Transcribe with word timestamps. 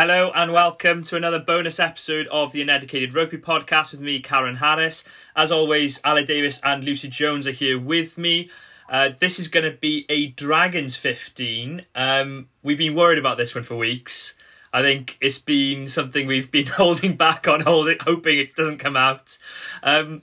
Hello 0.00 0.32
and 0.34 0.50
welcome 0.50 1.02
to 1.02 1.16
another 1.16 1.38
bonus 1.38 1.78
episode 1.78 2.26
of 2.28 2.52
the 2.52 2.62
Uneducated 2.62 3.14
Rugby 3.14 3.36
Podcast 3.36 3.92
with 3.92 4.00
me, 4.00 4.18
Carwyn 4.18 4.56
Harris. 4.56 5.04
As 5.36 5.52
always, 5.52 5.98
Aled 5.98 6.24
Davis 6.24 6.58
and 6.64 6.82
Lucy 6.82 7.08
Jones 7.08 7.46
are 7.46 7.50
here 7.50 7.78
with 7.78 8.16
me. 8.16 8.48
Uh, 8.88 9.10
this 9.18 9.38
is 9.38 9.48
going 9.48 9.70
to 9.70 9.76
be 9.76 10.06
a 10.08 10.28
Dragons 10.28 10.96
15. 10.96 11.82
Um, 11.94 12.48
we've 12.62 12.78
been 12.78 12.94
worried 12.94 13.18
about 13.18 13.36
this 13.36 13.54
one 13.54 13.62
for 13.62 13.76
weeks. 13.76 14.36
I 14.72 14.80
think 14.80 15.18
it's 15.20 15.38
been 15.38 15.86
something 15.86 16.26
we've 16.26 16.50
been 16.50 16.66
holding 16.78 17.14
back 17.14 17.46
on, 17.46 17.60
holding, 17.60 17.98
hoping 18.00 18.38
it 18.38 18.54
doesn't 18.54 18.78
come 18.78 18.96
out. 18.96 19.36
Um, 19.82 20.22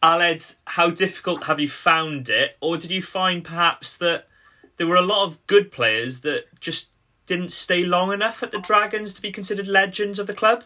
Aled, 0.00 0.54
how 0.64 0.90
difficult 0.90 1.48
have 1.48 1.58
you 1.58 1.66
found 1.66 2.28
it? 2.28 2.56
Or 2.60 2.76
did 2.76 2.92
you 2.92 3.02
find 3.02 3.42
perhaps 3.42 3.96
that 3.96 4.28
there 4.76 4.86
were 4.86 4.94
a 4.94 5.02
lot 5.02 5.26
of 5.26 5.44
good 5.48 5.72
players 5.72 6.20
that 6.20 6.44
just 6.60 6.90
didn't 7.28 7.52
stay 7.52 7.84
long 7.84 8.12
enough 8.12 8.42
at 8.42 8.50
the 8.50 8.58
Dragons 8.58 9.12
to 9.14 9.22
be 9.22 9.30
considered 9.30 9.68
legends 9.68 10.18
of 10.18 10.26
the 10.26 10.34
club? 10.34 10.64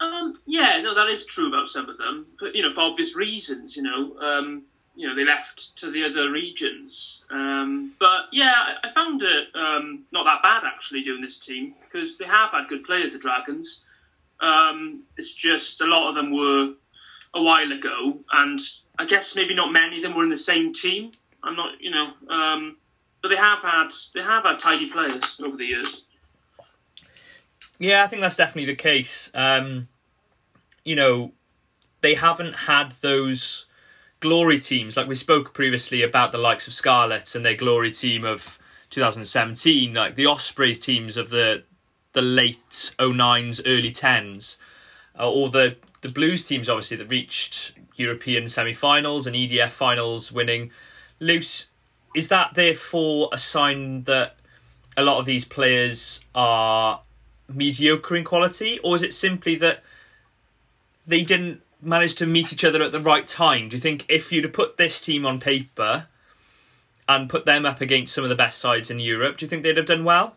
Um, 0.00 0.38
yeah, 0.46 0.80
no, 0.80 0.94
that 0.94 1.08
is 1.08 1.26
true 1.26 1.48
about 1.48 1.68
some 1.68 1.88
of 1.88 1.98
them. 1.98 2.26
For, 2.38 2.48
you 2.48 2.62
know, 2.62 2.72
for 2.72 2.80
obvious 2.80 3.14
reasons. 3.14 3.76
You 3.76 3.82
know, 3.82 4.18
um, 4.18 4.62
you 4.94 5.06
know, 5.06 5.14
they 5.14 5.24
left 5.24 5.76
to 5.76 5.90
the 5.90 6.04
other 6.04 6.30
regions. 6.30 7.22
Um, 7.30 7.92
but 7.98 8.26
yeah, 8.32 8.52
I, 8.54 8.88
I 8.88 8.92
found 8.92 9.22
it 9.22 9.48
um, 9.54 10.04
not 10.12 10.24
that 10.24 10.42
bad 10.42 10.62
actually 10.64 11.02
doing 11.02 11.20
this 11.20 11.38
team 11.38 11.74
because 11.84 12.16
they 12.16 12.24
have 12.24 12.50
had 12.50 12.68
good 12.68 12.84
players, 12.84 13.12
the 13.12 13.18
Dragons. 13.18 13.82
Um, 14.40 15.02
it's 15.16 15.32
just 15.32 15.80
a 15.80 15.86
lot 15.86 16.08
of 16.08 16.14
them 16.14 16.32
were 16.34 16.74
a 17.34 17.42
while 17.42 17.72
ago, 17.72 18.18
and 18.32 18.60
I 18.98 19.06
guess 19.06 19.34
maybe 19.34 19.54
not 19.54 19.72
many 19.72 19.96
of 19.96 20.02
them 20.02 20.14
were 20.14 20.24
in 20.24 20.30
the 20.30 20.36
same 20.36 20.72
team. 20.72 21.12
I'm 21.42 21.56
not, 21.56 21.80
you 21.80 21.90
know, 21.90 22.12
um, 22.28 22.76
but 23.22 23.28
they 23.28 23.36
have 23.36 23.60
had 23.60 23.88
they 24.14 24.22
have 24.22 24.44
had 24.44 24.58
tidy 24.58 24.90
players 24.90 25.40
over 25.42 25.56
the 25.56 25.64
years. 25.64 26.02
Yeah, 27.78 28.04
I 28.04 28.06
think 28.06 28.22
that's 28.22 28.36
definitely 28.36 28.72
the 28.72 28.80
case. 28.80 29.30
Um, 29.34 29.88
you 30.84 30.94
know, 30.94 31.32
they 32.00 32.14
haven't 32.14 32.54
had 32.54 32.92
those 33.00 33.66
glory 34.20 34.58
teams 34.58 34.96
like 34.96 35.08
we 35.08 35.16
spoke 35.16 35.52
previously 35.52 36.02
about 36.02 36.30
the 36.30 36.38
likes 36.38 36.66
of 36.66 36.72
Scarlets 36.72 37.34
and 37.34 37.44
their 37.44 37.56
glory 37.56 37.90
team 37.90 38.24
of 38.24 38.58
2017, 38.90 39.94
like 39.94 40.14
the 40.14 40.26
Ospreys 40.26 40.78
teams 40.78 41.16
of 41.16 41.30
the 41.30 41.64
the 42.12 42.22
late 42.22 42.92
09s, 42.98 43.62
early 43.64 43.90
10s, 43.90 44.58
uh, 45.18 45.30
or 45.30 45.48
the 45.48 45.76
the 46.02 46.10
Blues 46.10 46.46
teams 46.46 46.68
obviously 46.68 46.96
that 46.98 47.10
reached 47.10 47.72
European 47.96 48.48
semi-finals 48.48 49.26
and 49.26 49.36
EDF 49.36 49.70
finals, 49.70 50.32
winning. 50.32 50.70
Luce 51.20 51.71
is 52.14 52.28
that 52.28 52.54
therefore 52.54 53.28
a 53.32 53.38
sign 53.38 54.04
that 54.04 54.36
a 54.96 55.02
lot 55.02 55.18
of 55.18 55.24
these 55.24 55.44
players 55.44 56.24
are 56.34 57.00
mediocre 57.48 58.16
in 58.16 58.24
quality, 58.24 58.78
or 58.84 58.96
is 58.96 59.02
it 59.02 59.12
simply 59.12 59.54
that 59.56 59.82
they 61.06 61.22
didn't 61.22 61.62
manage 61.80 62.14
to 62.14 62.26
meet 62.26 62.52
each 62.52 62.64
other 62.64 62.82
at 62.82 62.92
the 62.92 63.00
right 63.00 63.26
time? 63.26 63.68
Do 63.68 63.76
you 63.76 63.80
think 63.80 64.04
if 64.08 64.32
you'd 64.32 64.44
have 64.44 64.52
put 64.52 64.76
this 64.76 65.00
team 65.00 65.26
on 65.26 65.40
paper 65.40 66.06
and 67.08 67.28
put 67.28 67.44
them 67.44 67.66
up 67.66 67.80
against 67.80 68.14
some 68.14 68.24
of 68.24 68.30
the 68.30 68.36
best 68.36 68.58
sides 68.58 68.90
in 68.90 69.00
Europe, 69.00 69.36
do 69.36 69.44
you 69.44 69.48
think 69.48 69.62
they'd 69.62 69.76
have 69.76 69.86
done 69.86 70.04
well? 70.04 70.36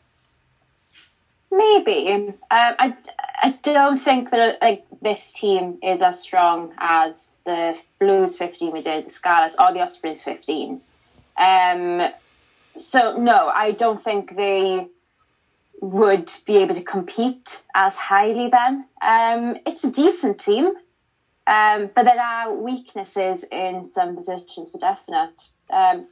Maybe. 1.52 2.10
Um, 2.10 2.34
I 2.50 2.96
I 3.42 3.52
don't 3.64 4.00
think 4.04 4.32
that 4.32 4.62
like 4.62 4.86
this 5.02 5.32
team 5.32 5.78
is 5.84 6.02
as 6.02 6.20
strong 6.20 6.74
as 6.78 7.38
the 7.46 7.78
Blues 8.00 8.36
15 8.36 8.72
we 8.72 8.82
did, 8.82 9.06
the 9.06 9.12
Scarlets, 9.12 9.56
or 9.60 9.72
the 9.74 9.82
Ospreys 9.82 10.22
15. 10.22 10.82
Um, 11.38 12.10
so 12.76 13.18
no, 13.18 13.48
I 13.48 13.72
don't 13.72 14.04
think 14.04 14.36
they 14.36 14.88
would 15.82 16.34
be 16.46 16.58
able 16.58 16.76
to 16.76 16.82
compete 16.82 17.62
as 17.74 17.96
highly 17.96 18.50
then. 18.50 18.86
Um, 19.02 19.58
it's 19.66 19.84
a 19.84 19.92
decent 19.92 20.40
team, 20.40 20.74
um, 21.48 21.90
but 21.94 22.04
there 22.04 22.20
are 22.20 22.54
weaknesses 22.54 23.44
in 23.52 23.90
some 23.94 24.16
positions 24.16 24.70
for 24.72 24.78
definite. 24.78 25.36
Um, 25.70 26.08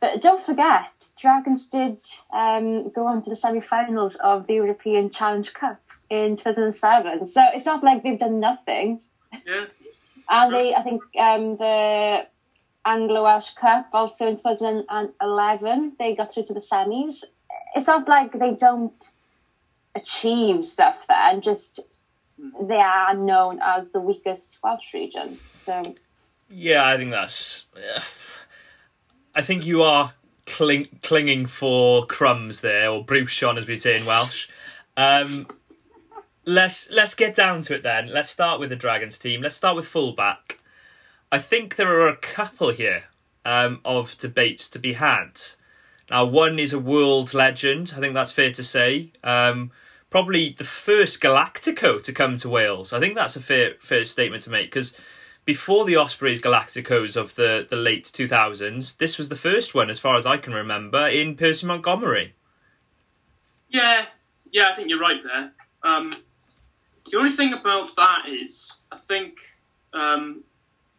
but 0.00 0.20
don't 0.20 0.44
forget, 0.44 0.92
Dragons 1.20 1.66
did 1.66 1.98
um, 2.32 2.90
go 2.90 3.06
on 3.06 3.22
to 3.22 3.30
the 3.30 3.36
semi-finals 3.36 4.16
of 4.16 4.46
the 4.46 4.54
European 4.54 5.10
Challenge 5.10 5.52
Cup 5.54 5.80
in 6.10 6.36
2007. 6.36 7.26
So 7.26 7.42
it's 7.54 7.64
not 7.64 7.82
like 7.82 8.02
they've 8.02 8.18
done 8.18 8.40
nothing. 8.40 9.00
Yeah. 9.46 9.64
And 10.28 10.52
they, 10.52 10.74
I 10.74 10.82
think 10.82 11.02
um, 11.18 11.56
the 11.56 12.26
Anglo 12.86 13.24
Welsh 13.24 13.54
Cup 13.54 13.88
also 13.92 14.28
in 14.28 14.36
2011, 14.36 15.96
they 15.98 16.14
got 16.14 16.32
through 16.32 16.44
to 16.46 16.54
the 16.54 16.60
semis. 16.60 17.24
It's 17.74 17.86
not 17.86 18.08
like 18.08 18.38
they 18.38 18.52
don't 18.52 19.10
achieve 19.94 20.64
stuff 20.64 21.06
there, 21.06 21.16
and 21.16 21.42
just 21.42 21.80
they 22.60 22.76
are 22.76 23.14
known 23.14 23.60
as 23.62 23.90
the 23.90 24.00
weakest 24.00 24.58
Welsh 24.62 24.92
region. 24.92 25.38
So, 25.62 25.94
yeah, 26.50 26.86
I 26.86 26.96
think 26.96 27.12
that's. 27.12 27.66
I 29.36 29.40
think 29.40 29.66
you 29.66 29.82
are 29.82 30.12
cling, 30.46 30.86
clinging 31.02 31.46
for 31.46 32.06
crumbs 32.06 32.60
there, 32.60 32.90
or 32.90 33.04
brwsion 33.04 33.56
as 33.56 33.66
we 33.66 33.76
say 33.76 33.96
in 33.96 34.04
Welsh. 34.04 34.48
Um, 34.96 35.48
let's 36.44 36.90
let's 36.90 37.14
get 37.14 37.34
down 37.34 37.62
to 37.62 37.74
it 37.74 37.82
then. 37.82 38.12
Let's 38.12 38.30
start 38.30 38.60
with 38.60 38.70
the 38.70 38.76
Dragons 38.76 39.18
team. 39.18 39.42
Let's 39.42 39.56
start 39.56 39.76
with 39.76 39.86
fullback. 39.86 40.60
I 41.34 41.38
think 41.38 41.74
there 41.74 42.00
are 42.00 42.06
a 42.06 42.16
couple 42.16 42.70
here 42.70 43.06
um, 43.44 43.80
of 43.84 44.16
debates 44.18 44.70
to 44.70 44.78
be 44.78 44.92
had. 44.92 45.40
Now, 46.08 46.24
one 46.24 46.60
is 46.60 46.72
a 46.72 46.78
world 46.78 47.34
legend. 47.34 47.92
I 47.96 47.98
think 47.98 48.14
that's 48.14 48.30
fair 48.30 48.52
to 48.52 48.62
say. 48.62 49.10
Um, 49.24 49.72
probably 50.10 50.50
the 50.50 50.62
first 50.62 51.20
Galactico 51.20 52.00
to 52.04 52.12
come 52.12 52.36
to 52.36 52.48
Wales. 52.48 52.92
I 52.92 53.00
think 53.00 53.16
that's 53.16 53.34
a 53.34 53.40
fair 53.40 53.74
fair 53.80 54.04
statement 54.04 54.44
to 54.44 54.50
make 54.50 54.66
because 54.66 54.96
before 55.44 55.84
the 55.84 55.96
Ospreys 55.96 56.40
Galacticos 56.40 57.16
of 57.16 57.34
the, 57.34 57.66
the 57.68 57.74
late 57.74 58.04
2000s, 58.04 58.98
this 58.98 59.18
was 59.18 59.28
the 59.28 59.34
first 59.34 59.74
one, 59.74 59.90
as 59.90 59.98
far 59.98 60.14
as 60.14 60.26
I 60.26 60.36
can 60.36 60.52
remember, 60.52 61.08
in 61.08 61.34
Percy 61.34 61.66
Montgomery. 61.66 62.34
Yeah, 63.68 64.04
yeah, 64.52 64.70
I 64.70 64.76
think 64.76 64.88
you're 64.88 65.00
right 65.00 65.20
there. 65.24 65.50
Um, 65.82 66.14
the 67.10 67.18
only 67.18 67.32
thing 67.32 67.52
about 67.52 67.96
that 67.96 68.28
is, 68.30 68.72
I 68.92 68.98
think 68.98 69.38
um, 69.92 70.44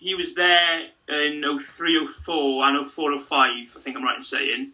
he 0.05 0.13
was 0.13 0.35
there 0.35 0.81
in 1.09 1.43
03, 1.59 2.07
04 2.07 2.63
and 2.63 2.87
04, 2.91 3.19
05, 3.19 3.39
I 3.39 3.65
think 3.79 3.97
I'm 3.97 4.03
right 4.03 4.17
in 4.17 4.21
saying, 4.21 4.71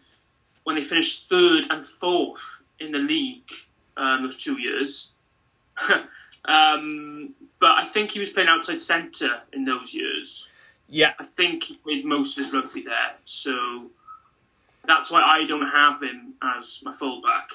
when 0.64 0.76
they 0.76 0.82
finished 0.82 1.26
third 1.26 1.64
and 1.70 1.86
fourth 1.86 2.42
in 2.78 2.92
the 2.92 2.98
league 2.98 3.50
um, 3.96 4.24
those 4.24 4.36
two 4.36 4.60
years. 4.60 5.12
um, 6.44 7.34
but 7.58 7.70
I 7.70 7.86
think 7.86 8.10
he 8.10 8.20
was 8.20 8.28
playing 8.28 8.50
outside 8.50 8.78
centre 8.78 9.40
in 9.54 9.64
those 9.64 9.94
years. 9.94 10.48
Yeah. 10.86 11.14
I 11.18 11.24
think 11.24 11.62
he 11.62 11.76
played 11.76 12.04
most 12.04 12.36
of 12.36 12.44
his 12.44 12.52
rugby 12.52 12.82
there. 12.82 13.14
So 13.24 13.86
that's 14.86 15.10
why 15.10 15.22
I 15.22 15.46
don't 15.48 15.66
have 15.66 16.02
him 16.02 16.34
as 16.42 16.80
my 16.84 16.94
fullback. 16.94 17.48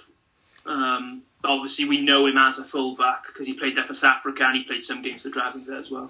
Um, 0.65 1.21
obviously, 1.43 1.85
we 1.85 2.01
know 2.01 2.25
him 2.25 2.39
as 2.39 2.57
a 2.57 2.63
fullback 2.63 3.27
because 3.27 3.45
he 3.45 3.53
played 3.53 3.77
there 3.77 3.85
for 3.85 3.93
South 3.93 4.17
Africa 4.17 4.45
and 4.47 4.57
he 4.57 4.63
played 4.63 4.83
some 4.83 5.03
games 5.03 5.21
for 5.21 5.29
Dragons 5.29 5.67
there 5.67 5.77
as 5.77 5.91
well. 5.91 6.09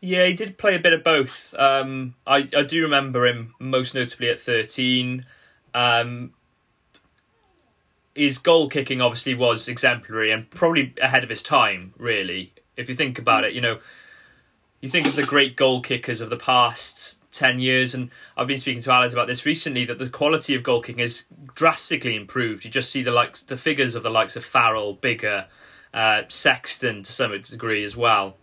Yeah, 0.00 0.26
he 0.26 0.34
did 0.34 0.58
play 0.58 0.76
a 0.76 0.78
bit 0.78 0.92
of 0.92 1.02
both. 1.02 1.54
Um, 1.58 2.14
I, 2.26 2.48
I 2.56 2.62
do 2.62 2.82
remember 2.82 3.26
him 3.26 3.54
most 3.58 3.94
notably 3.94 4.30
at 4.30 4.38
13. 4.38 5.24
Um, 5.74 6.32
his 8.14 8.38
goal 8.38 8.68
kicking 8.68 9.00
obviously 9.00 9.34
was 9.34 9.68
exemplary 9.68 10.30
and 10.30 10.48
probably 10.50 10.94
ahead 11.02 11.24
of 11.24 11.30
his 11.30 11.42
time, 11.42 11.94
really. 11.98 12.52
If 12.76 12.88
you 12.88 12.94
think 12.94 13.18
about 13.18 13.44
it, 13.44 13.54
you 13.54 13.60
know, 13.60 13.78
you 14.80 14.88
think 14.88 15.06
of 15.06 15.16
the 15.16 15.24
great 15.24 15.56
goal 15.56 15.80
kickers 15.80 16.20
of 16.20 16.30
the 16.30 16.36
past 16.36 17.18
10 17.32 17.58
years, 17.58 17.94
and 17.94 18.10
I've 18.36 18.46
been 18.46 18.58
speaking 18.58 18.82
to 18.82 18.92
Alex 18.92 19.12
about 19.12 19.26
this 19.26 19.44
recently 19.44 19.84
that 19.86 19.98
the 19.98 20.08
quality 20.08 20.54
of 20.54 20.62
goal 20.62 20.80
kicking 20.80 21.00
has 21.00 21.24
drastically 21.54 22.14
improved. 22.14 22.64
You 22.64 22.70
just 22.70 22.90
see 22.90 23.02
the 23.02 23.10
likes, 23.10 23.40
the 23.40 23.56
figures 23.56 23.96
of 23.96 24.04
the 24.04 24.10
likes 24.10 24.36
of 24.36 24.44
Farrell, 24.44 24.96
Biggar, 24.96 25.46
uh, 25.92 26.22
Sexton 26.28 27.02
to 27.02 27.12
some 27.12 27.38
degree 27.40 27.82
as 27.82 27.96
well. 27.96 28.36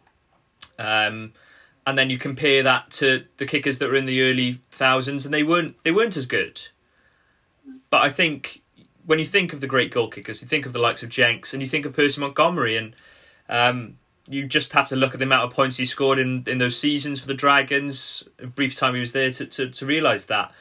Um, 0.77 1.31
and 1.85 1.97
then 1.97 2.09
you 2.09 2.17
compare 2.17 2.63
that 2.63 2.89
to 2.91 3.25
the 3.37 3.45
kickers 3.45 3.79
that 3.79 3.89
were 3.89 3.95
in 3.95 4.05
the 4.05 4.21
early 4.23 4.59
thousands, 4.71 5.25
and 5.25 5.33
they 5.33 5.43
weren't 5.43 5.75
they 5.83 5.91
weren't 5.91 6.17
as 6.17 6.25
good. 6.25 6.67
But 7.89 8.01
I 8.01 8.09
think 8.09 8.63
when 9.05 9.19
you 9.19 9.25
think 9.25 9.53
of 9.53 9.61
the 9.61 9.67
great 9.67 9.91
goal 9.91 10.07
kickers, 10.07 10.41
you 10.41 10.47
think 10.47 10.65
of 10.65 10.73
the 10.73 10.79
likes 10.79 11.03
of 11.03 11.09
Jenks, 11.09 11.53
and 11.53 11.61
you 11.61 11.67
think 11.67 11.85
of 11.85 11.93
Percy 11.93 12.19
Montgomery, 12.19 12.75
and 12.75 12.95
um, 13.47 13.97
you 14.27 14.47
just 14.47 14.73
have 14.73 14.89
to 14.89 14.95
look 14.95 15.13
at 15.13 15.19
the 15.19 15.25
amount 15.25 15.43
of 15.43 15.51
points 15.51 15.77
he 15.77 15.85
scored 15.85 16.17
in, 16.17 16.43
in 16.47 16.57
those 16.57 16.77
seasons 16.77 17.19
for 17.19 17.27
the 17.27 17.33
Dragons. 17.35 18.27
A 18.39 18.47
brief 18.47 18.75
time 18.75 18.95
he 18.95 18.99
was 18.99 19.11
there 19.11 19.29
to 19.31 19.45
to, 19.45 19.69
to 19.69 19.85
realise 19.85 20.25
that. 20.25 20.51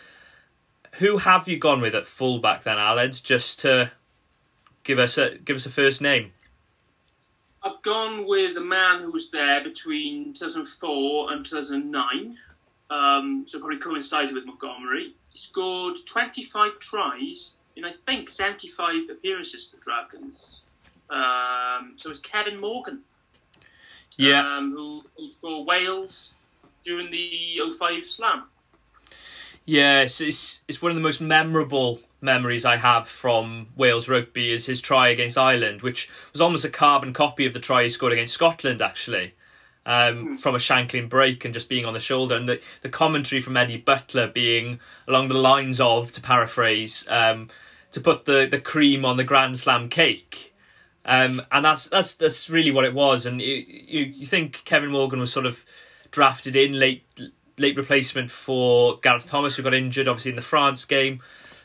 Who 0.99 1.17
have 1.17 1.49
you 1.49 1.59
gone 1.59 1.81
with 1.81 1.95
at 1.95 2.07
fullback 2.07 2.63
then, 2.63 2.77
Aled? 2.77 3.21
Just 3.25 3.61
to 3.61 3.91
give 4.85 4.99
us 4.99 5.17
a 5.17 5.39
give 5.39 5.57
us 5.57 5.67
a 5.67 5.71
first 5.71 6.03
name. 6.03 6.34
I've 7.65 7.81
gone 7.83 8.27
with 8.27 8.57
a 8.59 8.61
man 8.61 9.03
who 9.03 9.11
was 9.11 9.31
there 9.31 9.65
between 9.65 10.35
2004 10.35 11.33
and 11.33 11.47
2009, 11.47 12.37
um, 12.91 13.45
so 13.49 13.59
probably 13.59 13.79
coincided 13.79 14.35
with 14.35 14.45
Montgomery. 14.45 15.15
He 15.31 15.39
scored 15.39 15.97
25 16.05 16.79
tries 16.79 17.53
in 17.77 17.85
I 17.85 17.93
think 18.07 18.29
75 18.29 19.09
appearances 19.11 19.65
for 19.65 19.77
the 19.77 19.83
Dragons. 19.83 20.57
Um, 21.09 21.95
so 21.97 22.11
it's 22.11 22.21
Kevin 22.21 22.61
Morgan. 22.61 23.01
Yeah. 24.17 24.47
Um, 24.47 24.73
who, 24.73 25.03
who 25.17 25.31
for 25.41 25.65
Wales 25.65 26.35
during 26.85 27.11
the 27.11 27.59
05 27.79 28.05
Slam. 28.05 28.45
Yeah, 29.65 30.03
it's, 30.03 30.21
it's 30.21 30.63
it's 30.69 30.83
one 30.83 30.91
of 30.91 30.97
the 30.97 31.03
most 31.03 31.21
memorable 31.21 32.01
memories 32.25 32.65
I 32.65 32.77
have 32.77 33.07
from 33.07 33.69
Wales 33.77 34.09
rugby 34.09 34.51
is 34.51 34.67
his 34.67 34.81
try 34.81 35.09
against 35.09 35.39
Ireland, 35.39 35.83
which 35.83 36.11
was 36.33 36.41
almost 36.41 36.65
a 36.65 36.71
carbon 36.71 37.13
copy 37.13 37.47
of 37.47 37.53
the 37.53 37.61
try 37.61 37.83
he 37.85 37.89
scored 37.89 38.13
against 38.13 38.35
Scotland, 38.35 38.83
actually, 38.83 39.35
um, 39.87 40.37
from 40.37 40.55
a 40.55 40.59
Shanklin 40.59 41.09
break 41.09 41.45
and 41.45 41.55
just 41.55 41.69
being 41.69 41.85
on 41.85 41.93
the 41.93 42.01
shoulder, 42.01 42.35
and 42.35 42.49
the 42.49 42.61
the 42.81 42.89
commentary 42.89 43.41
from 43.41 43.57
Eddie 43.57 43.77
Butler 43.77 44.27
being 44.27 44.81
along 45.07 45.29
the 45.29 45.35
lines 45.35 45.81
of, 45.81 46.11
to 46.13 46.21
paraphrase, 46.21 47.07
um, 47.09 47.49
to 47.93 48.01
put 48.01 48.25
the 48.25 48.49
the 48.51 48.61
cream 48.61 49.05
on 49.05 49.17
the 49.17 49.25
Grand 49.25 49.59
Slam 49.59 49.89
cake. 49.89 50.53
Um, 51.07 51.43
and 51.53 51.65
that's 51.65 51.87
that's 51.89 52.15
that's 52.15 52.49
really 52.49 52.71
what 52.71 52.87
it 52.87 52.95
was. 52.95 53.27
And 53.27 53.41
you, 53.41 53.65
you 53.69 54.05
you 54.05 54.27
think 54.27 54.65
Kevin 54.65 54.91
Morgan 54.91 55.21
was 55.21 55.31
sort 55.31 55.47
of 55.47 55.65
drafted 56.11 56.57
in 56.57 56.79
late 56.79 57.05
late 57.59 57.77
replacement 57.77 58.31
for 58.31 58.99
Gareth 59.01 59.29
Thomas, 59.29 59.57
who 59.57 59.63
got 59.63 59.75
injured, 59.75 60.09
obviously 60.09 60.31
in 60.31 60.37
the 60.37 60.43
France 60.43 60.85
game. 60.85 61.21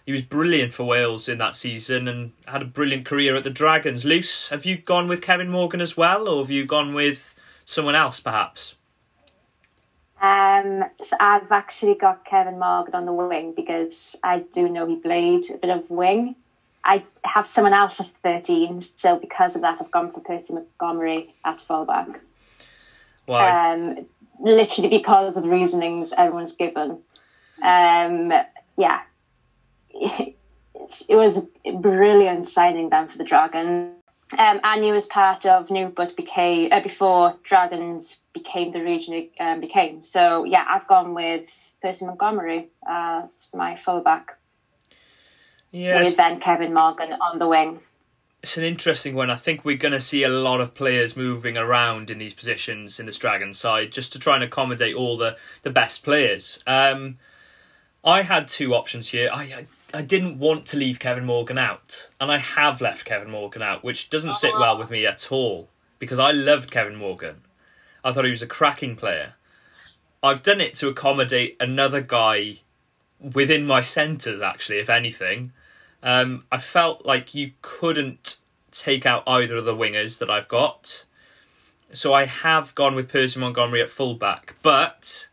He 0.05 0.11
was 0.11 0.21
brilliant 0.21 0.73
for 0.73 0.83
Wales 0.85 1.29
in 1.29 1.37
that 1.37 1.55
season 1.55 2.07
and 2.07 2.31
had 2.45 2.61
a 2.61 2.65
brilliant 2.65 3.05
career 3.05 3.35
at 3.35 3.43
the 3.43 3.49
Dragons. 3.49 4.05
Luce, 4.05 4.49
have 4.49 4.65
you 4.65 4.77
gone 4.77 5.07
with 5.07 5.21
Kevin 5.21 5.49
Morgan 5.49 5.81
as 5.81 5.95
well, 5.95 6.27
or 6.27 6.41
have 6.41 6.49
you 6.49 6.65
gone 6.65 6.93
with 6.93 7.35
someone 7.65 7.95
else, 7.95 8.19
perhaps? 8.19 8.75
Um, 10.21 10.83
so 11.01 11.15
I've 11.19 11.51
actually 11.51 11.95
got 11.95 12.25
Kevin 12.25 12.59
Morgan 12.59 12.95
on 12.95 13.05
the 13.05 13.13
wing 13.13 13.53
because 13.55 14.15
I 14.23 14.39
do 14.39 14.67
know 14.67 14.85
he 14.85 14.95
played 14.95 15.49
a 15.49 15.57
bit 15.57 15.69
of 15.69 15.89
wing. 15.89 16.35
I 16.83 17.03
have 17.23 17.47
someone 17.47 17.73
else 17.73 17.99
at 17.99 18.09
13, 18.23 18.81
so 18.97 19.17
because 19.17 19.55
of 19.55 19.61
that, 19.61 19.77
I've 19.79 19.91
gone 19.91 20.11
for 20.11 20.21
Percy 20.21 20.53
Montgomery 20.53 21.35
at 21.45 21.61
fullback. 21.61 22.19
Why? 23.25 23.73
Um, 23.73 24.07
literally 24.39 24.89
because 24.89 25.37
of 25.37 25.43
the 25.43 25.49
reasonings 25.49 26.13
everyone's 26.17 26.53
given. 26.53 26.99
Um, 27.61 28.33
yeah, 28.77 29.01
it 29.93 31.15
was 31.15 31.37
a 31.37 31.71
brilliant 31.71 32.47
signing 32.47 32.89
then 32.89 33.07
for 33.07 33.17
the 33.17 33.23
Dragons. 33.23 33.95
Um, 34.37 34.59
and 34.63 34.83
he 34.83 34.91
was 34.91 35.07
part 35.07 35.45
of 35.47 35.71
Newport 35.71 36.15
became 36.15 36.71
uh, 36.71 36.81
before 36.81 37.35
Dragons 37.43 38.17
became 38.31 38.71
the 38.71 38.81
region 38.81 39.13
it 39.15 39.31
um, 39.39 39.59
became. 39.59 40.03
So 40.03 40.43
yeah, 40.43 40.65
I've 40.69 40.87
gone 40.87 41.15
with 41.15 41.49
Percy 41.81 42.05
Montgomery 42.05 42.67
as 42.87 43.47
my 43.55 43.75
fullback, 43.75 44.37
yes, 45.71 46.05
with 46.05 46.17
then 46.17 46.39
Kevin 46.39 46.75
Morgan 46.75 47.13
on 47.13 47.39
the 47.39 47.47
wing. 47.47 47.79
it's 48.43 48.55
an 48.55 48.63
interesting 48.63 49.15
one. 49.15 49.31
I 49.31 49.35
think 49.35 49.65
we're 49.65 49.77
going 49.77 49.93
to 49.93 49.99
see 49.99 50.21
a 50.23 50.29
lot 50.29 50.61
of 50.61 50.75
players 50.75 51.17
moving 51.17 51.57
around 51.57 52.11
in 52.11 52.19
these 52.19 52.35
positions 52.35 52.99
in 52.99 53.07
this 53.07 53.17
Dragon 53.17 53.51
side 53.51 53.91
just 53.91 54.13
to 54.13 54.19
try 54.19 54.35
and 54.35 54.43
accommodate 54.43 54.93
all 54.93 55.17
the, 55.17 55.37
the 55.63 55.71
best 55.71 56.03
players. 56.03 56.63
Um, 56.67 57.17
I 58.03 58.21
had 58.21 58.47
two 58.47 58.75
options 58.75 59.09
here. 59.09 59.29
I, 59.33 59.43
I 59.43 59.67
I 59.91 60.03
didn't 60.03 60.37
want 60.37 60.67
to 60.67 60.77
leave 60.77 60.99
Kevin 60.99 61.25
Morgan 61.25 61.57
out, 61.57 62.11
and 62.21 62.31
I 62.31 62.37
have 62.37 62.79
left 62.79 63.05
Kevin 63.05 63.31
Morgan 63.31 63.63
out, 63.63 63.83
which 63.83 64.09
doesn't 64.09 64.33
sit 64.33 64.53
well 64.53 64.77
with 64.77 64.91
me 64.91 65.05
at 65.05 65.31
all 65.31 65.67
because 65.97 66.19
I 66.19 66.31
loved 66.31 66.69
Kevin 66.69 66.95
Morgan. 66.95 67.41
I 68.03 68.11
thought 68.11 68.25
he 68.25 68.31
was 68.31 68.43
a 68.43 68.47
cracking 68.47 68.95
player. 68.95 69.33
I've 70.21 70.43
done 70.43 70.61
it 70.61 70.75
to 70.75 70.89
accommodate 70.89 71.57
another 71.59 72.01
guy 72.01 72.57
within 73.19 73.65
my 73.65 73.79
centres, 73.79 74.41
actually, 74.41 74.77
if 74.77 74.89
anything. 74.89 75.53
Um, 76.03 76.45
I 76.51 76.59
felt 76.59 77.05
like 77.05 77.33
you 77.33 77.51
couldn't 77.61 78.37
take 78.71 79.05
out 79.05 79.23
either 79.25 79.57
of 79.57 79.65
the 79.65 79.75
wingers 79.75 80.19
that 80.19 80.29
I've 80.29 80.47
got. 80.47 81.03
So 81.91 82.13
I 82.13 82.25
have 82.25 82.75
gone 82.75 82.95
with 82.95 83.11
Percy 83.11 83.39
Montgomery 83.39 83.81
at 83.81 83.89
fullback, 83.89 84.55
but 84.61 85.27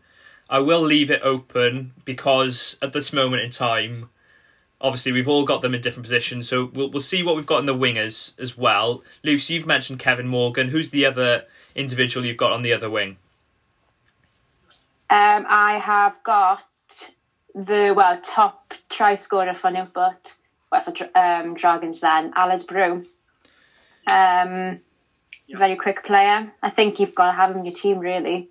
I 0.49 0.61
will 0.61 0.81
leave 0.81 1.11
it 1.11 1.21
open 1.23 1.93
because 2.05 2.79
at 2.81 2.95
this 2.95 3.13
moment 3.13 3.43
in 3.43 3.51
time, 3.51 4.09
obviously 4.81 5.13
we've 5.13 5.29
all 5.29 5.45
got 5.45 5.63
them 5.63 5.75
in 5.75 5.81
different 5.81 6.05
positions. 6.05 6.49
So 6.49 6.71
we'll 6.73 6.91
we'll 6.91 7.01
see 7.01 7.23
what 7.23 7.37
we've 7.37 7.47
got 7.47 7.61
in 7.61 7.67
the 7.67 7.75
wingers 7.75 8.39
as 8.39 8.57
well. 8.57 9.03
Lucy, 9.23 9.55
you've 9.55 9.67
mentioned 9.67 9.99
Kevin 9.99 10.29
Morgan. 10.29 10.69
Who's 10.69 10.91
the 10.91 11.07
other 11.07 11.45
individual 11.75 12.27
you've 12.27 12.37
got 12.37 12.53
on 12.53 12.63
the 12.63 12.73
other 12.73 12.91
wing? 12.91 13.19
Um, 15.09 15.47
I 15.49 15.79
have 15.79 16.17
got 16.25 16.63
the 17.55 17.93
well 17.97 18.21
top 18.23 18.75
try 18.89 19.15
scorer 19.15 19.55
for 19.55 19.71
Newport, 19.71 20.35
well 20.71 20.81
for 20.81 20.93
um, 21.19 21.55
Dragons 21.55 22.01
then, 22.01 22.33
Aled 22.33 22.67
Brew. 22.67 23.07
Um, 24.09 24.81
very 25.51 25.77
quick 25.77 26.05
player. 26.05 26.53
I 26.63 26.71
think 26.71 26.99
you've 26.99 27.15
got 27.15 27.27
to 27.27 27.37
have 27.37 27.51
him 27.51 27.59
in 27.59 27.65
your 27.67 27.75
team 27.75 27.99
really. 27.99 28.49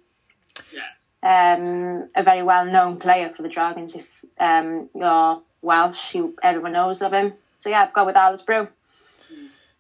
Yeah. 0.72 1.56
Um, 1.58 2.10
a 2.16 2.24
very 2.24 2.44
well 2.44 2.66
known 2.66 2.98
player 2.98 3.30
for 3.30 3.42
the 3.42 3.50
Dragons. 3.50 3.96
If 3.96 4.24
um, 4.40 4.90
you're 4.96 5.42
Welsh, 5.66 6.16
everyone 6.42 6.74
knows 6.74 7.02
of 7.02 7.12
him. 7.12 7.34
So 7.58 7.70
yeah, 7.70 7.84
I've 7.84 7.94
gone 7.94 8.06
with 8.06 8.16
Aled 8.16 8.46
Brew. 8.46 8.68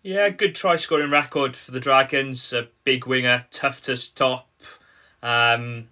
Yeah, 0.01 0.29
good 0.29 0.53
try 0.53 0.75
scoring 0.75 1.11
record 1.11 1.55
for 1.55 1.71
the 1.71 1.79
Dragons. 1.79 2.51
A 2.51 2.67
big 2.83 3.05
winger, 3.05 3.45
tough 3.51 3.81
to 3.81 3.95
stop. 3.95 4.49
Um, 5.23 5.87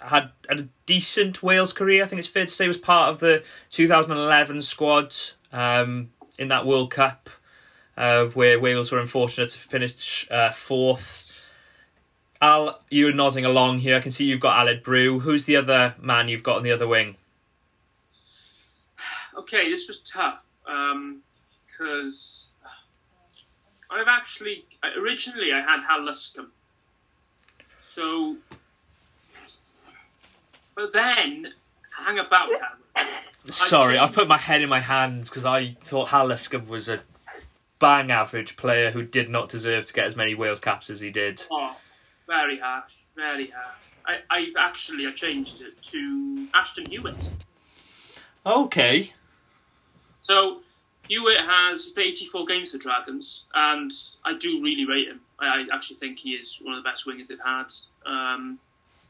had 0.00 0.30
had 0.48 0.60
a 0.60 0.68
decent 0.86 1.42
Wales 1.42 1.72
career. 1.72 2.04
I 2.04 2.06
think 2.06 2.18
it's 2.18 2.28
fair 2.28 2.44
to 2.44 2.50
say 2.50 2.66
was 2.66 2.76
part 2.76 3.10
of 3.10 3.20
the 3.20 3.44
2011 3.70 4.62
squad 4.62 5.14
um, 5.52 6.10
in 6.38 6.48
that 6.48 6.66
World 6.66 6.90
Cup, 6.90 7.30
uh, 7.96 8.26
where 8.26 8.60
Wales 8.60 8.92
were 8.92 8.98
unfortunate 8.98 9.50
to 9.50 9.58
finish 9.58 10.26
uh, 10.30 10.50
fourth. 10.50 11.24
Al, 12.40 12.80
you're 12.90 13.12
nodding 13.12 13.44
along 13.44 13.78
here. 13.78 13.96
I 13.96 14.00
can 14.00 14.12
see 14.12 14.24
you've 14.24 14.40
got 14.40 14.64
Aled 14.64 14.82
Brew. 14.82 15.20
Who's 15.20 15.46
the 15.46 15.56
other 15.56 15.94
man 15.98 16.28
you've 16.28 16.44
got 16.44 16.56
on 16.56 16.62
the 16.62 16.70
other 16.70 16.86
wing? 16.86 17.16
Okay, 19.38 19.70
this 19.70 19.86
was 19.86 20.00
tough 20.00 20.40
um, 20.66 21.22
because 21.66 22.40
I've 23.90 24.08
actually 24.08 24.64
originally 24.98 25.52
I 25.52 25.60
had 25.60 25.80
Hal 25.86 26.00
Luscombe, 26.02 26.50
so 27.94 28.36
but 30.74 30.92
then 30.92 31.46
hang 31.96 32.18
about. 32.18 32.48
Sorry, 33.46 33.94
changed- 33.94 34.02
I've 34.02 34.12
put 34.12 34.28
my 34.28 34.38
head 34.38 34.60
in 34.60 34.68
my 34.68 34.80
hands 34.80 35.30
because 35.30 35.46
I 35.46 35.76
thought 35.82 36.08
Hal 36.08 36.28
Luscombe 36.28 36.68
was 36.68 36.88
a 36.88 37.00
bang 37.78 38.10
average 38.10 38.56
player 38.56 38.90
who 38.90 39.02
did 39.04 39.28
not 39.28 39.48
deserve 39.48 39.86
to 39.86 39.92
get 39.92 40.04
as 40.04 40.16
many 40.16 40.34
Wales 40.34 40.60
caps 40.60 40.90
as 40.90 41.00
he 41.00 41.10
did. 41.10 41.42
Oh, 41.50 41.76
very 42.26 42.58
harsh, 42.58 42.92
very 43.14 43.50
harsh. 43.50 43.76
I, 44.04 44.16
I've 44.30 44.56
actually 44.58 45.06
I 45.06 45.12
changed 45.12 45.60
it 45.60 45.80
to 45.84 46.48
Ashton 46.54 46.86
Hewitt. 46.90 47.14
Okay. 48.44 49.12
So 50.28 50.60
Hewitt 51.08 51.38
has 51.46 51.90
84 51.96 52.44
games 52.46 52.70
for 52.70 52.78
Dragons, 52.78 53.44
and 53.54 53.92
I 54.24 54.34
do 54.38 54.62
really 54.62 54.84
rate 54.84 55.08
him. 55.08 55.20
I, 55.40 55.46
I 55.46 55.74
actually 55.74 55.96
think 55.96 56.18
he 56.18 56.30
is 56.30 56.56
one 56.60 56.76
of 56.76 56.84
the 56.84 56.88
best 56.88 57.06
wingers 57.06 57.28
they've 57.28 57.38
had. 57.44 57.66
Um, 58.06 58.58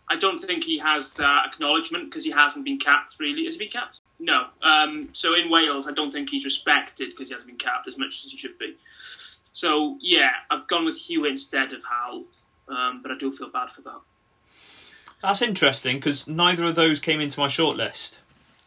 I 0.08 0.16
don't 0.16 0.38
think 0.38 0.64
he 0.64 0.78
has 0.78 1.10
that 1.14 1.46
acknowledgement 1.52 2.08
because 2.08 2.25
he 2.25 2.30
hasn't 2.30 2.64
been 2.64 2.78
capped 2.78 3.18
really. 3.18 3.44
Has 3.44 3.54
he 3.54 3.58
been 3.58 3.70
capped? 3.70 3.98
No. 4.20 4.46
Um, 4.62 5.10
so 5.12 5.34
in 5.34 5.50
Wales, 5.50 5.87
I 5.87 5.92
don't 5.92 6.12
think 6.12 6.30
he's 6.30 6.44
respected 6.44 7.10
because 7.10 7.28
he 7.28 7.34
hasn't 7.34 7.48
been 7.48 7.58
capped 7.58 7.88
as 7.88 7.98
much 7.98 8.22
as 8.25 8.30
he 8.30 8.38
should 8.38 8.58
be. 8.58 8.76
So 9.52 9.98
yeah, 10.00 10.30
I've 10.50 10.68
gone 10.68 10.84
with 10.84 10.96
Hewitt 10.96 11.32
instead 11.32 11.72
of 11.72 11.80
Howell, 11.82 12.25
um, 12.68 13.00
but 13.02 13.10
I 13.10 13.18
do 13.18 13.37
feel 13.37 13.50
bad 13.50 13.68
for 13.75 13.82
that. 13.82 14.00
That's 15.20 15.42
interesting 15.42 15.96
because 15.96 16.28
neither 16.28 16.64
of 16.64 16.76
those 16.76 17.00
came 17.00 17.20
into 17.20 17.40
my 17.40 17.48
shortlist. 17.48 18.18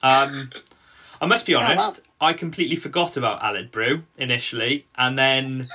Um, 0.03 0.51
I 1.21 1.25
must 1.25 1.45
be 1.45 1.53
honest, 1.53 2.01
I 2.21 2.33
completely 2.33 2.75
forgot 2.75 3.17
about 3.17 3.41
Aled 3.41 3.71
Brew 3.71 4.03
initially, 4.17 4.85
and 4.95 5.17
then 5.17 5.69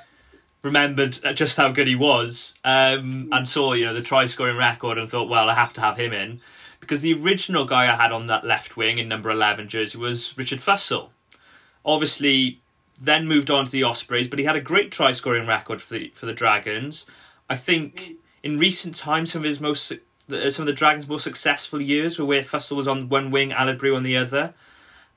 remembered 0.62 1.18
just 1.34 1.56
how 1.56 1.70
good 1.72 1.88
he 1.88 1.96
was, 1.96 2.54
um, 2.64 3.28
and 3.32 3.46
saw 3.46 3.72
you 3.72 3.84
know 3.84 3.92
the 3.92 4.00
try 4.00 4.26
scoring 4.26 4.56
record, 4.56 4.96
and 4.96 5.10
thought, 5.10 5.28
well, 5.28 5.50
I 5.50 5.54
have 5.54 5.72
to 5.74 5.80
have 5.80 5.98
him 5.98 6.12
in 6.12 6.40
because 6.78 7.00
the 7.00 7.14
original 7.14 7.64
guy 7.64 7.92
I 7.92 7.96
had 7.96 8.12
on 8.12 8.26
that 8.26 8.44
left 8.44 8.76
wing 8.76 8.98
in 8.98 9.08
number 9.08 9.28
eleven 9.30 9.66
jersey 9.66 9.98
was 9.98 10.38
Richard 10.38 10.60
Fussell. 10.60 11.10
Obviously, 11.84 12.60
then 13.00 13.26
moved 13.26 13.50
on 13.50 13.64
to 13.64 13.70
the 13.70 13.82
Ospreys, 13.82 14.28
but 14.28 14.38
he 14.38 14.44
had 14.44 14.56
a 14.56 14.60
great 14.60 14.92
try 14.92 15.12
scoring 15.12 15.46
record 15.46 15.82
for 15.82 15.94
the 15.94 16.12
for 16.14 16.26
the 16.26 16.32
Dragons. 16.32 17.06
I 17.50 17.56
think 17.56 18.14
in 18.42 18.58
recent 18.58 18.94
times, 18.94 19.32
some 19.32 19.40
of 19.40 19.44
his 19.46 19.60
most 19.60 19.92
some 20.28 20.62
of 20.62 20.66
the 20.66 20.72
Dragons' 20.72 21.08
most 21.08 21.24
successful 21.24 21.80
years 21.80 22.18
were 22.18 22.24
where 22.24 22.42
Fussell 22.42 22.76
was 22.76 22.88
on 22.88 23.08
one 23.08 23.30
wing, 23.32 23.50
Aled 23.50 23.78
Brew 23.78 23.96
on 23.96 24.04
the 24.04 24.16
other. 24.16 24.54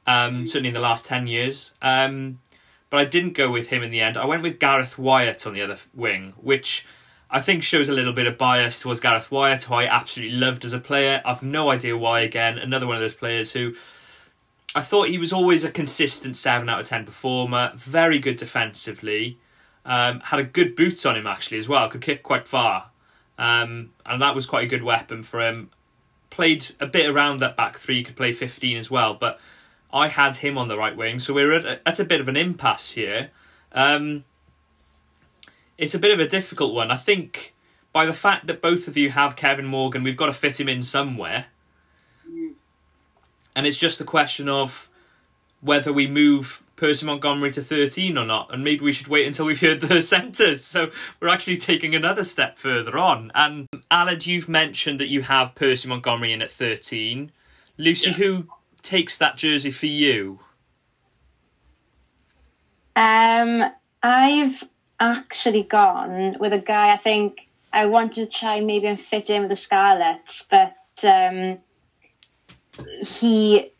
Um, 0.09 0.47
certainly 0.47 0.69
in 0.69 0.73
the 0.73 0.87
last 0.89 1.05
ten 1.05 1.27
years. 1.27 1.73
Um, 1.81 2.39
but 2.89 2.97
I 2.97 3.05
didn't 3.05 3.33
go 3.33 3.51
with 3.51 3.69
him 3.69 3.83
in 3.83 3.91
the 3.91 4.01
end. 4.01 4.17
I 4.17 4.25
went 4.25 4.41
with 4.41 4.59
Gareth 4.59 4.97
Wyatt 4.97 5.45
on 5.45 5.53
the 5.53 5.61
other 5.61 5.77
wing, 5.93 6.33
which 6.41 6.87
I 7.29 7.39
think 7.39 7.61
shows 7.61 7.89
a 7.89 7.93
little 7.93 8.13
bit 8.13 8.25
of 8.25 8.35
bias 8.35 8.81
towards 8.81 8.99
Gareth 8.99 9.29
Wyatt, 9.29 9.63
who 9.63 9.75
I 9.75 9.85
absolutely 9.85 10.35
loved 10.35 10.65
as 10.65 10.73
a 10.73 10.79
player. 10.79 11.21
I've 11.23 11.43
no 11.43 11.69
idea 11.69 11.95
why. 11.95 12.21
Again, 12.21 12.57
another 12.57 12.87
one 12.87 12.95
of 12.95 13.01
those 13.01 13.13
players 13.13 13.53
who 13.53 13.75
I 14.73 14.81
thought 14.81 15.09
he 15.09 15.19
was 15.19 15.31
always 15.31 15.63
a 15.63 15.71
consistent 15.71 16.35
seven 16.35 16.69
out 16.69 16.79
of 16.79 16.87
ten 16.87 17.05
performer. 17.05 17.71
Very 17.75 18.17
good 18.17 18.37
defensively. 18.37 19.37
Um, 19.85 20.21
had 20.21 20.39
a 20.39 20.43
good 20.43 20.75
boot 20.75 21.05
on 21.05 21.15
him 21.15 21.27
actually 21.27 21.59
as 21.59 21.67
well. 21.67 21.87
Could 21.87 22.01
kick 22.01 22.23
quite 22.23 22.47
far, 22.47 22.89
um, 23.37 23.91
and 24.05 24.19
that 24.21 24.33
was 24.33 24.47
quite 24.47 24.63
a 24.63 24.67
good 24.67 24.83
weapon 24.83 25.21
for 25.21 25.39
him. 25.39 25.69
Played 26.31 26.61
a 26.79 26.87
bit 26.87 27.07
around 27.07 27.39
that 27.41 27.55
back 27.55 27.77
three. 27.77 28.01
Could 28.03 28.15
play 28.15 28.33
fifteen 28.33 28.77
as 28.77 28.89
well, 28.89 29.13
but 29.13 29.39
I 29.91 30.08
had 30.08 30.38
him 30.38 30.58
on 30.58 30.67
the 30.67 30.77
right 30.77 30.96
wing, 30.96 31.19
so 31.19 31.34
we're 31.34 31.53
at 31.53 31.65
a, 31.65 31.88
at 31.88 32.00
a 32.00 32.03
bit 32.03 32.22
of 32.22 32.27
an 32.27 32.36
impasse 32.36 32.91
here. 32.91 33.31
Um, 33.72 34.24
it's 35.77 35.96
a 35.96 36.00
bit 36.00 36.12
of 36.12 36.19
a 36.19 36.27
difficult 36.27 36.74
one. 36.74 36.91
I 36.91 36.96
think 36.96 37.55
by 37.91 38.05
the 38.05 38.13
fact 38.13 38.48
that 38.48 38.62
both 38.62 38.88
of 38.88 38.98
you 38.98 39.10
have 39.12 39.36
Kevin 39.36 39.65
Morgan, 39.65 40.03
we've 40.03 40.17
got 40.17 40.27
to 40.27 40.34
fit 40.34 40.60
him 40.60 40.69
in 40.69 40.81
somewhere. 40.81 41.48
And 43.55 43.65
it's 43.65 43.77
just 43.77 44.00
a 44.00 44.05
question 44.05 44.48
of 44.48 44.89
whether 45.62 45.91
we 45.91 46.08
move 46.08 46.63
Percy 46.75 47.05
Montgomery 47.05 47.51
to 47.51 47.62
13 47.62 48.17
or 48.17 48.25
not. 48.25 48.53
And 48.53 48.63
maybe 48.63 48.86
we 48.86 48.91
should 48.91 49.08
wait 49.08 49.27
until 49.27 49.46
we've 49.46 49.60
heard 49.60 49.81
the 49.81 50.01
centres. 50.01 50.63
So 50.63 50.91
we're 51.19 51.27
actually 51.27 51.58
taking 51.58 51.96
another 51.96 52.24
step 52.24 52.58
further 52.58 52.98
on. 52.98 53.31
And 53.34 53.67
Aled, 53.91 54.25
you've 54.25 54.48
mentioned 54.48 55.00
that 55.00 55.10
you 55.10 55.24
have 55.24 55.55
Percy 55.55 55.89
Montgomery 55.89 56.31
in 56.31 56.41
at 56.41 56.51
13. 56.51 57.31
Lucy, 57.77 58.12
yeah. 58.12 58.15
who 58.17 58.48
takes 58.81 59.17
that 59.17 59.38
jersey 59.38 59.71
for 59.71 59.88
you? 59.88 60.39
Um, 62.95 63.71
I've 64.03 64.63
actually 65.00 65.63
gone 65.63 66.38
with 66.39 66.53
a 66.53 66.59
guy 66.59 66.93
I 66.93 66.98
think 66.98 67.48
I 67.71 67.86
wanted 67.86 68.15
to 68.15 68.25
try 68.25 68.59
maybe 68.59 68.88
and 68.88 69.00
fit 69.00 69.29
in 69.29 69.41
with 69.41 69.50
the 69.50 69.55
Scarlets, 69.55 70.45
but 70.50 70.75
um, 71.03 71.59
he 73.05 73.71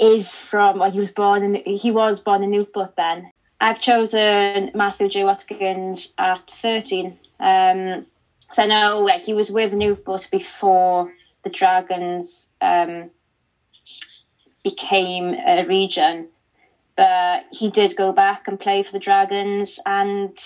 is 0.00 0.34
from, 0.34 0.80
he 0.90 1.00
was 1.00 1.10
born 1.10 1.42
in, 1.42 1.54
he 1.64 1.90
was 1.90 2.20
born 2.20 2.42
in 2.42 2.50
Newport 2.50 2.94
then. 2.96 3.30
I've 3.60 3.80
chosen 3.80 4.70
Matthew 4.74 5.08
J. 5.08 5.24
Watkins 5.24 6.12
at 6.18 6.50
13. 6.50 7.18
Um, 7.40 8.06
so 8.52 8.62
I 8.62 8.66
know 8.66 9.00
like, 9.00 9.22
he 9.22 9.34
was 9.34 9.50
with 9.50 9.72
Newport 9.72 10.28
before 10.30 11.12
the 11.42 11.50
Dragons 11.50 12.48
um, 12.60 13.10
became 14.62 15.34
a 15.34 15.64
region, 15.64 16.28
but 16.96 17.44
he 17.50 17.70
did 17.70 17.96
go 17.96 18.12
back 18.12 18.46
and 18.46 18.58
play 18.58 18.82
for 18.82 18.92
the 18.92 18.98
Dragons, 18.98 19.78
and 19.86 20.38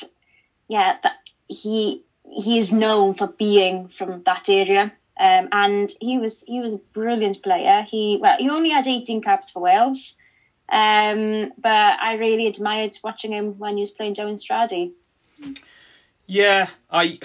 yeah, 0.69 0.97
that 1.03 1.17
he 1.49 2.03
he 2.31 2.59
is 2.59 2.73
known 2.73 3.15
for 3.15 3.27
being 3.27 3.89
from 3.89 4.23
that 4.25 4.49
area. 4.49 4.93
Um, 5.19 5.49
and 5.53 5.93
he 6.01 6.19
was 6.19 6.43
he 6.43 6.61
was 6.61 6.75
a 6.75 6.81
brilliant 6.93 7.43
player. 7.43 7.83
He 7.83 8.19
well 8.21 8.37
he 8.39 8.51
only 8.51 8.71
had 8.71 8.87
18 8.87 9.23
caps 9.23 9.51
for 9.51 9.63
Wales, 9.63 10.17
um, 10.69 11.53
but 11.59 12.01
I 12.01 12.15
really 12.15 12.47
admired 12.47 12.99
watching 13.05 13.33
him 13.33 13.59
when 13.59 13.77
he 13.77 13.83
was 13.83 13.91
playing 13.91 14.15
down 14.15 14.29
in 14.29 14.37
Stradi. 14.37 14.93
Yeah, 16.27 16.69
I 16.91 17.19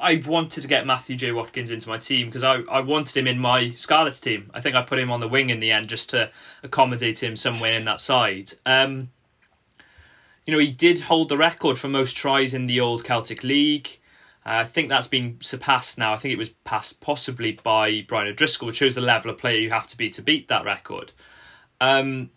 I 0.00 0.22
wanted 0.24 0.60
to 0.62 0.68
get 0.68 0.86
Matthew 0.86 1.16
J 1.16 1.32
Watkins 1.32 1.70
into 1.70 1.88
my 1.88 1.98
team 1.98 2.28
because 2.28 2.44
I, 2.44 2.62
I 2.70 2.80
wanted 2.80 3.16
him 3.16 3.26
in 3.26 3.38
my 3.38 3.70
Scarlets 3.70 4.20
team. 4.20 4.50
I 4.54 4.60
think 4.60 4.74
I 4.74 4.82
put 4.82 4.98
him 4.98 5.10
on 5.10 5.20
the 5.20 5.28
wing 5.28 5.50
in 5.50 5.60
the 5.60 5.72
end 5.72 5.88
just 5.88 6.10
to 6.10 6.30
accommodate 6.62 7.22
him 7.22 7.36
somewhere 7.36 7.74
in 7.74 7.84
that 7.86 8.00
side. 8.00 8.52
Um, 8.64 9.10
you 10.46 10.52
know, 10.52 10.58
he 10.58 10.70
did 10.70 11.00
hold 11.00 11.28
the 11.28 11.36
record 11.36 11.78
for 11.78 11.88
most 11.88 12.16
tries 12.16 12.54
in 12.54 12.66
the 12.66 12.80
old 12.80 13.04
Celtic 13.04 13.42
League. 13.42 13.98
Uh, 14.46 14.60
I 14.60 14.64
think 14.64 14.88
that's 14.88 15.06
been 15.06 15.36
surpassed 15.40 15.98
now. 15.98 16.12
I 16.12 16.16
think 16.16 16.32
it 16.32 16.38
was 16.38 16.48
passed 16.64 17.00
possibly 17.00 17.52
by 17.62 18.04
Brian 18.08 18.28
O'Driscoll, 18.28 18.68
which 18.68 18.76
shows 18.76 18.94
the 18.94 19.00
level 19.00 19.30
of 19.30 19.38
player 19.38 19.58
you 19.58 19.70
have 19.70 19.86
to 19.88 19.96
be 19.96 20.08
to 20.10 20.22
beat 20.22 20.48
that 20.48 20.64
record. 20.64 21.12
Um, 21.80 22.30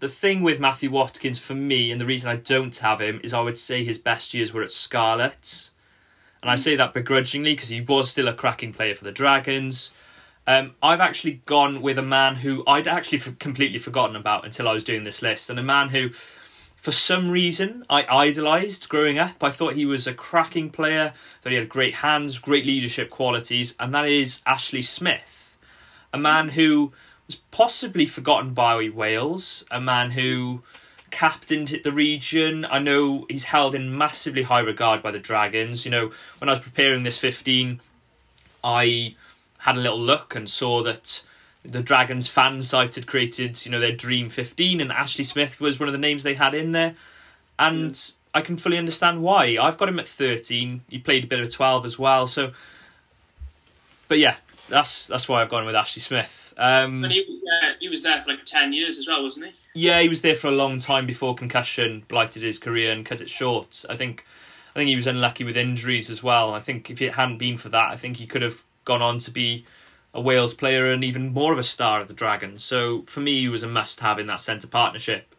the 0.00 0.08
thing 0.08 0.42
with 0.42 0.58
Matthew 0.58 0.90
Watkins 0.90 1.38
for 1.38 1.54
me, 1.54 1.92
and 1.92 2.00
the 2.00 2.06
reason 2.06 2.30
I 2.30 2.36
don't 2.36 2.76
have 2.78 3.00
him, 3.00 3.20
is 3.22 3.34
I 3.34 3.40
would 3.40 3.58
say 3.58 3.84
his 3.84 3.98
best 3.98 4.34
years 4.34 4.52
were 4.52 4.62
at 4.62 4.72
Scarlets. 4.72 5.72
And 6.42 6.50
I 6.50 6.54
say 6.54 6.76
that 6.76 6.94
begrudgingly 6.94 7.54
because 7.54 7.68
he 7.68 7.80
was 7.80 8.10
still 8.10 8.28
a 8.28 8.32
cracking 8.32 8.72
player 8.72 8.94
for 8.94 9.04
the 9.04 9.12
Dragons. 9.12 9.90
Um, 10.46 10.74
I've 10.82 11.00
actually 11.00 11.42
gone 11.46 11.82
with 11.82 11.98
a 11.98 12.02
man 12.02 12.36
who 12.36 12.64
I'd 12.66 12.88
actually 12.88 13.18
completely 13.38 13.78
forgotten 13.78 14.16
about 14.16 14.44
until 14.44 14.68
I 14.68 14.72
was 14.72 14.84
doing 14.84 15.04
this 15.04 15.20
list, 15.20 15.50
and 15.50 15.58
a 15.58 15.62
man 15.62 15.90
who 15.90 16.10
for 16.78 16.92
some 16.92 17.30
reason 17.30 17.84
I 17.90 18.04
idolised 18.04 18.88
growing 18.88 19.18
up. 19.18 19.42
I 19.42 19.50
thought 19.50 19.74
he 19.74 19.84
was 19.84 20.06
a 20.06 20.14
cracking 20.14 20.70
player, 20.70 21.12
that 21.42 21.50
he 21.50 21.56
had 21.56 21.68
great 21.68 21.94
hands, 21.94 22.38
great 22.38 22.64
leadership 22.64 23.10
qualities, 23.10 23.74
and 23.78 23.92
that 23.94 24.08
is 24.08 24.40
Ashley 24.46 24.80
Smith, 24.82 25.58
a 26.14 26.18
man 26.18 26.50
who 26.50 26.92
was 27.26 27.36
possibly 27.50 28.06
forgotten 28.06 28.54
by 28.54 28.88
Wales, 28.88 29.64
a 29.70 29.80
man 29.80 30.12
who 30.12 30.62
captained 31.10 31.80
the 31.84 31.92
region. 31.92 32.64
I 32.64 32.78
know 32.78 33.26
he's 33.28 33.44
held 33.44 33.74
in 33.74 33.96
massively 33.96 34.42
high 34.42 34.60
regard 34.60 35.02
by 35.02 35.10
the 35.10 35.18
Dragons. 35.18 35.84
You 35.84 35.90
know, 35.90 36.10
when 36.38 36.48
I 36.48 36.52
was 36.52 36.60
preparing 36.60 37.02
this 37.02 37.18
15, 37.18 37.80
I 38.62 39.14
had 39.58 39.76
a 39.76 39.80
little 39.80 40.00
look 40.00 40.34
and 40.34 40.48
saw 40.48 40.82
that 40.82 41.22
the 41.64 41.82
Dragons 41.82 42.28
fan 42.28 42.60
site 42.62 42.94
had 42.94 43.06
created, 43.06 43.64
you 43.64 43.72
know, 43.72 43.80
their 43.80 43.92
Dream 43.92 44.28
15, 44.28 44.80
and 44.80 44.92
Ashley 44.92 45.24
Smith 45.24 45.60
was 45.60 45.78
one 45.78 45.88
of 45.88 45.92
the 45.92 45.98
names 45.98 46.22
they 46.22 46.34
had 46.34 46.54
in 46.54 46.72
there. 46.72 46.94
And 47.58 47.92
mm. 47.92 48.14
I 48.34 48.40
can 48.40 48.56
fully 48.56 48.78
understand 48.78 49.22
why. 49.22 49.56
I've 49.60 49.78
got 49.78 49.88
him 49.88 49.98
at 49.98 50.06
13. 50.06 50.82
He 50.88 50.98
played 50.98 51.24
a 51.24 51.26
bit 51.26 51.40
of 51.40 51.52
12 51.52 51.84
as 51.84 51.98
well. 51.98 52.26
So, 52.26 52.52
but 54.06 54.18
yeah, 54.18 54.36
that's 54.68 55.06
that's 55.06 55.28
why 55.28 55.40
I've 55.42 55.48
gone 55.48 55.66
with 55.66 55.74
Ashley 55.74 56.00
Smith. 56.00 56.54
Um, 56.56 57.04
and 58.04 58.14
he, 58.14 58.16
he 58.16 58.16
was 58.16 58.16
there 58.16 58.22
for 58.22 58.30
like 58.30 58.44
10 58.44 58.72
years 58.72 58.98
as 58.98 59.06
well, 59.06 59.22
wasn't 59.22 59.46
he? 59.46 59.52
Yeah, 59.74 60.00
he 60.00 60.08
was 60.08 60.22
there 60.22 60.34
for 60.34 60.48
a 60.48 60.52
long 60.52 60.78
time 60.78 61.06
before 61.06 61.34
concussion 61.34 62.04
blighted 62.08 62.42
his 62.42 62.58
career 62.58 62.92
and 62.92 63.04
cut 63.04 63.20
it 63.20 63.28
short. 63.28 63.84
I 63.88 63.96
think 63.96 64.24
I 64.74 64.78
think 64.78 64.88
he 64.88 64.94
was 64.94 65.06
unlucky 65.06 65.44
with 65.44 65.56
injuries 65.56 66.10
as 66.10 66.22
well. 66.22 66.54
I 66.54 66.60
think 66.60 66.90
if 66.90 67.02
it 67.02 67.14
hadn't 67.14 67.38
been 67.38 67.56
for 67.56 67.68
that, 67.70 67.90
I 67.90 67.96
think 67.96 68.18
he 68.18 68.26
could 68.26 68.42
have 68.42 68.64
gone 68.84 69.02
on 69.02 69.18
to 69.18 69.30
be 69.30 69.64
a 70.14 70.20
Wales 70.20 70.54
player 70.54 70.90
and 70.90 71.04
even 71.04 71.32
more 71.32 71.52
of 71.52 71.58
a 71.58 71.62
star 71.62 72.00
of 72.00 72.08
the 72.08 72.14
Dragons. 72.14 72.64
So 72.64 73.02
for 73.02 73.20
me, 73.20 73.40
he 73.40 73.48
was 73.48 73.62
a 73.62 73.68
must 73.68 74.00
have 74.00 74.18
in 74.18 74.26
that 74.26 74.40
centre 74.40 74.66
partnership. 74.66 75.34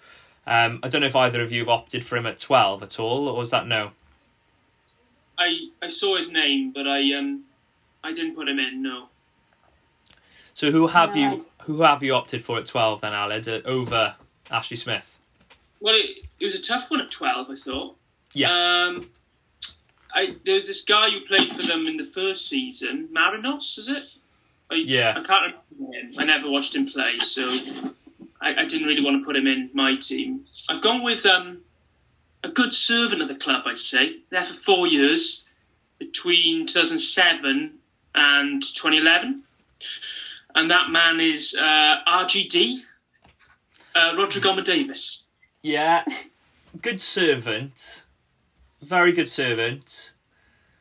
Um, 0.46 0.80
I 0.84 0.88
don't 0.88 1.02
know 1.02 1.08
if 1.08 1.16
either 1.16 1.42
of 1.42 1.52
you 1.52 1.62
have 1.62 1.70
opted 1.70 2.04
for 2.04 2.18
him 2.18 2.26
at 2.26 2.40
12 2.40 2.84
at 2.84 3.00
all, 3.00 3.28
or 3.28 3.38
was 3.38 3.52
that 3.52 3.68
no? 3.68 3.92
I, 5.38 5.70
I 5.82 5.90
saw 5.90 6.18
his 6.18 6.28
name, 6.28 6.72
but 6.72 6.88
I 6.88 7.14
um 7.14 7.44
I 8.04 8.14
didn't 8.14 8.36
put 8.36 8.48
him 8.48 8.60
in. 8.60 8.82
No. 8.82 9.08
So 10.54 10.72
who 10.72 10.88
have 10.88 11.16
no. 11.16 11.22
you 11.22 11.46
who 11.70 11.84
have 11.84 12.02
you 12.02 12.16
opted 12.16 12.42
for 12.42 12.58
at 12.58 12.66
12 12.66 13.02
then, 13.02 13.14
Aled, 13.14 13.48
uh, 13.48 13.68
over 13.68 14.16
Ashley 14.50 14.76
Smith? 14.76 15.20
Well, 15.80 15.94
it, 15.94 16.26
it 16.40 16.46
was 16.46 16.56
a 16.56 16.62
tough 16.64 16.90
one 16.90 17.00
at 17.00 17.12
12, 17.12 17.48
I 17.48 17.56
thought. 17.56 17.96
Yeah. 18.34 18.50
Um, 18.50 19.08
I, 20.12 20.36
there 20.48 20.56
was 20.56 20.66
this 20.66 20.82
guy 20.82 21.12
who 21.12 21.22
played 21.28 21.48
for 21.48 21.62
them 21.62 21.86
in 21.86 21.98
the 21.98 22.06
first 22.06 22.50
season, 22.50 23.10
Marinos, 23.16 23.78
is 23.78 23.88
it? 23.88 24.04
I, 24.72 24.76
yeah. 24.78 25.12
I 25.12 25.24
can't 25.24 25.56
remember 25.78 25.96
him. 25.96 26.12
I 26.18 26.26
never 26.26 26.50
watched 26.50 26.76
him 26.76 26.90
play, 26.90 27.20
so 27.20 27.44
I, 28.42 28.56
I, 28.62 28.66
didn't 28.66 28.88
really 28.88 29.04
want 29.04 29.22
to 29.22 29.26
put 29.26 29.36
him 29.36 29.46
in 29.46 29.70
my 29.74 29.96
team. 29.96 30.46
I've 30.70 30.82
gone 30.82 31.04
with 31.04 31.24
um, 31.28 31.60
a 32.44 32.50
good 32.50 32.74
servant 32.74 33.22
of 33.22 33.28
the 33.28 33.36
club, 33.36 33.66
I'd 33.68 33.78
say. 33.78 34.18
There 34.32 34.44
for 34.44 34.56
four 34.56 34.88
years, 34.88 35.46
between 36.00 36.66
2007 36.66 37.78
and 38.16 38.64
2011. 38.64 39.44
And 40.60 40.70
that 40.72 40.90
man 40.90 41.22
is 41.22 41.56
uh, 41.58 41.96
RGD, 42.06 42.82
uh, 43.96 44.00
Rhodri 44.16 44.42
Gomer 44.42 44.62
Davies. 44.62 45.24
Yeah, 45.64 46.04
good 46.82 47.00
servant. 47.00 48.04
Very 48.82 49.14
good 49.14 49.30
servant. 49.30 50.12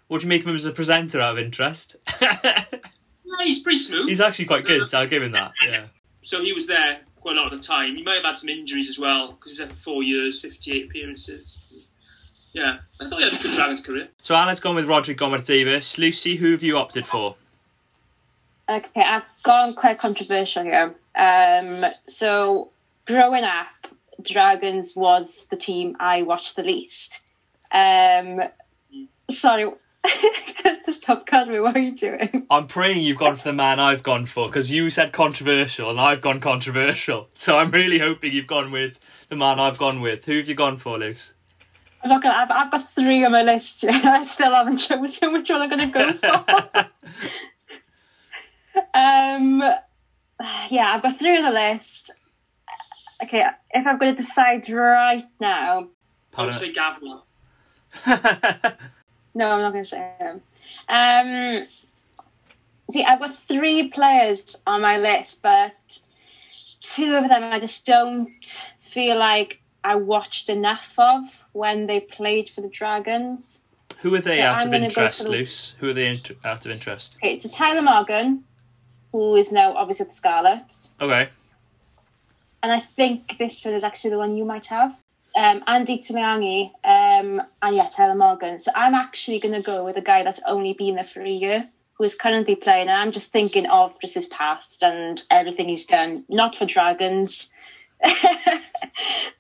What 0.09 0.19
do 0.19 0.25
you 0.25 0.31
make 0.31 0.41
of 0.41 0.49
him 0.49 0.57
as 0.57 0.65
a 0.65 0.73
presenter 0.73 1.21
out 1.21 1.35
of 1.35 1.39
interest? 1.39 1.95
yeah, 2.21 2.65
he's 3.45 3.61
pretty 3.61 3.79
smooth. 3.79 4.09
He's 4.09 4.21
actually 4.21 4.47
quite 4.47 4.65
good. 4.65 4.89
So 4.89 4.99
I'll 4.99 5.07
give 5.07 5.23
him 5.23 5.31
that. 5.33 5.53
Yeah. 5.65 5.85
So 6.25 6.43
he 6.43 6.53
was 6.53 6.67
there 6.67 6.99
quite 7.21 7.37
a 7.37 7.41
lot 7.41 7.53
of 7.53 7.61
the 7.61 7.65
time. 7.65 7.95
He 7.95 8.03
might 8.03 8.17
have 8.17 8.25
had 8.25 8.37
some 8.37 8.49
injuries 8.49 8.89
as 8.89 8.99
well 8.99 9.29
because 9.29 9.45
he 9.45 9.51
was 9.53 9.59
there 9.59 9.69
for 9.69 9.77
four 9.77 10.03
years, 10.03 10.41
fifty-eight 10.41 10.87
appearances. 10.87 11.57
Yeah, 12.53 12.79
I 13.01 13.09
thought 13.09 13.21
he 13.21 13.31
had 13.31 13.39
a 13.39 13.43
good 13.45 13.55
Dragons 13.55 13.81
career. 13.81 14.09
So 14.23 14.35
Alan's 14.35 14.59
gone 14.59 14.75
with 14.75 14.89
Rhodri 14.89 15.17
Gomer 15.17 15.39
Davies. 15.39 15.99
Lucy, 15.99 16.35
who 16.35 16.51
have 16.51 16.65
you 16.65 16.77
opted 16.77 17.07
for? 17.07 17.37
Okay, 18.69 19.01
I've 19.01 19.23
gone 19.43 19.75
quite 19.75 19.99
controversial 19.99 20.63
here. 20.63 20.95
Um, 21.15 21.87
so 22.07 22.71
growing 23.07 23.45
up, 23.45 23.67
Dragons 24.21 24.95
was 24.95 25.47
the 25.51 25.57
team 25.57 25.97
I 25.99 26.23
watched 26.23 26.57
the 26.57 26.63
least. 26.63 27.21
Um, 27.73 28.41
sorry, 29.31 29.71
Stop, 30.89 31.27
Cadbury, 31.27 31.61
what 31.61 31.77
are 31.77 31.81
you 31.81 31.93
doing? 31.93 32.47
I'm 32.51 32.67
praying 32.67 33.03
you've 33.03 33.19
gone 33.19 33.37
for 33.37 33.45
the 33.45 33.53
man 33.53 33.81
I've 33.81 34.03
gone 34.03 34.27
for 34.27 34.47
because 34.47 34.71
you 34.71 34.91
said 34.91 35.13
controversial 35.13 35.91
and 35.91 36.01
I've 36.01 36.21
gone 36.21 36.41
controversial. 36.41 37.29
So 37.35 37.57
I'm 37.57 37.71
really 37.71 37.99
hoping 37.99 38.33
you've 38.33 38.47
gone 38.47 38.71
with 38.71 38.99
the 39.29 39.37
man 39.37 39.59
I've 39.61 39.79
gone 39.79 40.01
with. 40.01 40.25
Who 40.25 40.37
have 40.37 40.49
you 40.49 40.55
gone 40.55 40.77
for, 40.77 40.99
Luce? 40.99 41.35
I'm 42.03 42.11
not 42.11 42.23
gonna, 42.23 42.35
I've, 42.35 42.51
I've 42.51 42.71
got 42.71 42.91
three 42.91 43.25
on 43.25 43.33
my 43.33 43.43
list. 43.43 43.85
I 43.89 44.25
still 44.25 44.53
haven't 44.53 44.79
chosen 44.79 45.33
which 45.33 45.49
one 45.49 45.63
I'm 45.63 45.69
going 45.69 45.91
to 45.91 45.99
go 45.99 46.13
for. 46.13 46.91
Um, 48.95 49.61
yeah, 50.71 50.93
I've 50.95 51.03
got 51.03 51.19
through 51.19 51.43
the 51.43 51.51
list. 51.51 52.11
okay, 53.23 53.45
if 53.71 53.87
I'm 53.87 53.99
going 53.99 54.15
to 54.15 54.23
decide 54.23 54.69
right 54.71 55.27
now, 55.41 55.79
I 55.79 55.79
would 55.81 55.89
Pardon? 56.33 56.55
say 56.55 56.73
Gavler. 56.73 57.23
no, 59.35 59.51
I'm 59.51 59.61
not 59.61 59.73
going 59.73 59.85
to 59.85 59.91
say 59.91 60.13
him. 60.19 60.41
Um, 60.89 61.67
see, 62.91 63.05
I've 63.05 63.19
got 63.21 63.37
three 63.49 63.89
players 63.89 64.57
on 64.67 64.83
my 64.83 64.99
list, 64.99 65.43
but 65.43 65.75
two 66.81 67.15
of 67.17 67.29
them 67.29 67.45
I 67.45 67.59
just 67.61 67.87
don't 67.87 68.31
feel 68.81 69.19
like 69.19 69.61
I 69.85 69.97
watched 69.97 70.49
enough 70.49 70.95
of 70.99 71.45
when 71.53 71.87
they 71.87 72.01
played 72.01 72.49
for 72.51 72.61
the 72.61 72.69
Dragons. 72.69 73.63
Who 74.01 74.15
are 74.15 74.21
they 74.21 74.37
So 74.39 74.43
out 74.45 74.61
I'm 74.63 74.69
of 74.69 74.75
interest, 74.75 75.19
for 75.23 75.25
the- 75.25 75.31
Luce? 75.31 75.75
Who 75.81 75.89
are 75.89 75.93
they 75.93 76.07
int- 76.07 76.31
out 76.45 76.65
of 76.67 76.71
interest? 76.73 77.17
Okay, 77.17 77.37
so 77.37 77.49
Tyler 77.49 77.83
Morgan, 77.83 78.45
who 79.13 79.37
is 79.37 79.53
now 79.53 79.75
obviously 79.75 80.05
at 80.05 80.11
the 80.11 80.17
Scarlets, 80.17 80.91
Okay. 81.01 81.29
and 82.63 82.73
I 82.73 82.81
think 82.81 83.37
this 83.39 83.65
one 83.65 83.75
is 83.75 83.85
actually 83.85 84.11
the 84.11 84.19
one 84.19 84.37
you 84.37 84.45
might 84.45 84.67
have. 84.67 85.03
Um, 85.37 85.63
Andy 85.67 85.99
Tumiangi, 85.99 86.71
um, 86.85 87.41
and 87.63 87.77
yeah, 87.77 87.89
Tyler 87.95 88.17
Morgan. 88.17 88.59
So 88.59 88.73
I'm 88.75 88.95
actually 88.95 89.39
going 89.39 89.55
to 89.55 89.61
go 89.63 89.85
with 89.85 89.97
a 89.97 90.01
guy 90.01 90.25
that's 90.25 90.41
only 90.47 90.73
been 90.73 90.97
there 90.97 91.05
for 91.05 91.21
a 91.23 91.29
year, 91.31 91.69
who 91.95 92.05
is 92.05 92.15
currently 92.15 92.57
playing, 92.57 92.89
and 92.89 92.99
I'm 93.01 93.13
just 93.13 93.31
thinking 93.31 93.67
of 93.67 94.01
just 94.01 94.15
his 94.15 94.27
past 94.27 94.83
and 94.83 95.23
everything 95.31 95.69
he's 95.69 95.85
done, 95.87 96.25
not 96.29 96.57
for 96.57 96.65
Dragons. 96.67 97.49
but 98.03 98.13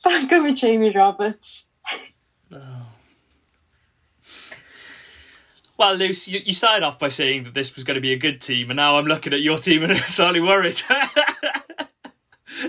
I'm 0.06 0.28
going 0.28 0.44
with 0.44 0.56
Jamie 0.56 0.92
Roberts. 0.94 1.64
Well, 5.78 5.94
Luce, 5.94 6.26
you, 6.26 6.40
you 6.44 6.54
started 6.54 6.84
off 6.84 6.98
by 6.98 7.08
saying 7.08 7.44
that 7.44 7.54
this 7.54 7.76
was 7.76 7.84
going 7.84 7.94
to 7.94 8.00
be 8.00 8.12
a 8.12 8.18
good 8.18 8.40
team, 8.40 8.68
and 8.68 8.76
now 8.76 8.98
I'm 8.98 9.06
looking 9.06 9.32
at 9.32 9.40
your 9.40 9.58
team 9.58 9.84
and 9.84 9.92
I'm 9.94 9.98
slightly 10.00 10.40
worried. 10.40 10.82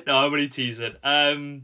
no, 0.06 0.18
I'm 0.18 0.32
only 0.32 0.48
teasing. 0.48 0.94
Um, 1.04 1.63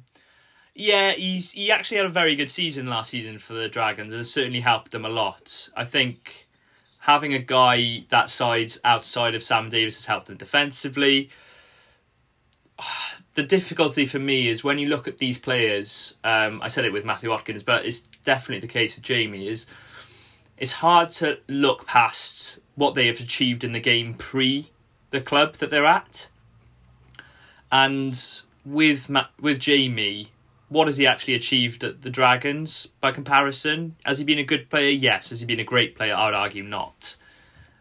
yeah, 0.73 1.11
he's 1.11 1.51
he 1.51 1.71
actually 1.71 1.97
had 1.97 2.07
a 2.07 2.09
very 2.09 2.35
good 2.35 2.49
season 2.49 2.87
last 2.87 3.11
season 3.11 3.37
for 3.37 3.53
the 3.53 3.69
Dragons, 3.69 4.11
and 4.11 4.25
certainly 4.25 4.61
helped 4.61 4.91
them 4.91 5.05
a 5.05 5.09
lot. 5.09 5.69
I 5.77 5.85
think 5.85 6.47
having 7.01 7.35
a 7.35 7.39
guy 7.39 8.05
that 8.09 8.31
side's 8.31 8.79
outside 8.83 9.35
of 9.35 9.43
Sam 9.43 9.69
Davies 9.69 9.97
has 9.97 10.05
helped 10.05 10.27
them 10.27 10.37
defensively. 10.37 11.29
The 13.35 13.43
difficulty 13.43 14.05
for 14.05 14.17
me 14.17 14.47
is 14.47 14.63
when 14.63 14.77
you 14.77 14.87
look 14.87 15.09
at 15.09 15.17
these 15.17 15.37
players. 15.37 16.15
Um, 16.23 16.61
I 16.61 16.69
said 16.69 16.85
it 16.85 16.93
with 16.93 17.03
Matthew 17.03 17.29
Watkins, 17.29 17.63
but 17.63 17.85
it's 17.85 17.99
definitely 17.99 18.65
the 18.65 18.71
case 18.71 18.95
with 18.95 19.03
Jamie. 19.03 19.49
Is 19.49 19.65
it's 20.57 20.73
hard 20.73 21.09
to 21.09 21.39
look 21.47 21.85
past 21.85 22.59
what 22.75 22.95
they 22.95 23.07
have 23.07 23.19
achieved 23.19 23.63
in 23.63 23.71
the 23.71 23.79
game 23.79 24.13
pre 24.13 24.69
the 25.09 25.21
club 25.21 25.55
that 25.55 25.69
they're 25.69 25.85
at. 25.85 26.27
And 27.71 28.21
with 28.65 29.09
Ma- 29.09 29.27
with 29.39 29.59
Jamie, 29.59 30.29
what 30.69 30.87
has 30.87 30.97
he 30.97 31.07
actually 31.07 31.35
achieved 31.35 31.83
at 31.83 32.01
the 32.01 32.09
Dragons 32.09 32.87
by 33.01 33.11
comparison? 33.11 33.95
Has 34.05 34.17
he 34.17 34.23
been 34.23 34.39
a 34.39 34.43
good 34.43 34.69
player? 34.69 34.89
Yes. 34.89 35.29
Has 35.29 35.39
he 35.39 35.45
been 35.45 35.59
a 35.59 35.65
great 35.65 35.95
player? 35.95 36.15
I 36.15 36.25
would 36.25 36.33
argue 36.33 36.63
not. 36.63 37.15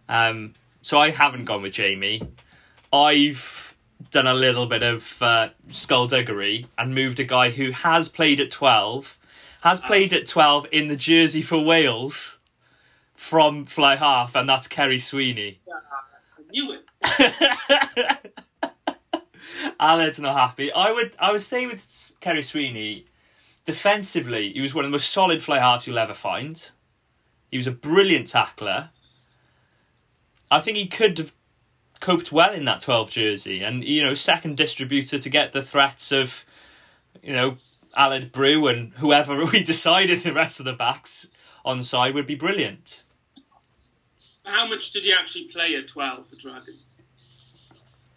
Um, 0.08 0.54
so 0.82 0.98
I 0.98 1.10
haven't 1.10 1.46
gone 1.46 1.62
with 1.62 1.72
Jamie. 1.72 2.22
I've 2.92 3.74
done 4.10 4.26
a 4.26 4.34
little 4.34 4.66
bit 4.66 4.82
of 4.82 5.22
uh, 5.22 5.48
skullduggery 5.68 6.66
and 6.76 6.94
moved 6.94 7.18
a 7.18 7.24
guy 7.24 7.50
who 7.50 7.70
has 7.70 8.08
played 8.08 8.38
at 8.38 8.50
12, 8.50 9.18
has 9.62 9.80
played 9.80 10.12
at 10.12 10.26
12 10.26 10.66
in 10.70 10.88
the 10.88 10.96
jersey 10.96 11.40
for 11.40 11.64
Wales 11.64 12.38
from 13.14 13.64
Fly 13.64 13.96
Half, 13.96 14.34
and 14.34 14.48
that's 14.48 14.68
Ceri 14.68 15.00
Sweeney. 15.00 15.60
I 16.38 16.42
knew 16.50 16.72
it. 16.72 18.32
Alan's 19.80 20.20
not 20.20 20.36
happy. 20.36 20.72
I 20.72 20.92
would 20.92 21.14
I 21.18 21.32
would 21.32 21.40
stay 21.40 21.66
with 21.66 21.78
Ceri 21.78 22.44
Sweeney. 22.44 23.06
Defensively, 23.64 24.52
he 24.52 24.60
was 24.60 24.74
one 24.74 24.84
of 24.84 24.90
the 24.90 24.94
most 24.94 25.10
solid 25.10 25.42
fly 25.42 25.58
halves 25.58 25.86
you'll 25.86 25.98
ever 25.98 26.14
find. 26.14 26.70
He 27.50 27.56
was 27.56 27.66
a 27.66 27.72
brilliant 27.72 28.26
tackler. 28.26 28.90
I 30.50 30.60
think 30.60 30.76
he 30.76 30.86
could 30.86 31.16
have 31.18 31.32
coped 32.00 32.32
well 32.32 32.52
in 32.52 32.66
that 32.66 32.80
12 32.80 33.10
jersey 33.10 33.62
and, 33.62 33.82
you 33.84 34.02
know, 34.02 34.12
second 34.12 34.56
distributor 34.56 35.18
to 35.18 35.30
get 35.30 35.52
the 35.52 35.62
threats 35.62 36.12
of, 36.12 36.44
you 37.22 37.32
know, 37.32 37.56
Aled 37.96 38.32
Brew 38.32 38.66
and 38.66 38.92
whoever 38.94 39.46
we 39.52 39.62
decided 39.62 40.20
the 40.20 40.34
rest 40.34 40.60
of 40.60 40.66
the 40.66 40.72
backs 40.72 41.28
on 41.64 41.80
side 41.80 42.14
would 42.14 42.26
be 42.26 42.34
brilliant. 42.34 43.03
How 44.44 44.66
much 44.68 44.92
did 44.92 45.04
he 45.04 45.12
actually 45.12 45.44
play 45.44 45.74
at 45.74 45.88
12 45.88 46.28
for 46.28 46.36
Dragons? 46.36 46.94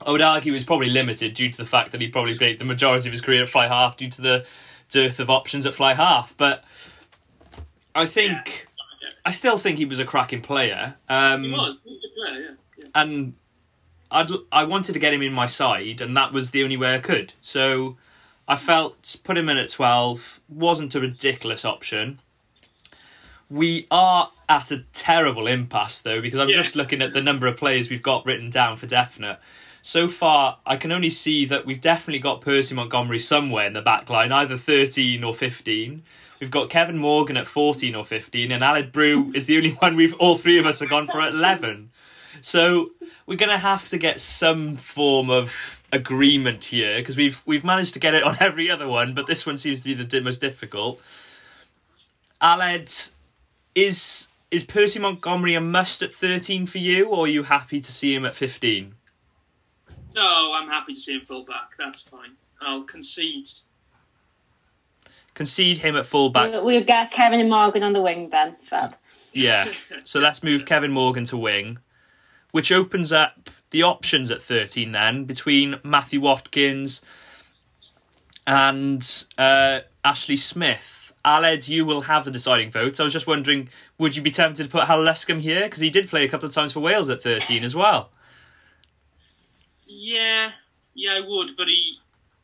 I 0.06 0.12
would 0.12 0.22
argue 0.22 0.54
he's 0.54 0.64
probably 0.64 0.90
limited 0.90 1.34
due 1.34 1.50
to 1.50 1.58
the 1.58 1.66
fact 1.66 1.92
that 1.92 2.02
he 2.02 2.08
probably 2.08 2.38
played 2.38 2.60
the 2.60 2.66
majority 2.66 3.10
of 3.10 3.14
his 3.14 3.22
career 3.22 3.44
at 3.44 3.50
fly 3.50 3.68
half 3.68 3.98
due 3.98 4.10
to 4.10 4.22
the 4.22 4.48
dearth 4.90 5.20
of 5.20 5.30
options 5.30 5.66
at 5.66 5.74
fly 5.74 5.94
half. 5.94 6.36
But 6.38 6.64
I 7.96 8.06
think 8.06 8.68
I 9.26 9.32
still 9.32 9.58
think 9.58 9.78
he 9.78 9.86
was 9.86 10.00
a 10.00 10.06
cracking 10.06 10.42
player. 10.42 10.98
Um, 11.10 11.44
He 11.44 11.52
was. 11.52 11.78
He 11.84 11.92
was 11.92 12.02
a 12.04 12.20
player, 12.20 12.42
yeah. 12.42 12.56
yeah. 12.78 12.86
and 12.94 13.34
I'd 14.12 14.30
I 14.52 14.64
wanted 14.64 14.94
to 14.94 15.00
get 15.00 15.14
him 15.14 15.22
in 15.22 15.34
my 15.34 15.48
side, 15.48 16.00
and 16.00 16.16
that 16.16 16.32
was 16.32 16.52
the 16.52 16.64
only 16.64 16.78
way 16.78 16.94
I 16.94 17.00
could. 17.00 17.34
So 17.42 17.98
I 18.48 18.56
felt 18.56 19.18
put 19.24 19.38
him 19.38 19.50
in 19.50 19.58
at 19.58 19.70
twelve 19.70 20.42
wasn't 20.48 20.94
a 20.96 21.00
ridiculous 21.00 21.66
option. 21.66 22.20
We 23.50 23.88
are 23.90 24.32
at 24.50 24.72
a 24.72 24.84
terrible 24.94 25.48
impasse 25.48 26.02
though, 26.02 26.22
because 26.22 26.40
I'm 26.40 26.50
Yeah. 26.50 26.56
just 26.58 26.76
looking 26.76 27.02
at 27.02 27.14
the 27.14 27.22
number 27.22 27.48
of 27.48 27.58
players 27.58 27.90
we've 27.90 28.02
got 28.02 28.26
written 28.26 28.50
down 28.50 28.78
for 28.78 28.86
definite. 28.88 29.40
So 29.82 30.08
far, 30.10 30.58
I 30.66 30.76
can 30.76 30.92
only 30.92 31.10
see 31.10 31.46
that 31.46 31.66
we've 31.66 31.80
definitely 31.80 32.20
got 32.20 32.42
Percy 32.42 32.76
Montgomery 32.76 33.20
somewhere 33.20 33.66
in 33.68 33.74
the 33.74 33.82
back 33.82 34.10
line, 34.10 34.32
either 34.34 34.58
13 34.58 35.24
or 35.24 35.34
15. 35.34 36.04
We've 36.42 36.52
got 36.52 36.70
Kevin 36.70 36.98
Morgan 36.98 37.38
at 37.38 37.48
14 37.48 37.96
or 37.96 38.04
15, 38.04 38.52
and 38.52 38.64
Aled 38.64 38.92
Brew 38.92 39.32
is 39.34 39.46
the 39.46 39.56
only 39.58 39.72
one 39.80 39.96
we've 39.96 40.14
all 40.16 40.36
three 40.36 40.60
of 40.60 40.66
us 40.66 40.82
have 40.82 40.90
gone 40.90 41.08
for 41.08 41.22
at 41.22 41.34
11. 41.34 41.90
So 42.42 42.92
we're 43.26 43.38
going 43.38 43.50
to 43.50 43.58
have 43.58 43.88
to 43.90 43.98
get 43.98 44.20
some 44.20 44.76
form 44.76 45.30
of 45.30 45.82
agreement 45.92 46.66
here 46.66 46.98
because 46.98 47.16
we've 47.16 47.42
we've 47.46 47.64
managed 47.64 47.94
to 47.94 48.00
get 48.00 48.14
it 48.14 48.24
on 48.24 48.36
every 48.42 48.70
other 48.70 48.88
one, 48.88 49.14
but 49.14 49.26
this 49.26 49.46
one 49.46 49.58
seems 49.58 49.84
to 49.84 49.96
be 49.96 50.04
the 50.04 50.22
most 50.22 50.42
difficult. 50.42 51.02
Aled, 52.42 53.12
is 53.78 54.28
is 54.50 54.64
Percy 54.64 55.00
Montgomery 55.00 55.54
a 55.54 55.62
must 55.62 56.02
at 56.02 56.12
13 56.12 56.66
for 56.66 56.80
you, 56.80 57.10
or 57.10 57.26
are 57.26 57.28
you 57.28 57.44
happy 57.44 57.80
to 57.80 57.92
see 57.92 58.16
him 58.16 58.26
at 58.26 58.34
15? 58.34 58.96
No, 60.16 60.54
I'm 60.54 60.68
happy 60.68 60.94
to 60.94 61.00
see 61.00 61.14
him 61.14 61.22
full 61.22 61.44
back. 61.44 61.72
That's 61.78 62.02
fine. 62.02 62.32
I'll 62.60 62.84
concede. 62.84 63.50
Concede 65.36 65.78
him 65.78 65.96
at 65.96 66.08
fullback. 66.08 66.52
We'll, 66.52 66.66
we'll 66.66 66.84
get 66.84 67.12
Kevin 67.12 67.40
and 67.40 67.50
Morgan 67.50 67.84
on 67.84 67.94
the 67.94 68.02
wing 68.02 68.30
then, 68.32 68.56
Fab. 68.64 68.96
Yeah. 69.34 69.72
So 70.04 70.20
let's 70.20 70.42
move 70.42 70.66
Kevin 70.66 70.92
Morgan 70.92 71.26
to 71.26 71.38
wing, 71.38 71.78
which 72.52 72.72
opens 72.72 73.12
up 73.12 73.50
the 73.70 73.84
options 73.84 74.32
at 74.32 74.42
13 74.42 74.92
then 74.92 75.26
between 75.26 75.76
Matthew 75.84 76.22
Watkins 76.22 77.02
and 78.48 79.26
uh, 79.38 79.82
Ashley 80.04 80.38
Smith. 80.38 80.97
Aled, 81.28 81.68
you 81.68 81.84
will 81.84 82.04
have 82.04 82.24
the 82.24 82.32
deciding 82.32 82.72
vote. 82.72 83.00
I 83.00 83.04
was 83.04 83.12
just 83.12 83.28
wondering, 83.28 83.68
would 83.98 84.16
you 84.16 84.22
be 84.22 84.32
tempted 84.32 84.64
to 84.64 84.70
put 84.70 84.86
Hal 84.86 85.00
Luscombe 85.00 85.42
here? 85.42 85.64
Because 85.64 85.82
he 85.82 85.90
did 85.90 86.08
play 86.08 86.24
a 86.24 86.30
couple 86.30 86.48
of 86.48 86.56
times 86.56 86.72
for 86.72 86.80
Wales 86.80 87.10
at 87.10 87.22
13 87.22 87.66
as 87.66 87.76
well. 87.76 88.12
Yeah, 89.86 90.52
yeah, 90.96 91.12
I 91.12 91.20
would, 91.20 91.58
but 91.58 91.68
he, 91.68 91.98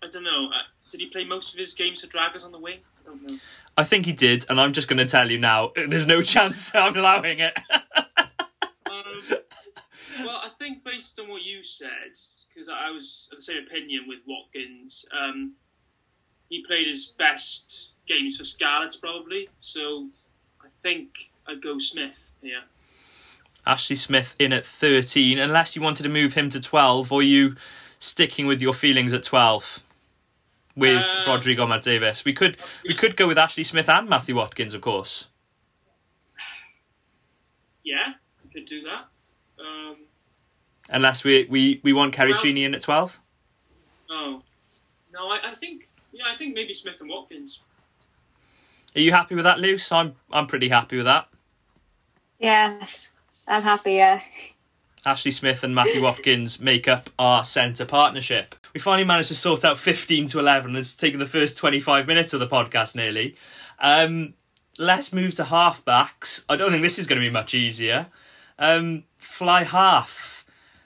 I 0.04 0.10
don't 0.10 0.24
know. 0.24 0.50
Uh, 0.50 0.64
did 0.92 1.00
he 1.00 1.08
play 1.08 1.24
most 1.24 1.54
of 1.54 1.60
his 1.60 1.74
games 1.74 2.02
for 2.02 2.08
Dragons 2.08 2.44
on 2.44 2.52
the 2.52 2.60
wing? 2.60 2.80
I 3.00 3.06
don't 3.06 3.24
know. 3.26 3.38
I 3.78 3.86
think 3.86 4.06
he 4.06 4.12
did, 4.12 4.46
and 4.50 4.60
I'm 4.60 4.74
just 4.74 4.90
going 4.90 4.98
to 4.98 5.06
tell 5.06 5.32
you 5.32 5.38
now, 5.38 5.72
there's 5.88 6.06
no 6.06 6.22
chance 6.22 6.76
I'm 6.76 6.98
allowing 6.98 7.40
it. 7.40 7.58
Um, 7.72 9.38
well, 10.20 10.42
I 10.44 10.50
think 10.60 10.84
based 10.84 11.18
on 11.20 11.30
what 11.30 11.42
you 11.42 11.64
said, 11.64 12.20
because 12.54 12.68
I 12.70 12.92
was 12.92 13.30
of 13.32 13.38
the 13.38 13.44
same 13.44 13.64
opinion 13.66 14.04
with 14.08 14.20
Watkins, 14.28 15.06
um, 15.18 15.54
he 16.50 16.66
played 16.68 16.88
his 16.88 17.08
best 17.18 17.93
games 18.08 18.38
for 18.38 18.44
Scarlets 18.44 18.96
probably. 18.96 19.50
So 19.62 20.08
I 20.62 20.68
think 20.82 21.32
I'd 21.48 21.62
go 21.62 21.78
Smith 21.80 22.32
here. 22.42 22.60
Ashley 23.66 23.96
Smith 23.96 24.36
in 24.40 24.52
at 24.52 24.66
13, 24.66 25.40
unless 25.40 25.76
you 25.76 25.82
wanted 25.82 26.04
to 26.04 26.10
move 26.10 26.34
him 26.34 26.50
to 26.50 26.60
12, 26.60 27.12
or 27.14 27.24
you 27.24 27.56
sticking 27.98 28.46
with 28.46 28.62
your 28.62 28.74
feelings 28.74 29.14
at 29.14 29.24
12 29.24 29.82
with 30.76 31.02
Uh, 31.02 31.24
Rodrigo 31.32 31.66
Matt 31.66 31.84
Davis. 31.84 32.26
We 32.26 32.34
could 32.34 32.58
we 32.86 32.94
could 32.94 33.16
go 33.16 33.26
with 33.28 33.38
Ashley 33.38 33.64
Smith 33.64 33.88
and 33.88 34.10
Matthew 34.10 34.36
Watkins, 34.36 34.74
of 34.74 34.82
course. 34.82 35.28
Yeah, 37.84 38.14
we 38.44 38.50
could 38.52 38.66
do 38.66 38.82
that. 38.84 39.06
Um, 39.60 39.98
Unless 40.90 41.24
we 41.24 41.46
we, 41.50 41.80
we 41.84 41.94
want 41.94 42.14
Ceri 42.14 42.32
Well- 42.32 42.34
Sweeney 42.34 42.64
in 42.66 42.74
at 42.76 42.82
12. 42.82 43.20
oh, 44.10 44.42
no, 45.14 45.28
I, 45.30 45.52
I 45.52 45.56
think 45.56 45.88
yeah, 46.12 46.24
I 46.34 46.38
think 46.38 46.54
maybe 46.56 46.74
Smith 46.74 46.96
and 47.00 47.10
Watkins. 47.10 47.60
Are 48.96 49.00
you 49.00 49.12
happy 49.12 49.36
with 49.36 49.46
that, 49.46 49.60
Luce? 49.60 49.92
I'm 49.92 50.16
I'm 50.32 50.48
pretty 50.48 50.70
happy 50.70 50.98
with 50.98 51.06
that. 51.06 51.28
Yes, 52.40 53.12
I'm 53.48 53.64
happy, 53.64 53.94
yeah. 53.94 54.22
Ashley 55.06 55.32
Smith 55.32 55.64
and 55.64 55.76
Matthew 55.76 56.02
Watkins 56.02 56.60
make 56.60 56.88
up 56.88 57.10
our 57.20 57.44
centre 57.44 57.86
partnership. 57.86 58.56
We 58.74 58.80
finally 58.80 59.04
managed 59.04 59.28
to 59.30 59.36
sort 59.36 59.66
out 59.66 59.78
15 59.78 60.28
to 60.28 60.40
11. 60.40 60.76
It's 60.76 60.96
taken 60.96 61.20
the 61.20 61.26
first 61.26 61.58
25 61.58 62.08
minutes 62.08 62.34
of 62.34 62.40
the 62.40 62.48
podcast 62.48 62.96
nearly. 62.96 63.36
Um, 63.80 64.34
let's 64.80 65.12
move 65.12 65.36
to 65.36 65.44
halfbacks. 65.44 66.46
I 66.48 66.56
don't 66.56 66.72
think 66.72 66.84
this 66.84 66.98
is 66.98 67.06
going 67.06 67.22
to 67.22 67.28
be 67.28 67.32
much 67.32 67.54
easier. 67.54 68.08
Um, 68.58 69.04
fly 69.18 69.64
half. 69.64 70.46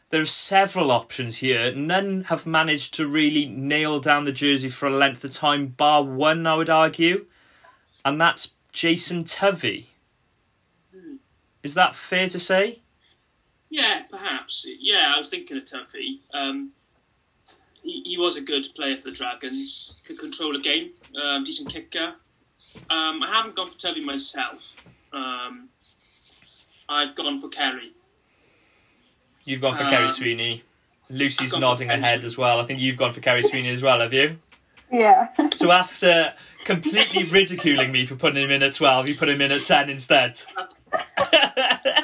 There 0.09 0.21
are 0.21 0.25
several 0.25 0.91
options 0.91 1.37
here. 1.37 1.71
None 1.73 2.25
have 2.25 2.47
managed 2.47 2.93
to 2.95 3.07
really 3.07 3.45
nail 3.45 3.99
down 3.99 4.23
the 4.23 4.31
jersey 4.31 4.69
for 4.69 4.87
a 4.87 4.97
length 4.97 5.23
of 5.23 5.31
time, 5.31 5.67
bar 5.67 6.01
one, 6.01 6.47
I 6.47 6.55
would 6.55 6.69
argue. 6.69 7.25
And 8.07 8.21
that's 8.21 8.53
Jason 8.71 9.25
Tovey. 9.25 9.87
Is 11.61 11.73
that 11.73 11.93
fair 11.93 12.29
to 12.29 12.39
say? 12.39 12.79
Yeah, 13.69 14.03
perhaps. 14.09 14.65
Yeah, 14.79 15.11
I 15.13 15.17
was 15.17 15.29
thinking 15.29 15.57
of 15.57 15.65
Tovey. 15.65 16.21
Um, 16.33 16.71
he, 17.83 18.01
he 18.05 18.17
was 18.17 18.37
a 18.37 18.41
good 18.41 18.65
player 18.77 18.95
for 18.95 19.09
the 19.09 19.11
Dragons. 19.11 19.95
Could 20.05 20.19
control 20.19 20.55
a 20.55 20.59
game. 20.59 20.91
Um, 21.21 21.43
decent 21.43 21.67
kicker. 21.69 22.13
Um, 22.89 23.21
I 23.23 23.29
haven't 23.33 23.57
gone 23.57 23.67
for 23.67 23.77
Tovey 23.77 24.05
myself. 24.05 24.85
Um, 25.11 25.67
I've 26.87 27.13
gone 27.13 27.39
for 27.41 27.49
Ceri. 27.49 27.89
You've 29.43 29.59
gone 29.59 29.75
for 29.75 29.83
Ceri 29.83 30.03
Um, 30.03 30.07
Sweeney. 30.09 30.63
Lucy's 31.09 31.53
I've 31.53 31.59
gone 31.59 31.75
for 31.77 31.83
nodding 31.83 31.89
her 31.89 32.07
head 32.07 32.23
as 32.23 32.37
well. 32.37 32.61
I 32.61 32.63
think 32.65 32.79
you've 32.79 32.95
gone 32.95 33.11
for 33.11 33.19
Ceri 33.19 33.43
Sweeney 33.43 33.67
as 33.67 33.81
well, 33.83 33.99
have 33.99 34.13
you? 34.13 34.39
Yeah. 34.89 35.27
So 35.55 35.71
after 35.71 36.33
completely 36.67 37.23
ridiculing 37.23 37.91
me 37.91 38.06
for 38.06 38.15
putting 38.15 38.43
him 38.43 38.51
in 38.51 38.62
at 38.62 38.73
12, 38.73 39.08
you 39.08 39.15
put 39.15 39.30
him 39.30 39.41
in 39.41 39.51
at 39.51 39.63
10 39.63 39.89
instead. 39.89 40.39
I 41.17 42.03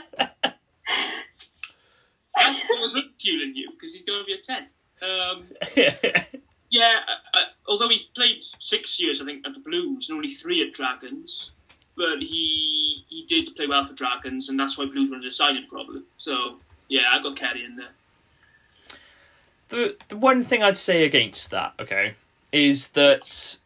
was 2.40 2.94
ridiculing 2.96 3.56
you 3.56 3.72
because 3.72 3.94
he's 3.94 4.04
going 4.06 4.20
to 4.20 4.26
be 4.26 4.34
a 4.34 4.42
10. 4.42 4.68
Um, 5.04 5.46
yeah, 6.70 6.94
uh, 7.08 7.38
uh, 7.38 7.40
although 7.68 7.90
he 7.90 8.08
played 8.16 8.42
six 8.60 9.00
years, 9.00 9.22
I 9.22 9.26
think, 9.26 9.46
at 9.46 9.54
the 9.54 9.60
Blues 9.60 10.10
and 10.10 10.16
only 10.16 10.34
three 10.34 10.66
at 10.66 10.74
Dragons, 10.74 11.52
but 11.98 12.20
he 12.20 13.04
he 13.10 13.26
did 13.28 13.54
play 13.56 13.68
well 13.68 13.86
for 13.86 13.94
Dragons, 13.94 14.48
and 14.48 14.58
that's 14.58 14.78
why 14.78 14.86
Blues 14.86 15.12
sign 15.36 15.58
him, 15.58 15.66
probably. 15.70 16.02
So, 16.18 16.58
yeah, 16.88 17.02
I 17.12 17.22
got 17.22 17.36
Ceri 17.36 17.66
in 17.66 17.76
there. 17.76 18.98
the, 19.70 19.98
the 20.08 20.18
one 20.18 20.42
thing 20.42 20.64
I'd 20.64 20.78
say 20.78 21.06
against 21.06 21.52
that, 21.52 21.74
okay, 21.80 22.14
is 22.54 22.90
that, 22.90 23.58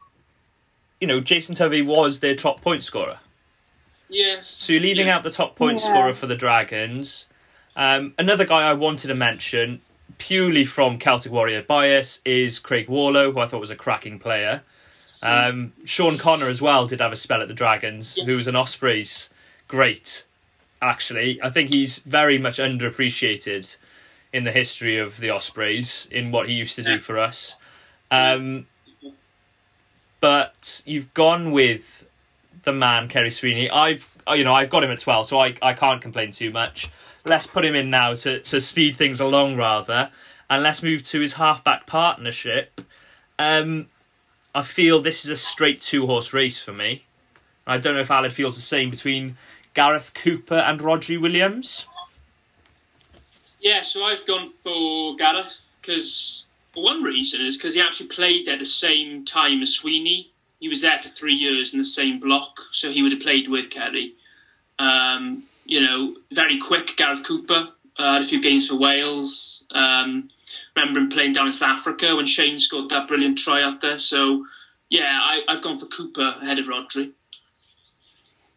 you 0.99 1.07
know, 1.07 1.19
Jason 1.19 1.55
Tovey 1.55 1.81
was 1.81 2.19
their 2.19 2.35
top 2.35 2.61
point 2.61 2.83
scorer. 2.83 3.19
Yeah, 4.09 4.39
So 4.39 4.73
you're 4.73 4.81
leaving 4.81 5.07
Yeah. 5.07 5.17
out 5.17 5.23
the 5.23 5.29
top 5.29 5.55
point 5.55 5.79
Yeah. 5.79 5.85
scorer 5.85 6.13
for 6.13 6.27
the 6.27 6.35
Dragons. 6.35 7.27
Um, 7.75 8.13
another 8.17 8.45
guy 8.45 8.61
I 8.63 8.73
wanted 8.73 9.07
to 9.09 9.15
mention, 9.15 9.81
purely 10.17 10.63
from 10.63 10.97
Celtic 10.97 11.31
Warrior 11.31 11.61
bias, 11.61 12.21
is 12.25 12.57
Craig 12.57 12.87
Warlow, 12.87 13.31
who 13.33 13.39
I 13.39 13.45
thought 13.45 13.59
was 13.59 13.69
a 13.69 13.75
cracking 13.75 14.17
player. 14.17 14.63
Um, 15.21 15.73
Shaun 15.83 16.17
Connor 16.17 16.47
as 16.47 16.61
well 16.61 16.87
did 16.87 17.01
have 17.01 17.11
a 17.11 17.15
spell 17.15 17.41
at 17.41 17.47
the 17.47 17.53
Dragons, 17.53 18.17
Yeah. 18.17 18.25
who 18.25 18.35
was 18.37 18.47
an 18.47 18.55
Ospreys. 18.55 19.29
Great, 19.67 20.23
actually. 20.81 21.39
I 21.43 21.49
think 21.49 21.69
he's 21.69 21.99
very 21.99 22.37
much 22.37 22.57
underappreciated 22.59 23.75
in 24.31 24.43
the 24.43 24.51
history 24.51 24.97
of 24.97 25.17
the 25.19 25.29
Ospreys 25.29 26.07
in 26.11 26.31
what 26.31 26.47
he 26.47 26.53
used 26.55 26.75
to 26.77 26.83
do 26.83 26.91
Yeah. 26.93 26.97
for 26.97 27.17
us. 27.19 27.55
Um, 28.09 28.67
but 30.19 30.81
you've 30.85 31.13
gone 31.13 31.51
with 31.51 32.09
the 32.63 32.73
man 32.73 33.07
Ceri 33.07 33.31
Sweeney. 33.31 33.69
I've 33.69 34.09
uh, 34.27 34.33
you 34.33 34.43
know 34.43 34.53
I've 34.53 34.69
got 34.69 34.83
him 34.83 34.91
at 34.91 34.99
twelve, 34.99 35.25
so 35.25 35.39
I, 35.39 35.55
I 35.61 35.73
can't 35.73 36.01
complain 36.01 36.31
too 36.31 36.51
much. 36.51 36.89
Let's 37.25 37.47
put 37.47 37.65
him 37.65 37.75
in 37.75 37.89
now 37.89 38.13
to, 38.13 38.39
to 38.39 38.61
speed 38.61 38.95
things 38.95 39.19
along 39.19 39.57
rather, 39.57 40.11
and 40.49 40.63
let's 40.63 40.81
move 40.81 41.03
to 41.03 41.19
his 41.19 41.33
halfback 41.33 41.85
partnership. 41.85 42.81
Um, 43.37 43.87
I 44.55 44.63
feel 44.63 45.01
this 45.01 45.23
is 45.25 45.31
a 45.31 45.35
straight 45.35 45.79
two 45.79 46.07
horse 46.07 46.33
race 46.33 46.59
for 46.59 46.73
me. 46.73 47.03
I 47.65 47.77
don't 47.77 47.95
know 47.95 48.01
if 48.01 48.09
Alan 48.11 48.31
feels 48.31 48.55
the 48.55 48.61
same 48.61 48.89
between 48.89 49.37
Gareth 49.73 50.13
Cooper 50.13 50.55
and 50.55 50.79
Rhodri 50.79 51.19
Williams. 51.21 51.85
yeah. 53.59 53.83
So 53.83 54.03
I've 54.03 54.25
gone 54.25 54.51
for 54.63 55.15
Gareth 55.15 55.65
because 55.81 56.45
one 56.81 57.03
reason 57.03 57.45
is 57.45 57.57
because 57.57 57.73
he 57.73 57.81
actually 57.81 58.07
played 58.07 58.47
there 58.47 58.57
the 58.57 58.65
same 58.65 59.25
time 59.25 59.61
as 59.61 59.73
Sweeney. 59.73 60.31
He 60.59 60.69
was 60.69 60.81
there 60.81 60.99
for 60.99 61.09
three 61.09 61.33
years 61.33 61.73
in 61.73 61.79
the 61.79 61.85
same 61.85 62.19
block, 62.19 62.59
so 62.71 62.91
he 62.91 63.03
would 63.03 63.11
have 63.11 63.21
played 63.21 63.49
with 63.49 63.69
Ceri. 63.69 64.13
Um, 64.79 65.43
you 65.65 65.81
know, 65.81 66.15
very 66.31 66.59
quick. 66.59 66.95
Gareth 66.97 67.23
Cooper 67.23 67.69
uh, 67.97 68.13
had 68.13 68.21
a 68.21 68.25
few 68.25 68.41
games 68.41 68.67
for 68.67 68.75
Wales. 68.75 69.63
Um, 69.71 70.29
remember 70.75 70.99
him 70.99 71.09
playing 71.09 71.33
down 71.33 71.47
in 71.47 71.53
South 71.53 71.79
Africa 71.79 72.15
when 72.15 72.25
Shane 72.25 72.59
scored 72.59 72.89
that 72.89 73.07
brilliant 73.07 73.37
try 73.37 73.61
out 73.61 73.81
there. 73.81 73.97
So, 73.97 74.45
yeah, 74.89 75.05
I, 75.05 75.39
I've 75.47 75.61
gone 75.61 75.79
for 75.79 75.85
Cooper 75.87 76.35
ahead 76.41 76.59
of 76.59 76.65
Rhodri. 76.65 77.11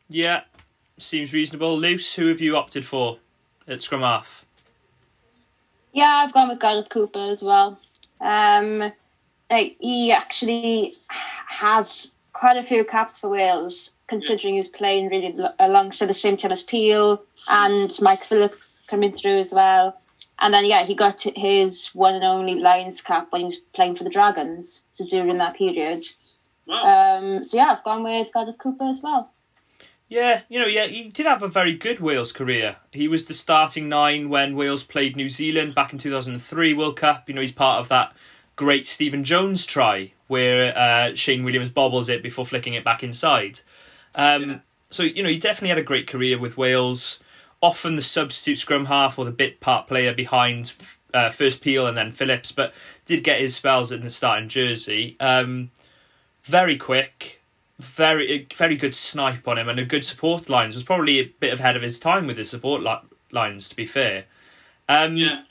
Yeah, 0.09 0.43
seems 0.99 1.33
reasonable. 1.33 1.77
Luce, 1.79 2.15
who 2.15 2.29
have 2.29 2.41
you 2.41 2.57
opted 2.57 2.85
for 2.85 3.19
at 3.67 3.83
scrum 3.83 4.03
half? 4.03 4.47
Yeah, 5.93 6.07
I've 6.07 6.33
gone 6.33 6.49
with 6.49 6.61
Gareth 6.61 6.89
Cooper 6.89 7.31
as 7.31 7.43
well. 7.43 7.79
Um, 8.21 8.93
he 9.51 10.13
actually 10.13 10.97
has 11.09 12.11
quite 12.33 12.57
a 12.57 12.63
few 12.63 12.85
caps 12.85 13.19
for 13.19 13.29
Wales, 13.29 13.91
considering 14.07 14.55
he 14.55 14.61
was 14.61 14.69
playing 14.69 15.09
really 15.09 15.33
lo- 15.33 15.53
alongside 15.59 16.09
the 16.09 16.15
same 16.15 16.37
time 16.37 16.53
as 16.53 16.63
Peel 16.63 17.23
and 17.49 17.93
Mike 18.01 18.25
Phillips 18.25 18.81
coming 18.89 19.13
through 19.13 19.41
as 19.41 19.53
well. 19.53 20.01
And 20.39 20.55
then, 20.55 20.65
yeah, 20.65 20.87
he 20.87 20.95
got 20.95 21.23
his 21.23 21.91
one 21.93 22.15
and 22.15 22.25
only 22.25 22.55
Lions 22.55 23.03
cap 23.03 23.27
when 23.31 23.43
he 23.43 23.47
was 23.47 23.57
playing 23.75 23.97
for 23.97 24.05
the 24.05 24.11
Dragons, 24.11 24.83
so 24.95 25.05
during 25.05 25.37
that 25.39 25.57
period. 25.57 26.07
Wow. 26.67 27.19
Um, 27.19 27.45
so, 27.45 27.59
yeah, 27.59 27.73
I've 27.73 27.85
gone 27.85 28.03
with 28.03 28.29
Gareth 28.33 28.57
Cooper 28.59 28.85
as 28.85 29.01
well. 29.03 29.31
Yeah, 30.11 30.43
you 30.49 30.59
know, 30.59 30.67
yeah, 30.67 30.89
he 30.89 31.09
did 31.09 31.27
have 31.27 31.41
a 31.41 31.47
very 31.47 31.73
good 31.73 32.01
Wales 32.01 32.33
career. 32.33 32.77
He 32.91 33.07
was 33.07 33.27
the 33.27 33.33
starting 33.33 33.89
nine 33.89 34.29
when 34.29 34.57
Wales 34.57 34.83
played 34.83 35.15
New 35.15 35.29
Zealand 35.29 35.73
back 35.77 35.93
in 35.93 36.01
2003 36.01 36.75
World 36.75 36.97
Cup. 36.97 37.29
You 37.29 37.35
know, 37.37 37.41
he's 37.41 37.53
part 37.53 37.79
of 37.79 37.89
that 37.91 38.13
great 38.57 38.87
Stephen 38.87 39.23
Jones 39.23 39.65
try 39.65 40.13
where 40.27 40.77
uh, 40.77 41.15
Shane 41.15 41.45
Williams 41.45 41.69
bobbles 41.69 42.09
it 42.09 42.25
before 42.25 42.45
flicking 42.45 42.75
it 42.75 42.85
back 42.85 43.05
inside. 43.05 43.61
Um, 44.17 44.43
Yeah. 44.43 44.59
So, 44.91 45.05
you 45.05 45.23
know, 45.23 45.29
he 45.29 45.39
definitely 45.39 45.69
had 45.69 45.79
a 45.79 45.83
great 45.85 46.09
career 46.09 46.37
with 46.37 46.57
Wales. 46.57 47.21
Often 47.61 47.95
the 47.95 48.03
substitute 48.03 48.59
scrum 48.59 48.87
half 48.87 49.17
or 49.17 49.25
the 49.25 49.31
bit 49.31 49.61
part 49.61 49.87
player 49.87 50.13
behind 50.13 50.73
uh, 51.15 51.29
first 51.31 51.63
Peel 51.63 51.87
and 51.87 51.97
then 51.97 52.11
Phillips, 52.11 52.51
but 52.51 52.75
did 53.05 53.23
get 53.23 53.41
his 53.41 53.55
spells 53.55 53.93
in 53.93 54.03
the 54.03 54.11
starting 54.11 54.49
jersey. 54.49 55.17
Um, 55.21 55.71
very 56.43 56.77
quick, 56.77 57.40
very 57.81 58.47
very 58.55 58.77
good 58.77 58.95
snipe 58.95 59.47
on 59.49 59.59
him, 59.59 59.69
and 59.69 59.79
a 59.79 59.85
good 59.85 60.05
support 60.05 60.49
lines. 60.49 60.75
Was 60.75 60.85
probably 60.85 61.19
a 61.19 61.25
bit 61.25 61.59
ahead 61.59 61.77
of 61.77 61.83
his 61.83 61.99
time 61.99 62.27
with 62.27 62.37
his 62.37 62.51
support 62.51 62.83
li- 62.83 63.09
lines. 63.33 63.69
To 63.69 63.77
be 63.77 63.87
fair, 63.87 64.25
um, 64.89 65.17
yeah. 65.17 65.43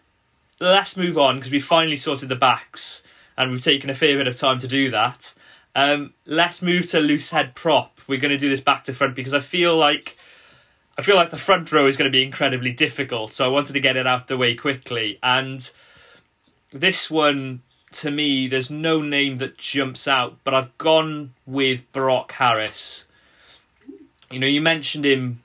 let's 0.60 0.96
move 0.96 1.18
on 1.18 1.38
because 1.38 1.52
we 1.52 1.60
finally 1.60 1.98
sorted 1.98 2.30
the 2.30 2.36
backs, 2.36 3.04
and 3.38 3.52
we've 3.52 3.62
taken 3.62 3.90
a 3.90 3.96
fair 3.96 4.18
bit 4.18 4.28
of 4.28 4.36
time 4.36 4.60
to 4.60 4.68
do 4.68 4.90
that. 4.92 5.34
Um, 5.76 6.14
let's 6.26 6.62
move 6.62 6.88
to 6.88 7.00
loose 7.00 7.30
head 7.30 7.56
prop. 7.56 8.00
We're 8.08 8.20
going 8.20 8.32
to 8.32 8.38
do 8.38 8.50
this 8.50 8.62
back 8.62 8.84
to 8.86 8.94
front 8.94 9.16
because 9.16 9.34
I 9.34 9.40
feel 9.40 9.78
like 9.78 10.18
I 11.00 11.02
feel 11.02 11.16
like 11.16 11.30
the 11.30 11.38
front 11.38 11.72
row 11.72 11.88
is 11.88 11.96
going 11.96 12.12
to 12.12 12.16
be 12.16 12.24
incredibly 12.24 12.74
difficult. 12.74 13.32
So 13.32 13.46
I 13.46 13.48
wanted 13.48 13.72
to 13.72 13.80
get 13.80 13.96
it 13.96 14.06
out 14.06 14.28
the 14.28 14.38
way 14.38 14.54
quickly. 14.54 15.18
And 15.24 15.70
this 16.72 17.10
one, 17.10 17.62
to 17.92 18.12
me, 18.12 18.48
there's 18.48 18.70
no 18.70 19.02
name 19.02 19.38
that 19.38 19.58
jumps 19.58 20.08
out, 20.08 20.38
but 20.44 20.54
I've 20.54 20.78
gone 20.78 21.34
with 21.46 21.92
Brok 21.92 22.34
Harris. 22.34 23.08
You 24.30 24.40
know, 24.40 24.48
you 24.48 24.62
mentioned 24.62 25.06
him 25.06 25.42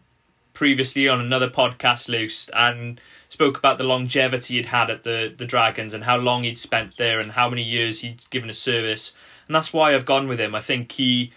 previously 0.53 1.09
on 1.09 1.21
another 1.21 1.49
podcast, 1.49 2.09
Luce, 2.09 2.49
and 2.51 3.01
spoke 3.29 3.59
about 3.59 3.79
the 3.79 3.85
longevity 3.85 4.55
he'd 4.55 4.67
had 4.67 4.91
at 4.91 5.03
the, 5.03 5.33
the 5.37 5.47
Dragons 5.47 5.95
and 5.95 6.05
how 6.05 6.17
long 6.17 6.45
he'd 6.45 6.59
spent 6.59 6.97
there 6.97 7.19
and 7.19 7.33
how 7.33 7.49
many 7.49 7.63
years 7.63 8.01
he'd 8.01 8.29
given 8.31 8.51
a 8.51 8.55
service. 8.55 9.15
And 9.47 9.55
that's 9.55 9.73
why 9.73 9.95
I've 9.95 10.07
gone 10.07 10.29
with 10.29 10.39
him. 10.39 10.55
I 10.55 10.61
think 10.61 10.93
he 10.93 11.33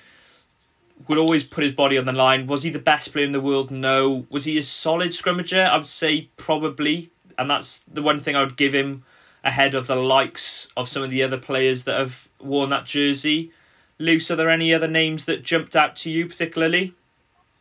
would 1.08 1.18
always 1.18 1.44
put 1.44 1.64
his 1.64 1.74
body 1.74 1.98
on 1.98 2.06
the 2.06 2.14
line. 2.14 2.48
Was 2.48 2.64
he 2.64 2.70
the 2.70 2.80
best 2.80 3.12
player 3.12 3.26
in 3.26 3.32
the 3.32 3.42
world? 3.42 3.72
No. 3.72 4.26
Was 4.30 4.46
he 4.46 4.58
a 4.58 4.64
solid 4.64 5.10
scrummager? 5.10 5.68
I 5.68 5.78
would 5.78 5.88
say 5.88 6.30
probably. 6.38 7.10
And 7.38 7.50
that's 7.50 7.80
the 7.80 8.02
one 8.02 8.20
thing 8.20 8.36
I 8.36 8.44
would 8.44 8.58
give 8.58 8.74
him 8.74 9.04
ahead 9.48 9.74
of 9.74 9.88
the 9.88 9.96
likes 9.96 10.68
of 10.76 10.90
some 10.90 11.02
of 11.02 11.10
the 11.10 11.24
other 11.24 11.38
players 11.38 11.86
that 11.86 11.98
have 11.98 12.28
worn 12.40 12.70
that 12.70 12.86
jersey. 12.86 13.52
Luce, 13.98 14.30
are 14.30 14.36
there 14.36 14.50
any 14.50 14.74
other 14.74 14.88
names 14.88 15.26
that 15.26 15.42
jumped 15.42 15.76
out 15.76 15.96
to 15.98 16.12
you 16.12 16.28
particularly? 16.28 16.94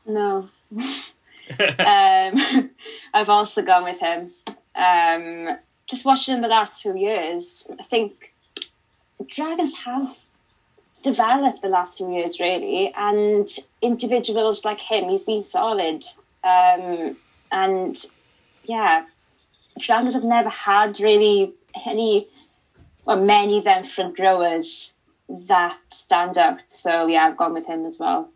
No. 0.04 0.48
um, 0.76 0.90
I've 3.14 3.28
also 3.28 3.62
gone 3.62 3.84
with 3.84 4.00
him. 4.00 4.32
Um, 4.74 5.58
just 5.86 6.04
watching 6.04 6.40
the 6.40 6.48
last 6.48 6.82
few 6.82 6.96
years, 6.96 7.66
I 7.78 7.84
think 7.84 8.32
Dragons 9.28 9.74
have 9.78 10.18
developed 11.02 11.62
the 11.62 11.68
last 11.68 11.96
few 11.96 12.12
years, 12.12 12.40
really, 12.40 12.92
and 12.96 13.48
individuals 13.80 14.64
like 14.64 14.80
him, 14.80 15.08
he's 15.08 15.22
been 15.22 15.44
solid. 15.44 16.04
Um, 16.42 17.16
and 17.52 18.04
yeah, 18.64 19.06
Dragons 19.78 20.14
have 20.14 20.24
never 20.24 20.48
had 20.48 20.98
really 20.98 21.54
any, 21.84 22.28
well, 23.04 23.20
many 23.20 23.60
then 23.60 23.84
front 23.84 24.18
rowers 24.18 24.94
that 25.28 25.78
stand 25.92 26.38
out. 26.38 26.60
So 26.68 27.06
yeah, 27.06 27.26
I've 27.26 27.36
gone 27.36 27.54
with 27.54 27.66
him 27.66 27.84
as 27.84 27.98
well. 27.98 28.30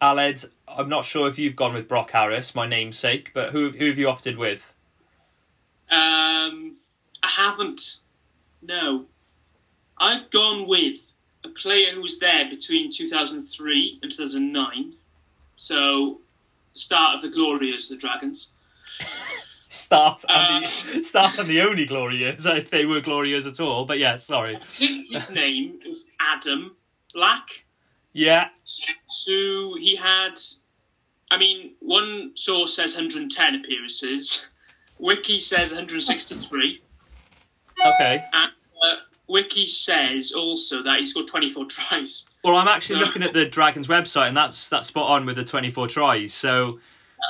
Aled, 0.00 0.50
I'm 0.68 0.88
not 0.88 1.04
sure 1.04 1.28
if 1.28 1.38
you've 1.38 1.56
gone 1.56 1.72
with 1.72 1.88
Brok 1.88 2.10
Harris, 2.10 2.54
my 2.54 2.66
namesake, 2.66 3.30
but 3.32 3.50
who 3.52 3.70
who 3.70 3.86
have 3.88 3.98
you 3.98 4.08
opted 4.08 4.36
with? 4.36 4.74
Um, 5.90 6.76
I 7.22 7.30
haven't. 7.36 7.96
No, 8.62 9.06
I've 9.98 10.30
gone 10.30 10.68
with 10.68 11.12
a 11.44 11.48
player 11.48 11.94
who 11.94 12.02
was 12.02 12.18
there 12.18 12.48
between 12.50 12.90
2003 12.90 14.00
and 14.02 14.10
2009. 14.10 14.94
So, 15.54 16.20
the 16.74 16.78
start 16.78 17.16
of 17.16 17.22
the 17.22 17.28
glory 17.28 17.68
years 17.68 17.84
of 17.84 18.00
the 18.00 18.06
Dragons. 18.06 18.50
Start 19.68 20.24
and 20.28 20.64
the 20.64 20.68
start 21.02 21.38
and 21.38 21.48
the 21.48 21.60
only 21.60 21.84
glory 21.84 22.16
years, 22.16 22.46
if 22.46 22.70
they 22.70 22.86
were 22.86 23.00
glory 23.00 23.30
years 23.30 23.46
at 23.46 23.58
all. 23.58 23.84
But 23.84 23.98
yeah, 23.98 24.16
sorry. 24.16 24.56
His 24.70 25.30
name 25.30 25.80
is 25.84 26.06
Adam 26.20 26.76
Black. 27.12 27.48
Yeah, 28.12 28.48
So 28.64 29.74
he 29.78 29.94
had, 29.94 30.40
I 31.30 31.36
mean, 31.36 31.74
one 31.80 32.32
source 32.34 32.74
says 32.74 32.94
110 32.94 33.56
appearances, 33.56 34.46
Wiki 34.98 35.38
says 35.38 35.70
163, 35.70 36.82
okay. 37.84 38.24
and 38.32 38.52
uh, 38.82 38.94
Wiki 39.28 39.66
says 39.66 40.32
also 40.32 40.82
that 40.82 40.96
he 41.00 41.04
scored 41.04 41.26
24 41.26 41.66
tries. 41.66 42.24
Well, 42.42 42.56
I'm 42.56 42.68
actually 42.68 43.00
looking 43.00 43.22
at 43.22 43.34
the 43.34 43.44
Dragons 43.44 43.86
website, 43.86 44.28
and 44.28 44.36
that's 44.36 44.70
that's 44.70 44.86
spot 44.86 45.10
on 45.10 45.26
with 45.26 45.36
the 45.36 45.44
24 45.44 45.86
tries. 45.88 46.32
So 46.32 46.80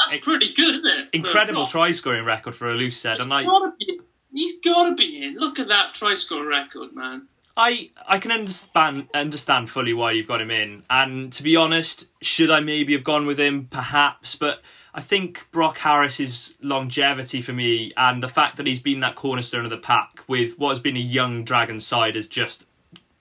That's 0.09 0.25
pretty 0.25 0.53
good, 0.55 0.85
it? 0.85 0.86
Incredible 1.17 1.67
try 1.67 1.91
scoring 1.91 2.25
record 2.25 2.55
for 2.55 2.71
a 2.71 2.75
loose 2.75 2.97
set, 2.97 3.21
and 3.21 3.33
I 3.33 3.41
He's 3.41 3.49
gotta 3.49 3.73
be. 3.79 4.01
He's 4.33 4.61
gotta 4.61 4.95
be 4.95 5.25
in. 5.25 5.37
Look 5.39 5.59
at 5.59 5.69
that 5.69 5.95
try 5.95 6.15
scoring 6.15 6.49
record, 6.49 6.95
man. 6.95 7.29
I 7.57 7.89
I 8.07 8.19
can 8.19 8.31
understand 8.31 9.09
understand 9.15 9.71
fully 9.71 9.95
why 9.95 10.13
you've 10.13 10.29
got 10.29 10.43
him 10.43 10.51
in, 10.51 10.85
and 10.91 11.33
to 11.33 11.43
be 11.43 11.57
honest, 11.57 12.11
should 12.21 12.51
I 12.51 12.61
maybe 12.61 12.93
have 12.93 13.05
gone 13.05 13.27
with 13.27 13.41
him? 13.41 13.69
Perhaps, 13.71 14.35
but 14.37 14.63
I 14.93 15.01
think 15.01 15.47
Brok 15.53 15.79
Harris's 15.79 16.55
longevity 16.61 17.41
for 17.41 17.55
me, 17.55 17.93
and 17.97 18.23
the 18.23 18.29
fact 18.29 18.57
that 18.57 18.67
he's 18.67 18.81
been 18.81 19.01
that 19.01 19.15
cornerstone 19.15 19.65
of 19.65 19.71
the 19.71 19.79
pack 19.79 20.23
with 20.29 20.59
what 20.59 20.69
has 20.71 20.81
been 20.81 20.97
a 20.97 21.01
young 21.01 21.45
Dragon 21.45 21.81
side, 21.81 22.15
has 22.15 22.27
just 22.27 22.67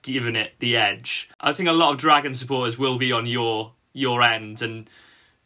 given 0.02 0.36
it 0.36 0.52
the 0.58 0.76
edge. 0.76 1.30
I 1.40 1.52
think 1.52 1.68
a 1.68 1.72
lot 1.72 1.92
of 1.92 1.98
Dragon 1.98 2.34
supporters 2.34 2.78
will 2.78 2.98
be 2.98 3.12
on 3.12 3.26
your 3.26 3.72
your 3.94 4.22
end, 4.22 4.60
and 4.60 4.90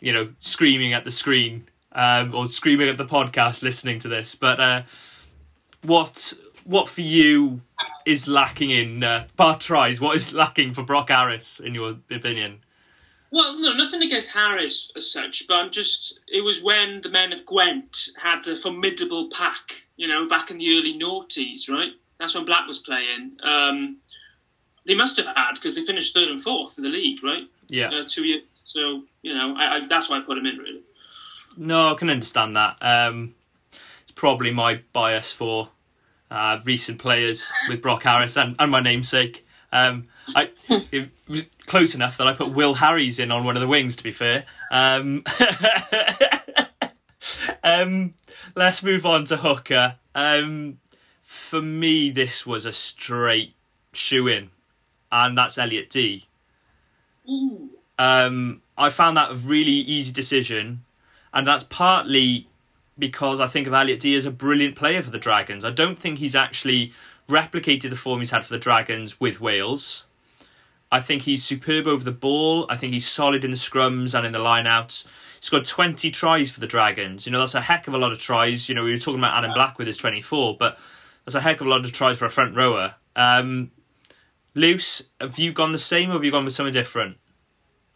you 0.00 0.12
know, 0.12 0.32
screaming 0.40 0.92
at 0.94 1.04
the 1.04 1.10
screen 1.12 1.68
um, 1.92 2.34
or 2.34 2.48
screaming 2.48 2.88
at 2.88 2.98
the 2.98 3.04
podcast, 3.04 3.62
listening 3.62 3.98
to 4.00 4.08
this. 4.08 4.34
But 4.34 4.60
uh, 4.60 4.82
what 5.82 6.34
what 6.64 6.88
for 6.88 7.00
you 7.00 7.60
is 8.06 8.28
lacking 8.28 8.70
in 8.70 9.02
uh, 9.04 9.26
tries? 9.58 10.00
What 10.00 10.16
is 10.16 10.32
lacking 10.32 10.72
for 10.72 10.82
Brok 10.82 11.08
Harris, 11.08 11.60
in 11.60 11.74
your 11.74 11.96
opinion? 12.10 12.60
Well, 13.32 13.58
no, 13.60 13.72
nothing 13.74 14.02
against 14.02 14.28
Harris 14.30 14.90
as 14.96 15.10
such, 15.10 15.46
but 15.46 15.54
I'm 15.54 15.70
just. 15.70 16.18
It 16.28 16.42
was 16.42 16.62
when 16.62 17.00
the 17.02 17.08
men 17.08 17.32
of 17.32 17.46
Gwent 17.46 18.08
had 18.20 18.46
a 18.48 18.56
formidable 18.56 19.30
pack, 19.30 19.82
you 19.96 20.08
know, 20.08 20.28
back 20.28 20.50
in 20.50 20.58
the 20.58 20.76
early 20.76 20.98
noughties, 20.98 21.68
right? 21.68 21.92
That's 22.18 22.34
when 22.34 22.44
Black 22.44 22.66
was 22.66 22.80
playing. 22.80 23.36
Um, 23.42 23.98
they 24.84 24.94
must 24.94 25.16
have 25.16 25.26
had 25.26 25.54
because 25.54 25.74
they 25.74 25.84
finished 25.84 26.12
third 26.12 26.28
and 26.28 26.42
fourth 26.42 26.76
in 26.76 26.84
the 26.84 26.90
league, 26.90 27.22
right? 27.22 27.44
Yeah, 27.68 27.88
Uh, 27.88 28.04
two 28.06 28.24
years. 28.24 28.42
So 28.64 29.02
you 29.22 29.34
know, 29.34 29.54
I, 29.56 29.76
I, 29.76 29.86
that's 29.88 30.08
why 30.08 30.18
I 30.18 30.22
put 30.22 30.36
him 30.36 30.46
in 30.46 30.56
really. 30.58 30.82
No, 31.62 31.92
I 31.92 31.94
can 31.94 32.08
understand 32.08 32.56
that. 32.56 32.78
Um, 32.80 33.34
it's 34.00 34.12
probably 34.12 34.50
my 34.50 34.80
bias 34.94 35.30
for 35.30 35.68
uh, 36.30 36.58
recent 36.64 36.98
players 36.98 37.52
with 37.68 37.82
Brok 37.82 38.04
Harris 38.04 38.38
and, 38.38 38.56
and 38.58 38.70
my 38.70 38.80
namesake. 38.80 39.46
Um, 39.70 40.08
I 40.34 40.52
it 40.70 41.10
was 41.28 41.44
close 41.66 41.94
enough 41.94 42.16
that 42.16 42.26
I 42.26 42.32
put 42.32 42.52
Will 42.52 42.74
Harries 42.74 43.18
in 43.18 43.30
on 43.30 43.44
one 43.44 43.58
of 43.58 43.60
the 43.60 43.68
wings. 43.68 43.94
To 43.96 44.02
be 44.02 44.10
fair, 44.10 44.46
um, 44.70 45.22
um, 47.62 48.14
let's 48.56 48.82
move 48.82 49.04
on 49.04 49.26
to 49.26 49.36
hooker. 49.36 49.96
Um, 50.14 50.78
for 51.20 51.60
me, 51.60 52.10
this 52.10 52.46
was 52.46 52.64
a 52.64 52.72
straight 52.72 53.54
shoe 53.92 54.26
in, 54.28 54.48
and 55.12 55.36
that's 55.36 55.58
Elliot 55.58 55.90
Dee. 55.90 56.24
Um, 57.98 58.62
I 58.78 58.88
found 58.88 59.18
that 59.18 59.32
a 59.32 59.34
really 59.34 59.72
easy 59.72 60.10
decision, 60.10 60.84
and 61.32 61.46
that's 61.46 61.64
partly 61.64 62.48
because 62.98 63.40
I 63.40 63.46
think 63.46 63.66
of 63.66 63.72
Elliot 63.72 64.00
Dee 64.00 64.14
as 64.14 64.26
a 64.26 64.30
brilliant 64.30 64.76
player 64.76 65.02
for 65.02 65.10
the 65.10 65.18
Dragons. 65.18 65.64
I 65.64 65.70
don't 65.70 65.98
think 65.98 66.18
he's 66.18 66.36
actually 66.36 66.92
replicated 67.28 67.90
the 67.90 67.96
form 67.96 68.20
he's 68.20 68.30
had 68.30 68.44
for 68.44 68.52
the 68.52 68.58
Dragons 68.58 69.18
with 69.20 69.40
Wales. 69.40 70.06
I 70.92 71.00
think 71.00 71.22
he's 71.22 71.44
superb 71.44 71.86
over 71.86 72.04
the 72.04 72.12
ball. 72.12 72.66
I 72.68 72.76
think 72.76 72.92
he's 72.92 73.06
solid 73.06 73.44
in 73.44 73.50
the 73.50 73.56
scrums 73.56 74.14
and 74.14 74.26
in 74.26 74.32
the 74.32 74.40
lineouts. 74.40 75.06
He's 75.38 75.48
got 75.48 75.64
20 75.64 76.10
tries 76.10 76.50
for 76.50 76.60
the 76.60 76.66
Dragons. 76.66 77.26
You 77.26 77.32
know, 77.32 77.38
that's 77.38 77.54
a 77.54 77.60
heck 77.62 77.86
of 77.86 77.94
a 77.94 77.98
lot 77.98 78.12
of 78.12 78.18
tries. 78.18 78.68
You 78.68 78.74
know, 78.74 78.84
we 78.84 78.90
were 78.90 78.96
talking 78.96 79.20
about 79.20 79.38
Adam 79.38 79.54
Black 79.54 79.78
with 79.78 79.86
his 79.86 79.96
24, 79.96 80.56
but 80.58 80.78
that's 81.24 81.36
a 81.36 81.40
heck 81.40 81.60
of 81.60 81.66
a 81.66 81.70
lot 81.70 81.84
of 81.84 81.92
tries 81.92 82.18
for 82.18 82.26
a 82.26 82.30
front 82.30 82.56
rower. 82.56 82.96
Um, 83.14 83.70
Luce, 84.54 85.02
have 85.20 85.38
you 85.38 85.52
gone 85.52 85.72
the 85.72 85.78
same 85.78 86.10
or 86.10 86.14
have 86.14 86.24
you 86.24 86.32
gone 86.32 86.44
with 86.44 86.52
something 86.52 86.72
different? 86.72 87.18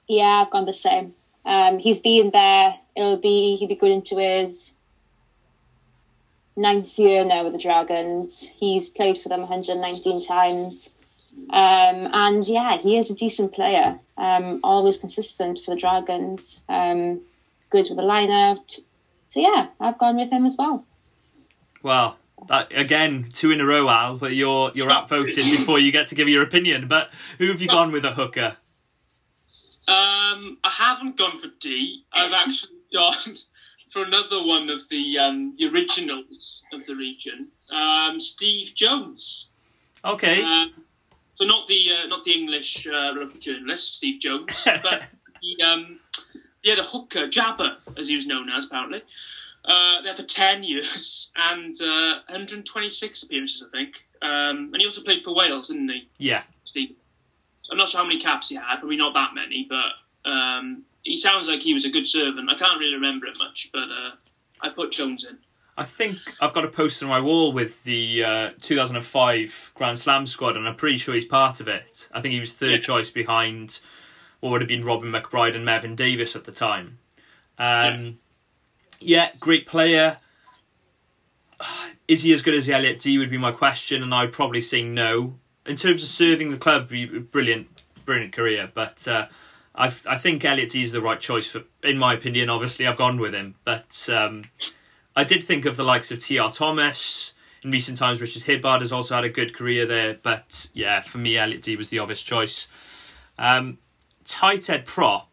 Yeah, 0.09 0.43
I've 0.45 0.51
gone 0.51 0.67
the 0.67 0.73
same. 0.73 1.15
Um, 1.45 1.79
he's 1.79 1.99
been 1.99 2.31
there. 2.31 2.75
It'll 2.97 3.17
be 3.17 3.57
he'll 3.57 3.69
be 3.69 3.75
going 3.75 3.93
into 3.93 4.19
his 4.19 4.75
ninth 6.57 6.99
year 6.99 7.25
now 7.25 7.45
with 7.45 7.53
the 7.53 7.59
Dragons. 7.59 8.49
He's 8.57 8.89
played 8.89 9.19
for 9.19 9.29
them 9.29 9.41
119 9.41 10.25
times. 10.25 10.91
Um, 11.51 12.09
and 12.13 12.47
yeah, 12.47 12.79
he 12.79 12.97
is 12.97 13.11
a 13.11 13.15
decent 13.15 13.53
player. 13.53 13.99
Um, 14.17 14.61
always 14.63 14.97
consistent 14.97 15.61
for 15.65 15.75
the 15.75 15.81
Dragons. 15.81 16.61
Um, 16.69 17.21
good 17.71 17.89
with 17.89 17.97
the 17.97 18.05
line 18.05 18.31
out. 18.31 18.77
So 19.29 19.41
yeah, 19.41 19.69
I've 19.81 19.99
gone 19.99 20.17
with 20.17 20.31
him 20.31 20.47
as 20.47 20.57
well. 20.57 20.87
Well, 21.83 22.17
that, 22.47 22.73
again, 22.73 23.27
two 23.33 23.51
in 23.51 23.61
a 23.61 23.67
row, 23.67 23.89
Al. 23.89 24.17
But 24.17 24.35
you're 24.35 24.71
you're 24.75 24.91
outvoted 24.91 25.35
before 25.57 25.79
you 25.79 25.91
get 25.91 26.07
to 26.09 26.15
give 26.15 26.29
your 26.29 26.43
opinion. 26.43 26.87
But 26.89 27.11
who 27.39 27.49
have 27.49 27.61
you 27.61 27.69
gone 27.69 27.91
with 27.91 28.05
a 28.05 28.13
hooker? 28.13 28.57
Um, 29.87 30.59
I 30.65 30.71
haven't 30.71 31.17
gone 31.19 31.39
for 31.39 31.49
Dee. 31.61 32.05
I've 32.13 32.33
actually 32.47 32.79
gone 32.93 33.37
for 33.93 34.03
another 34.03 34.43
one 34.43 34.71
of 34.71 34.89
the 34.89 35.19
um, 35.19 35.55
the 35.57 35.67
originals 35.67 36.63
of 36.73 36.87
the 36.87 36.95
region, 36.95 37.51
um, 37.71 38.21
Steve 38.21 38.75
Jones. 38.75 39.49
Okay, 40.05 40.43
Um, 40.43 40.85
so 41.35 41.45
not 41.45 41.67
the 41.69 41.93
uh, 41.93 42.07
not 42.07 42.25
the 42.25 42.33
English 42.33 42.87
uh, 42.87 43.13
journalist 43.41 43.97
Steve 43.97 44.21
Jones, 44.21 44.47
but 44.65 45.07
he, 45.41 45.57
um, 45.63 46.01
he 46.63 46.71
had 46.71 46.79
a 46.79 46.83
hooker, 46.83 47.29
Jabber, 47.29 47.77
as 47.97 48.09
he 48.09 48.17
was 48.17 48.27
known 48.27 48.49
as 48.51 48.65
apparently. 48.65 49.03
Uh, 49.65 50.03
there 50.03 50.15
for 50.15 50.25
ten 50.25 50.63
years 50.63 51.31
and 51.37 51.75
uh, 51.81 52.21
126 52.29 53.23
appearances, 53.23 53.65
I 53.67 53.71
think. 53.71 53.95
Um, 54.21 54.71
and 54.73 54.77
he 54.77 54.85
also 54.85 55.01
played 55.03 55.25
for 55.25 55.35
Wales, 55.35 55.69
didn't 55.69 55.89
he, 55.89 56.09
yeah, 56.19 56.43
Steve? 56.67 56.97
I'm 57.71 57.77
not 57.79 57.89
sure 57.89 58.01
how 58.01 58.07
many 58.07 58.21
caps 58.21 58.49
he 58.49 58.57
had, 58.57 58.77
probably 58.79 58.97
not 58.97 59.15
that 59.15 59.31
many, 59.35 59.67
but 59.69 60.31
um, 60.31 60.83
he 61.03 61.17
sounds 61.17 61.49
like 61.49 61.61
he 61.61 61.73
was 61.75 61.85
a 61.85 61.91
good 61.91 62.07
servant. 62.07 62.49
I 62.51 62.55
can't 62.57 62.79
really 62.79 62.95
remember 62.95 63.27
it 63.27 63.37
much, 63.39 63.71
but 63.73 63.85
uh, 63.91 64.11
I 64.61 64.69
put 64.69 64.93
Jones 64.93 65.25
in. 65.25 65.39
I 65.77 65.83
think 65.85 66.19
I've 66.41 66.53
got 66.53 66.65
a 66.65 66.69
poster 66.69 67.05
on 67.07 67.11
my 67.11 67.21
wall 67.21 67.51
with 67.53 67.83
the 67.85 68.23
uh, 68.23 68.51
2005 68.61 69.73
Grand 69.75 69.99
Slam 69.99 70.25
squad, 70.27 70.57
and 70.57 70.69
I'm 70.69 70.77
pretty 70.77 70.99
sure 70.99 71.15
he's 71.15 71.25
part 71.25 71.59
of 71.59 71.67
it. 71.67 72.09
I 72.13 72.21
think 72.21 72.33
he 72.33 72.39
was 72.41 72.53
third 72.53 72.71
Yeah. 72.73 72.79
choice 72.79 73.11
behind 73.11 73.81
what 74.41 74.51
would 74.51 74.61
have 74.61 74.69
been 74.69 74.85
Robin 74.85 75.11
McBryde 75.11 75.57
and 75.57 75.67
Mefin 75.67 75.97
Davies 75.97 76.37
at 76.37 76.45
the 76.45 76.53
time. 76.53 76.99
Um, 77.59 78.19
yeah. 79.01 79.31
great 79.41 79.67
player. 79.67 80.19
Is 82.09 82.23
he 82.23 82.33
as 82.33 82.43
good 82.43 82.55
as 82.55 82.69
Elliot 82.69 82.99
Dee? 82.99 83.19
Would 83.19 83.31
be 83.31 83.39
my 83.39 83.51
question, 83.53 84.03
and 84.03 84.15
I'd 84.15 84.33
probably 84.33 84.61
say 84.61 84.83
no. 84.83 85.39
In 85.67 85.77
terms 85.77 86.03
of 86.03 86.09
serving 86.09 86.51
the 86.51 86.57
club, 86.57 86.91
brilliant, 87.33 87.85
brilliant 88.05 88.33
career. 88.33 88.71
But 88.73 89.09
uh, 89.09 89.27
I, 89.75 89.87
I 89.87 90.17
think 90.17 90.45
Elliot 90.45 90.75
is 90.75 90.93
the 90.93 91.01
right 91.01 91.19
choice 91.19 91.51
for, 91.51 91.63
in 91.83 91.99
my 91.99 92.15
opinion. 92.15 92.51
Obviously, 92.51 92.87
I've 92.87 92.97
gone 92.97 93.19
with 93.19 93.35
him, 93.35 93.55
but 93.65 94.09
um, 94.13 94.45
I 95.17 95.25
did 95.25 95.43
think 95.43 95.65
of 95.65 95.77
the 95.77 95.85
likes 95.85 96.11
of 96.11 96.19
T.R. 96.19 96.51
Thomas. 96.51 97.33
In 97.63 97.71
recent 97.71 97.97
times, 97.97 98.21
Richard 98.21 98.43
Hibbard 98.43 98.81
has 98.81 98.93
also 98.93 99.15
had 99.15 99.25
a 99.25 99.29
good 99.31 99.55
career 99.55 99.87
there. 99.87 100.19
But 100.23 100.69
yeah, 100.75 101.01
for 101.01 101.19
me, 101.19 101.39
Elliot 101.39 101.63
Dee 101.63 101.77
was 101.77 101.89
the 101.89 101.99
obvious 101.99 102.23
choice. 102.23 102.69
Um, 103.39 103.79
tight 104.25 104.67
head 104.67 104.85
prop. 104.85 105.31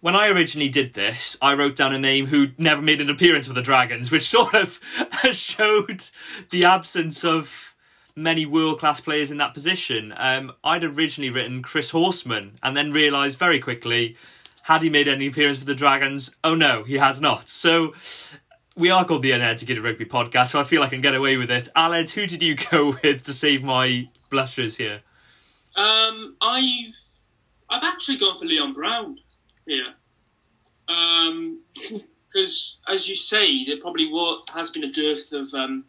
When 0.00 0.16
I 0.16 0.28
originally 0.28 0.68
did 0.68 0.94
this, 0.94 1.36
I 1.40 1.52
wrote 1.54 1.76
down 1.76 1.92
a 1.92 1.98
name 1.98 2.26
who 2.26 2.48
never 2.58 2.82
made 2.82 3.00
an 3.00 3.10
appearance 3.10 3.46
for 3.46 3.52
the 3.54 3.62
Dragons, 3.62 4.10
which 4.10 4.22
sort 4.28 4.54
of 4.54 4.80
showed 5.30 6.04
the 6.50 6.64
absence 6.64 7.24
of 7.24 7.71
many 8.14 8.46
world 8.46 8.78
class 8.78 9.00
players 9.00 9.30
in 9.30 9.38
that 9.38 9.54
position. 9.54 10.12
Um, 10.16 10.52
I'd 10.62 10.84
originally 10.84 11.30
written 11.30 11.62
Chris 11.62 11.90
Horseman 11.90 12.58
and 12.62 12.76
then 12.76 12.92
realised 12.92 13.38
very 13.38 13.60
quickly 13.60 14.16
had 14.62 14.82
he 14.82 14.90
made 14.90 15.08
any 15.08 15.26
appearance 15.26 15.58
for 15.58 15.64
the 15.64 15.74
Dragons? 15.74 16.34
Oh 16.44 16.54
no, 16.54 16.84
he 16.84 16.94
has 16.98 17.20
not. 17.20 17.48
So 17.48 17.94
we 18.76 18.90
are 18.90 19.04
called 19.04 19.22
the 19.22 19.32
Uneducated 19.32 19.82
Rugby 19.82 20.04
Podcast, 20.04 20.48
so 20.48 20.60
I 20.60 20.64
feel 20.64 20.82
I 20.82 20.88
can 20.88 21.00
get 21.00 21.14
away 21.14 21.36
with 21.36 21.50
it. 21.50 21.68
Aled, 21.74 22.10
who 22.10 22.26
did 22.26 22.42
you 22.42 22.56
go 22.70 22.96
with 23.02 23.24
to 23.24 23.32
save 23.32 23.62
my 23.62 24.08
blushes 24.30 24.76
here? 24.76 25.02
Um, 25.76 26.36
I've 26.40 26.94
I've 27.70 27.82
actually 27.84 28.18
gone 28.18 28.38
for 28.38 28.44
Leon 28.44 28.74
Brown 28.74 29.18
here. 29.66 29.94
Um, 30.88 31.62
because 32.32 32.78
as 32.88 33.08
you 33.08 33.14
say, 33.14 33.64
there 33.66 33.78
probably 33.80 34.08
wa- 34.10 34.40
has 34.54 34.70
been 34.70 34.84
a 34.84 34.92
dearth 34.92 35.32
of 35.32 35.52
um, 35.54 35.84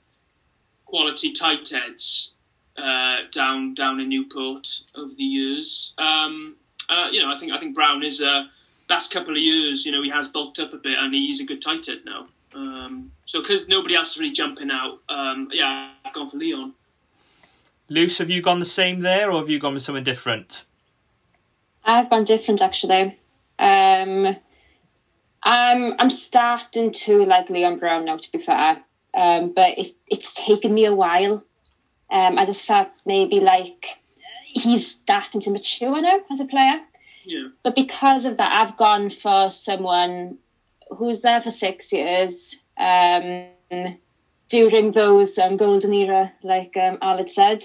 quality 0.93 1.33
tight 1.33 1.67
heads 1.67 2.33
uh, 2.77 3.15
down 3.31 3.73
down 3.73 3.99
in 3.99 4.09
Newport 4.09 4.69
over 4.93 5.11
the 5.11 5.23
years. 5.23 5.91
Um, 5.97 6.55
uh, 6.87 7.07
you 7.11 7.19
know, 7.19 7.35
I 7.35 7.39
think 7.39 7.51
I 7.51 7.59
think 7.59 7.73
Brown 7.73 8.03
is 8.03 8.21
a 8.21 8.47
last 8.87 9.09
couple 9.09 9.31
of 9.31 9.39
years. 9.39 9.87
You 9.87 9.91
know, 9.91 10.03
he 10.03 10.11
has 10.11 10.27
bulked 10.27 10.59
up 10.59 10.71
a 10.71 10.77
bit 10.77 10.93
and 10.99 11.11
he's 11.11 11.41
a 11.41 11.45
good 11.45 11.63
tight 11.63 11.87
head 11.87 12.01
now. 12.05 12.27
Um, 12.53 13.11
so 13.25 13.41
because 13.41 13.67
nobody 13.67 13.95
else 13.95 14.11
is 14.11 14.19
really 14.19 14.33
jumping 14.33 14.69
out, 14.69 14.99
um, 15.09 15.49
yeah, 15.51 15.89
I've 16.05 16.13
gone 16.13 16.29
for 16.29 16.37
Leon. 16.37 16.73
Luce, 17.89 18.19
have 18.19 18.29
you 18.29 18.43
gone 18.43 18.59
the 18.59 18.65
same 18.65 18.99
there, 18.99 19.31
or 19.31 19.39
have 19.39 19.49
you 19.49 19.57
gone 19.57 19.73
with 19.73 19.81
something 19.81 20.03
different? 20.03 20.63
I've 21.83 22.11
gone 22.11 22.23
different 22.23 22.61
actually. 22.61 23.17
Um, 23.57 24.37
I'm 25.41 25.99
I'm 25.99 26.11
starting 26.11 26.91
to 26.91 27.25
like 27.25 27.49
Leon 27.49 27.79
Brown 27.79 28.05
now. 28.05 28.17
To 28.17 28.31
be 28.31 28.37
fair, 28.37 28.83
um, 29.13 29.53
but 29.53 29.77
it, 29.77 29.87
it's 30.07 30.33
taken 30.33 30.73
me 30.73 30.85
a 30.85 30.93
while. 30.93 31.43
Um, 32.11 32.37
I 32.37 32.45
just 32.45 32.63
felt 32.63 32.89
maybe 33.05 33.39
like 33.39 33.85
he's 34.45 34.87
starting 34.87 35.41
to 35.41 35.49
mature 35.51 36.01
now 36.01 36.19
as 36.31 36.39
a 36.39 36.45
player. 36.45 36.79
Yeah. 37.25 37.47
But 37.63 37.75
because 37.75 38.25
of 38.25 38.37
that, 38.37 38.51
I've 38.51 38.77
gone 38.77 39.09
for 39.09 39.49
someone 39.49 40.37
who's 40.89 41.21
there 41.21 41.41
for 41.41 41.49
six 41.51 41.91
years 41.91 42.59
um, 42.77 43.47
during 44.49 44.91
those 44.91 45.37
um, 45.37 45.57
golden 45.57 45.93
era, 45.93 46.33
like 46.43 46.75
um, 46.77 46.97
Aled 47.01 47.29
said. 47.29 47.63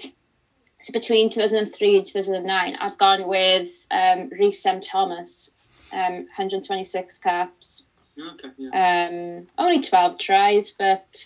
So 0.81 0.93
between 0.93 1.29
2003 1.29 1.97
and 1.97 2.07
2009, 2.07 2.77
I've 2.79 2.97
gone 2.97 3.27
with 3.27 3.69
um, 3.91 4.29
Rhys 4.29 4.65
M. 4.65 4.79
Thomas, 4.81 5.51
um, 5.91 6.25
126 6.37 7.17
caps, 7.17 7.83
Okay. 8.17 8.49
Yeah. 8.57 9.07
um, 9.09 9.47
only 9.57 9.81
12 9.81 10.17
tries, 10.17 10.71
but 10.71 11.25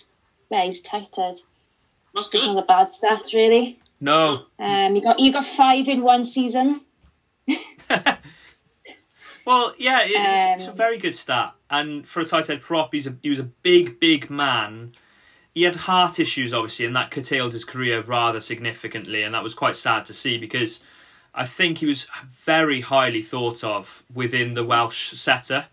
yeah, 0.54 0.64
he's 0.66 0.80
tighted. 0.82 1.40
That's 2.14 2.28
It's 2.28 2.30
good. 2.32 2.54
not 2.54 2.64
a 2.64 2.66
bad 2.68 2.90
stat, 2.90 3.24
really. 3.34 3.80
No. 4.00 4.46
Um, 4.60 4.96
you 4.96 5.02
got 5.02 5.20
you 5.20 5.34
got 5.34 5.46
five 5.46 5.88
in 5.88 6.02
one 6.04 6.24
season. 6.26 6.82
Well, 9.46 9.74
yeah, 9.78 10.04
it- 10.06 10.12
it's, 10.16 10.44
it's 10.64 10.68
a 10.68 10.72
Um, 10.72 10.78
very 10.78 10.98
good 10.98 11.16
stat. 11.16 11.54
And 11.70 12.08
for 12.08 12.22
a 12.22 12.26
tight 12.26 12.48
head 12.48 12.62
prop, 12.62 12.94
he's 12.94 13.08
a, 13.08 13.18
he 13.22 13.28
was 13.30 13.40
a 13.40 13.44
big, 13.44 14.00
big 14.00 14.30
man. 14.30 14.94
He 15.54 15.64
had 15.64 15.76
heart 15.76 16.18
issues, 16.18 16.54
obviously, 16.54 16.86
and 16.86 16.96
that 16.96 17.12
curtailed 17.12 17.52
his 17.52 17.66
career 17.66 18.00
rather 18.02 18.40
significantly. 18.40 19.22
And 19.22 19.36
that 19.36 19.44
was 19.44 19.54
quite 19.54 19.76
sad 19.76 20.06
to 20.06 20.14
see 20.14 20.38
because 20.38 20.82
I 21.36 21.46
think 21.46 21.80
he 21.80 21.86
was 21.86 22.08
very 22.30 22.80
highly 22.82 23.22
thought 23.22 23.66
of 23.66 24.04
within 24.14 24.54
the 24.54 24.64
Welsh 24.64 25.12
setup. 25.12 25.70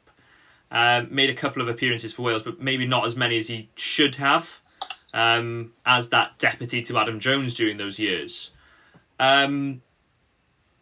Um, 0.73 1.07
made 1.15 1.31
a 1.31 1.35
couple 1.35 1.63
of 1.63 1.69
appearances 1.69 2.13
for 2.13 2.23
Wales, 2.23 2.43
but 2.43 2.61
maybe 2.61 2.87
not 2.89 3.05
as 3.05 3.15
many 3.15 3.37
as 3.39 3.47
he 3.47 3.69
should 3.77 4.17
have 4.17 4.60
um, 5.13 5.73
as 5.85 6.09
that 6.11 6.39
deputy 6.39 6.83
to 6.83 6.99
Adam 6.99 7.21
Jones 7.21 7.55
during 7.55 7.77
those 7.77 7.99
years. 7.99 8.51
Um, 9.19 9.83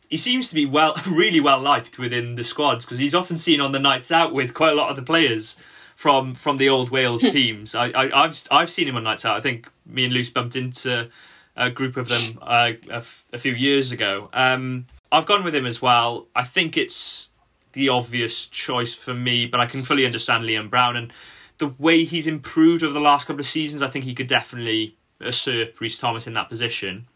he 0.08 0.16
seems 0.16 0.48
to 0.48 0.54
be 0.54 0.66
well, 0.66 0.94
really 1.10 1.40
well 1.40 1.60
liked 1.60 1.98
within 1.98 2.34
the 2.34 2.44
squads 2.44 2.84
because 2.84 2.98
he's 2.98 3.14
often 3.14 3.36
seen 3.36 3.60
on 3.60 3.72
the 3.72 3.78
nights 3.78 4.10
out 4.10 4.32
with 4.32 4.54
quite 4.54 4.72
a 4.72 4.76
lot 4.76 4.90
of 4.90 4.96
the 4.96 5.02
players 5.02 5.56
from 5.96 6.34
from 6.34 6.56
the 6.56 6.68
old 6.68 6.90
Wales 6.90 7.22
teams. 7.32 7.74
I, 7.74 7.90
I 7.94 8.24
I've 8.24 8.42
I've 8.50 8.70
seen 8.70 8.88
him 8.88 8.96
on 8.96 9.04
nights 9.04 9.24
out. 9.24 9.36
I 9.36 9.40
think 9.40 9.68
me 9.84 10.04
and 10.04 10.14
Luce 10.14 10.30
bumped 10.30 10.56
into 10.56 11.08
a 11.56 11.70
group 11.70 11.96
of 11.96 12.08
them 12.08 12.38
uh, 12.40 12.70
a, 12.88 12.94
f- 12.96 13.24
a 13.32 13.38
few 13.38 13.52
years 13.52 13.90
ago. 13.90 14.30
Um, 14.32 14.86
I've 15.10 15.26
gone 15.26 15.42
with 15.42 15.54
him 15.54 15.66
as 15.66 15.82
well. 15.82 16.28
I 16.36 16.44
think 16.44 16.76
it's 16.76 17.30
the 17.72 17.88
obvious 17.88 18.46
choice 18.46 18.94
for 18.94 19.12
me, 19.12 19.46
but 19.46 19.58
I 19.60 19.66
can 19.66 19.82
fully 19.82 20.06
understand 20.06 20.44
Leon 20.44 20.68
Brown 20.68 20.96
and 20.96 21.12
the 21.58 21.74
way 21.78 22.04
he's 22.04 22.26
improved 22.26 22.82
over 22.82 22.94
the 22.94 23.00
last 23.00 23.26
couple 23.26 23.40
of 23.40 23.46
seasons. 23.46 23.82
I 23.82 23.88
think 23.88 24.04
he 24.04 24.14
could 24.14 24.26
definitely 24.26 24.96
usurp 25.20 25.80
Rhys 25.80 25.98
Thomas 25.98 26.26
in 26.26 26.32
that 26.34 26.48
position. 26.48 27.06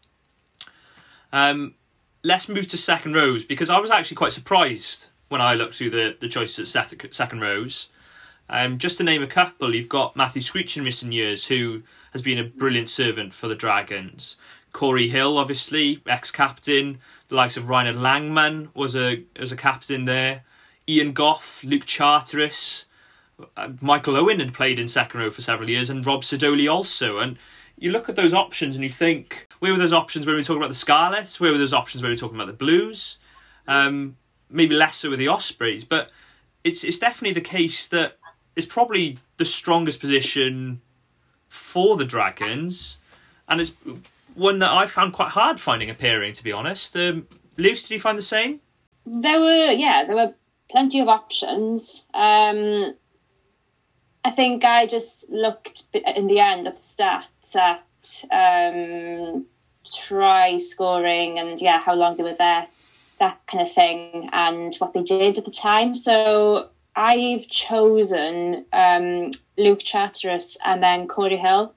Um, 1.31 1.75
let's 2.23 2.47
move 2.47 2.67
to 2.67 2.77
second 2.77 3.15
rows 3.15 3.45
because 3.45 3.69
I 3.69 3.79
was 3.79 3.91
actually 3.91 4.15
quite 4.15 4.31
surprised 4.31 5.07
when 5.29 5.41
I 5.41 5.53
looked 5.53 5.75
through 5.75 5.89
the, 5.89 6.15
the 6.19 6.27
choices 6.27 6.75
at 6.75 7.13
second 7.13 7.41
rows. 7.41 7.89
Um, 8.49 8.77
just 8.77 8.97
to 8.97 9.03
name 9.03 9.23
a 9.23 9.27
couple, 9.27 9.73
you've 9.73 9.89
got 9.89 10.15
Matthew 10.15 10.41
Screech 10.41 10.77
in 10.77 10.83
recent 10.83 11.13
years, 11.13 11.47
who 11.47 11.83
has 12.11 12.21
been 12.21 12.37
a 12.37 12.43
brilliant 12.43 12.89
servant 12.89 13.33
for 13.33 13.47
the 13.47 13.55
Dragons. 13.55 14.35
Cory 14.73 15.07
Hill, 15.07 15.37
obviously, 15.37 16.01
ex-captain. 16.05 16.99
The 17.29 17.35
likes 17.35 17.57
of 17.57 17.65
Rynard 17.65 17.99
Landman 17.99 18.69
was 18.73 18.95
a 18.95 19.23
as 19.35 19.51
a 19.51 19.55
captain 19.55 20.05
there. 20.05 20.43
Ian 20.87 21.13
Gough, 21.13 21.63
Luke 21.63 21.85
Charteris, 21.85 22.85
Michael 23.81 24.17
Owen 24.17 24.39
had 24.39 24.53
played 24.53 24.79
in 24.79 24.87
second 24.87 25.19
row 25.19 25.29
for 25.29 25.41
several 25.41 25.69
years, 25.69 25.89
and 25.89 26.05
Rob 26.05 26.21
Sidoli 26.21 26.71
also. 26.71 27.19
And 27.19 27.37
you 27.77 27.91
look 27.91 28.09
at 28.09 28.15
those 28.15 28.33
options 28.33 28.75
and 28.75 28.83
you 28.83 28.89
think, 28.89 29.47
where 29.59 29.71
were 29.71 29.79
those 29.79 29.93
options 29.93 30.25
when 30.25 30.35
we 30.35 30.39
were 30.39 30.43
talking 30.43 30.61
about 30.61 30.69
the 30.69 30.75
Scarlets? 30.75 31.39
Where 31.39 31.51
were 31.51 31.57
those 31.57 31.73
options 31.73 32.01
when 32.01 32.09
we 32.09 32.13
were 32.13 32.17
talking 32.17 32.37
about 32.37 32.47
the 32.47 32.53
Blues? 32.53 33.17
Um, 33.67 34.17
maybe 34.49 34.75
less 34.75 34.97
so 34.97 35.09
with 35.09 35.19
the 35.19 35.27
Ospreys, 35.27 35.83
but 35.83 36.11
it's 36.63 36.83
it's 36.83 36.99
definitely 36.99 37.33
the 37.33 37.41
case 37.41 37.87
that 37.87 38.17
it's 38.55 38.65
probably 38.65 39.17
the 39.37 39.45
strongest 39.45 39.99
position 39.99 40.81
for 41.47 41.97
the 41.97 42.05
Dragons, 42.05 42.97
and 43.47 43.59
it's 43.59 43.73
one 44.35 44.59
that 44.59 44.71
I 44.71 44.85
found 44.85 45.13
quite 45.13 45.29
hard 45.29 45.59
finding 45.59 45.89
a 45.89 45.93
pairing. 45.93 46.33
To 46.33 46.43
be 46.43 46.51
honest, 46.51 46.95
um, 46.95 47.27
Luce, 47.57 47.83
did 47.83 47.93
you 47.93 47.99
find 47.99 48.17
the 48.17 48.21
same? 48.21 48.61
There 49.05 49.39
were 49.39 49.71
yeah, 49.71 50.03
there 50.05 50.15
were 50.15 50.33
plenty 50.69 50.99
of 50.99 51.07
options. 51.07 52.05
Um, 52.13 52.95
I 54.25 54.31
think 54.31 54.63
I 54.63 54.85
just 54.85 55.29
looked 55.29 55.83
in 55.93 56.27
the 56.27 56.39
end 56.39 56.67
at 56.67 56.77
the 56.77 56.81
stats 56.81 57.55
at 57.55 57.83
um, 58.31 59.45
try 60.07 60.57
scoring 60.57 61.39
and 61.39 61.59
yeah, 61.59 61.81
how 61.81 61.93
long 61.93 62.15
they 62.15 62.23
were 62.23 62.35
there, 62.35 62.67
that 63.19 63.39
kind 63.47 63.67
of 63.67 63.73
thing, 63.73 64.29
and 64.31 64.75
what 64.75 64.93
they 64.93 65.03
did 65.03 65.37
at 65.37 65.45
the 65.45 65.51
time. 65.51 65.93
So 65.93 66.69
I've 66.95 67.47
chosen 67.47 68.65
um, 68.71 69.31
Luke 69.57 69.81
Charteris 69.83 70.57
and 70.63 70.81
then 70.81 71.07
Cory 71.07 71.37
Hill. 71.37 71.73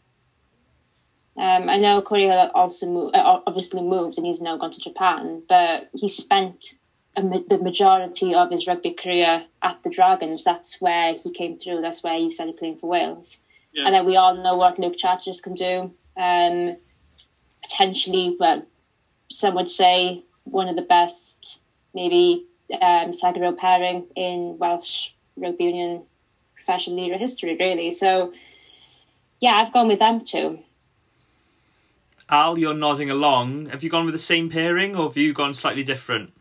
Um, 1.39 1.69
I 1.69 1.77
know 1.77 2.01
Cory 2.01 2.27
Hill 2.27 2.51
also 2.55 2.87
moved, 2.87 3.15
uh, 3.17 3.41
obviously 3.47 3.83
moved 3.83 4.19
and 4.19 4.27
he's 4.27 4.41
now 4.41 4.57
gone 4.57 4.71
to 4.71 4.81
Japan, 4.81 5.43
but 5.49 5.91
he 5.95 6.09
spent 6.09 6.75
the 7.16 7.59
majority 7.62 8.35
of 8.35 8.50
his 8.50 8.66
rugby 8.66 8.92
career 8.92 9.44
at 9.62 9.83
the 9.83 9.90
Dragons. 9.90 10.44
That's 10.44 10.81
where 10.81 11.14
he 11.14 11.33
came 11.33 11.59
through. 11.59 11.81
That's 11.81 12.02
where 12.02 12.18
he 12.18 12.29
started 12.29 12.59
playing 12.59 12.76
for 12.76 12.88
Wales. 12.88 13.38
Yeah. 13.72 13.87
And 13.87 13.94
then 13.94 14.05
we 14.05 14.16
all 14.16 14.37
know 14.37 14.57
what 14.57 14.79
Luke 14.79 14.96
Charteris 14.98 15.40
can 15.40 15.55
do. 15.55 15.92
Um, 16.16 16.76
potentially, 17.62 18.37
well, 18.38 18.66
some 19.31 19.55
would 19.55 19.68
say 19.68 20.24
one 20.44 20.68
of 20.68 20.76
the 20.76 20.83
best, 20.83 21.61
maybe 21.94 22.46
um, 22.81 23.12
second 23.12 23.42
row 23.42 23.52
pairing 23.52 24.07
in 24.14 24.57
Welsh 24.59 25.11
rugby 25.37 25.64
union 25.64 26.02
professional 26.55 27.02
leader 27.02 27.18
history, 27.18 27.57
really. 27.59 27.92
So, 27.92 28.33
yeah, 29.40 29.55
I've 29.55 29.72
gone 29.72 29.88
with 29.88 30.00
them 30.00 30.24
too. 30.24 30.59
Al, 32.29 32.59
you're 32.59 32.74
nodding 32.74 33.09
along. 33.09 33.66
Have 33.66 33.85
you 33.85 33.90
gone 33.90 34.05
with 34.05 34.14
the 34.14 34.18
same 34.18 34.50
pairing, 34.50 34.96
or 34.96 35.07
have 35.07 35.16
you 35.16 35.33
gone 35.33 35.55
slightly 35.55 35.85
different? 35.85 36.33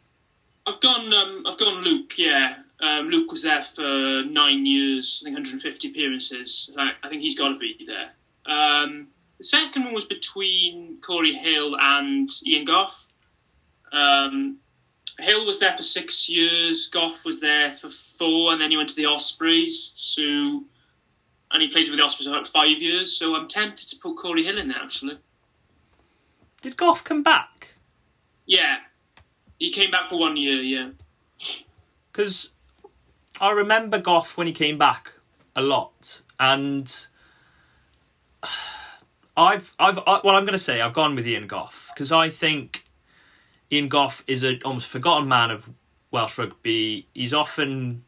I've 0.68 0.82
gone. 0.82 1.14
Um, 1.14 1.44
I've 1.48 1.60
gone. 1.60 1.84
Luke. 1.84 2.14
Yeah. 2.18 2.56
Um, 2.82 3.08
Luke 3.08 3.32
was 3.32 3.42
there 3.42 3.64
for 3.64 4.24
nine 4.24 4.66
years. 4.66 5.22
I 5.22 5.26
think 5.26 5.36
150 5.36 5.90
appearances. 5.90 6.70
I, 6.78 6.92
I 7.04 7.10
think 7.10 7.22
he's 7.22 7.38
got 7.38 7.50
to 7.50 7.58
be 7.58 7.88
there. 7.88 8.12
Um, 8.54 9.08
the 9.38 9.44
second 9.46 9.86
one 9.86 9.94
was 9.94 10.06
between 10.06 11.00
Cory 11.02 11.34
Hill 11.34 11.76
and 11.80 12.30
Ian 12.46 12.66
Gough. 12.66 13.06
Um, 13.94 14.58
Hill 15.20 15.46
was 15.46 15.60
there 15.60 15.76
for 15.78 15.84
six 15.84 16.28
years. 16.28 16.88
Gough 16.88 17.24
was 17.24 17.40
there 17.40 17.78
for 17.78 17.90
four, 17.90 18.52
and 18.52 18.62
then 18.62 18.72
he 18.72 18.78
went 18.78 18.90
to 18.90 18.96
the 18.96 19.06
Ospreys. 19.06 19.94
So, 19.96 20.22
and 20.24 21.62
he 21.62 21.70
played 21.72 21.90
with 21.90 21.98
the 21.98 22.04
Ospreys 22.04 22.28
for 22.28 22.34
about 22.34 22.48
five 22.50 22.82
years. 22.82 23.18
So 23.18 23.36
I'm 23.36 23.48
tempted 23.48 23.88
to 23.90 23.96
put 23.98 24.18
Cory 24.18 24.44
Hill 24.44 24.58
in 24.58 24.68
there. 24.68 24.78
Actually, 24.84 25.18
Did 26.62 26.76
Gough 26.76 27.04
come 27.04 27.24
back? 27.24 27.74
yeah, 28.46 28.78
he 29.60 29.72
came 29.72 29.92
back 29.92 30.10
for 30.10 30.20
one 30.20 30.38
year. 30.38 30.62
Yeah. 30.62 30.92
Because 32.12 32.54
I 33.40 33.52
remember 33.52 34.00
Gough 34.00 34.38
when 34.38 34.48
he 34.48 34.54
came 34.54 34.78
back 34.78 35.14
a 35.56 35.62
lot, 35.62 36.22
and 36.40 37.08
I've 39.38 39.74
I've 39.80 40.00
I, 40.00 40.22
well, 40.24 40.36
I'm 40.36 40.44
going 40.44 40.54
to 40.54 40.58
say 40.58 40.82
I've 40.82 40.94
gone 40.94 41.16
with 41.16 41.28
Ian 41.28 41.48
Gough 41.48 41.92
because 41.94 42.12
I 42.12 42.30
think 42.30 42.84
Ian 43.72 43.88
Gough 43.88 44.24
is 44.28 44.44
a 44.44 44.60
almost 44.64 44.88
forgotten 44.88 45.28
man 45.28 45.52
of 45.52 45.70
Welsh 46.12 46.38
rugby. 46.38 47.08
He's 47.14 47.34
often 47.34 48.06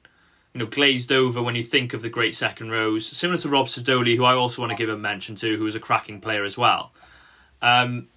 you 0.53 0.59
know 0.59 0.65
glazed 0.65 1.11
over 1.11 1.41
when 1.41 1.55
you 1.55 1.63
think 1.63 1.93
of 1.93 2.01
the 2.01 2.09
great 2.09 2.33
second 2.33 2.71
rows, 2.71 3.05
similar 3.05 3.37
to 3.37 3.49
Rob 3.49 3.67
Sidoli, 3.67 4.15
who 4.15 4.23
I 4.23 4.33
also 4.33 4.61
want 4.61 4.71
to 4.71 4.77
give 4.77 4.89
a 4.89 4.97
mention 4.97 5.35
to, 5.35 5.57
who 5.57 5.63
was 5.63 5.75
a 5.75 5.79
cracking 5.79 6.21
player 6.21 6.43
as 6.43 6.57
well. 6.57 6.93
Um, 7.61 8.07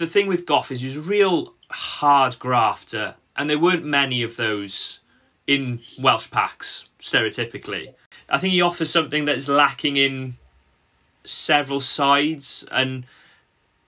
the 0.00 0.06
thing 0.06 0.26
with 0.26 0.46
Gough 0.46 0.72
is 0.72 0.80
he's 0.80 0.96
a 0.96 1.00
real 1.00 1.54
hard 1.70 2.38
grafter, 2.38 3.14
and 3.36 3.48
there 3.48 3.58
weren't 3.58 3.84
many 3.84 4.22
of 4.22 4.36
those 4.36 5.00
in 5.46 5.80
Welsh 5.98 6.30
packs 6.30 6.88
stereotypically. 6.98 7.94
I 8.28 8.38
think 8.38 8.54
he 8.54 8.62
offers 8.62 8.90
something 8.90 9.26
that 9.26 9.36
is 9.36 9.48
lacking 9.48 9.96
in 9.96 10.36
several 11.22 11.80
sides, 11.80 12.66
and 12.72 13.04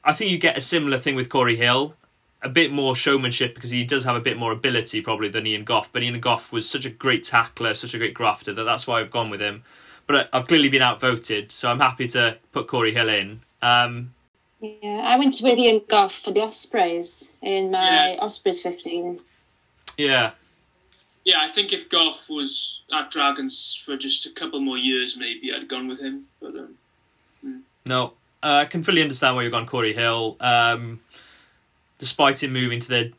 I 0.04 0.12
think 0.12 0.30
you 0.30 0.38
get 0.38 0.56
a 0.56 0.60
similar 0.60 0.98
thing 0.98 1.16
with 1.16 1.30
Cory 1.30 1.56
Hill. 1.56 1.94
A 2.42 2.48
bit 2.48 2.72
more 2.72 2.94
showmanship 2.94 3.54
because 3.54 3.70
he 3.70 3.84
does 3.84 4.04
have 4.04 4.16
a 4.16 4.20
bit 4.20 4.36
more 4.36 4.52
ability 4.52 5.00
probably 5.00 5.28
than 5.28 5.46
Ian 5.46 5.64
Gough, 5.64 5.88
But 5.92 6.02
Ian 6.02 6.20
Gough 6.20 6.52
was 6.52 6.68
such 6.68 6.84
a 6.84 6.90
great 6.90 7.22
tackler, 7.22 7.72
such 7.72 7.94
a 7.94 7.98
great 7.98 8.14
grafter 8.14 8.52
that 8.52 8.64
that's 8.64 8.86
why 8.86 9.00
I've 9.00 9.12
gone 9.12 9.30
with 9.30 9.40
him. 9.40 9.62
But 10.08 10.28
I've 10.32 10.48
clearly 10.48 10.68
been 10.68 10.82
outvoted, 10.82 11.52
so 11.52 11.70
I'm 11.70 11.78
happy 11.78 12.08
to 12.08 12.38
put 12.50 12.66
Cory 12.66 12.92
Hill 12.92 13.08
in. 13.08 13.42
Um, 13.62 14.12
yeah, 14.62 15.00
I 15.04 15.16
went 15.18 15.40
with 15.42 15.58
Ian 15.58 15.82
Gough 15.88 16.14
for 16.14 16.30
the 16.30 16.40
Ospreys 16.40 17.32
in 17.42 17.72
my 17.72 18.12
Yeah. 18.12 18.20
Ospreys 18.20 18.60
15. 18.60 19.20
yeah, 19.98 20.32
Yeah, 21.24 21.36
I 21.40 21.48
think 21.48 21.72
if 21.72 21.88
Gough 21.88 22.28
was 22.30 22.80
at 22.92 23.10
Dragons 23.10 23.78
for 23.84 23.96
just 23.96 24.26
a 24.26 24.30
couple 24.30 24.60
more 24.60 24.78
years, 24.78 25.16
maybe 25.16 25.52
I'd 25.52 25.60
have 25.60 25.68
gone 25.68 25.86
with 25.88 26.00
him. 26.00 26.26
But 26.40 26.54
um, 26.56 27.64
No, 27.86 28.14
uh, 28.42 28.58
I 28.62 28.64
can 28.64 28.82
fully 28.82 29.02
understand 29.02 29.36
why 29.36 29.42
you've 29.42 29.52
gone 29.52 29.66
Cory 29.66 29.92
Hill. 29.94 30.36
Um, 30.40 31.00
despite 31.98 32.42
him 32.42 32.52
moving 32.52 32.80
to 32.80 32.88
their 32.88 33.10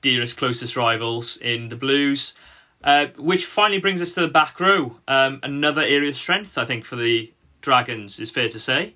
dearest, 0.00 0.36
closest 0.36 0.76
rivals 0.76 1.36
in 1.36 1.68
the 1.68 1.76
Blues, 1.76 2.34
uh, 2.82 3.06
which 3.16 3.46
finally 3.46 3.78
brings 3.80 4.02
us 4.02 4.12
to 4.14 4.20
the 4.20 4.28
back 4.28 4.58
row. 4.60 4.96
Um, 5.08 5.40
another 5.42 5.82
area 5.82 6.08
of 6.08 6.16
strength, 6.16 6.58
I 6.58 6.64
think, 6.64 6.84
for 6.84 6.96
the 6.96 7.32
Dragons 7.60 8.18
is 8.20 8.30
fair 8.30 8.48
to 8.48 8.60
say. 8.60 8.94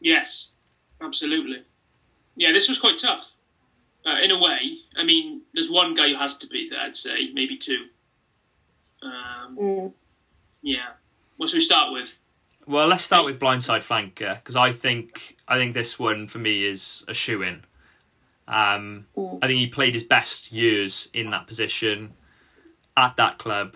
yes, 0.00 0.48
absolutely. 1.00 1.62
Yeah, 2.36 2.52
this 2.52 2.68
was 2.68 2.78
quite 2.78 2.98
tough. 2.98 3.32
Uh, 4.04 4.22
in 4.22 4.30
a 4.30 4.38
way, 4.38 4.78
I 4.96 5.04
mean, 5.04 5.42
there's 5.52 5.70
one 5.70 5.94
guy 5.94 6.08
who 6.10 6.16
has 6.16 6.36
to 6.38 6.46
be 6.46 6.68
there. 6.70 6.80
I'd 6.80 6.94
say 6.94 7.30
maybe 7.32 7.56
two. 7.56 7.86
Um, 9.02 9.56
Mm. 9.56 9.92
yeah. 10.62 10.92
What 11.36 11.50
should 11.50 11.56
we 11.56 11.60
start 11.60 11.92
with? 11.92 12.16
Well, 12.66 12.86
let's 12.88 13.04
start 13.04 13.24
with 13.24 13.38
blindside 13.38 13.82
flanker 13.84 14.36
because 14.36 14.56
I 14.56 14.72
think 14.72 15.36
I 15.48 15.56
think 15.58 15.74
this 15.74 15.98
one 15.98 16.26
for 16.28 16.38
me 16.38 16.64
is 16.64 17.04
a 17.08 17.14
shoe 17.14 17.42
in. 17.42 17.64
Um, 18.48 19.06
Mm. 19.16 19.38
I 19.42 19.46
think 19.48 19.60
he 19.60 19.66
played 19.66 19.94
his 19.94 20.04
best 20.04 20.52
years 20.52 21.08
in 21.12 21.30
that 21.30 21.46
position 21.46 22.14
at 22.96 23.16
that 23.16 23.38
club 23.38 23.74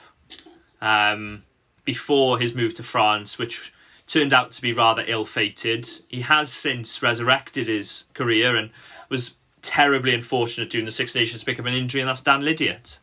um, 0.81 1.43
before 1.85 2.39
his 2.39 2.55
move 2.55 2.75
to 2.75 2.83
France, 2.83 3.37
which 3.39 3.73
turned 4.11 4.32
out 4.32 4.50
to 4.52 4.62
be 4.62 4.72
rather 4.72 5.04
ill-fated. 5.06 5.88
He 6.08 6.22
has 6.22 6.52
since 6.52 7.02
resurrected 7.02 7.68
his 7.68 8.06
career 8.12 8.56
and 8.56 8.70
was 9.08 9.36
terribly 9.62 10.12
unfortunate 10.14 10.68
during 10.70 10.84
the 10.84 10.90
Six 10.90 11.14
Nations 11.14 11.40
to 11.40 11.46
pick 11.46 11.61
up 11.61 11.66
an 11.66 11.74
injury, 11.74 12.00
and 12.00 12.08
that's 12.08 12.20
Dan 12.20 12.42
Lydiate. 12.42 12.98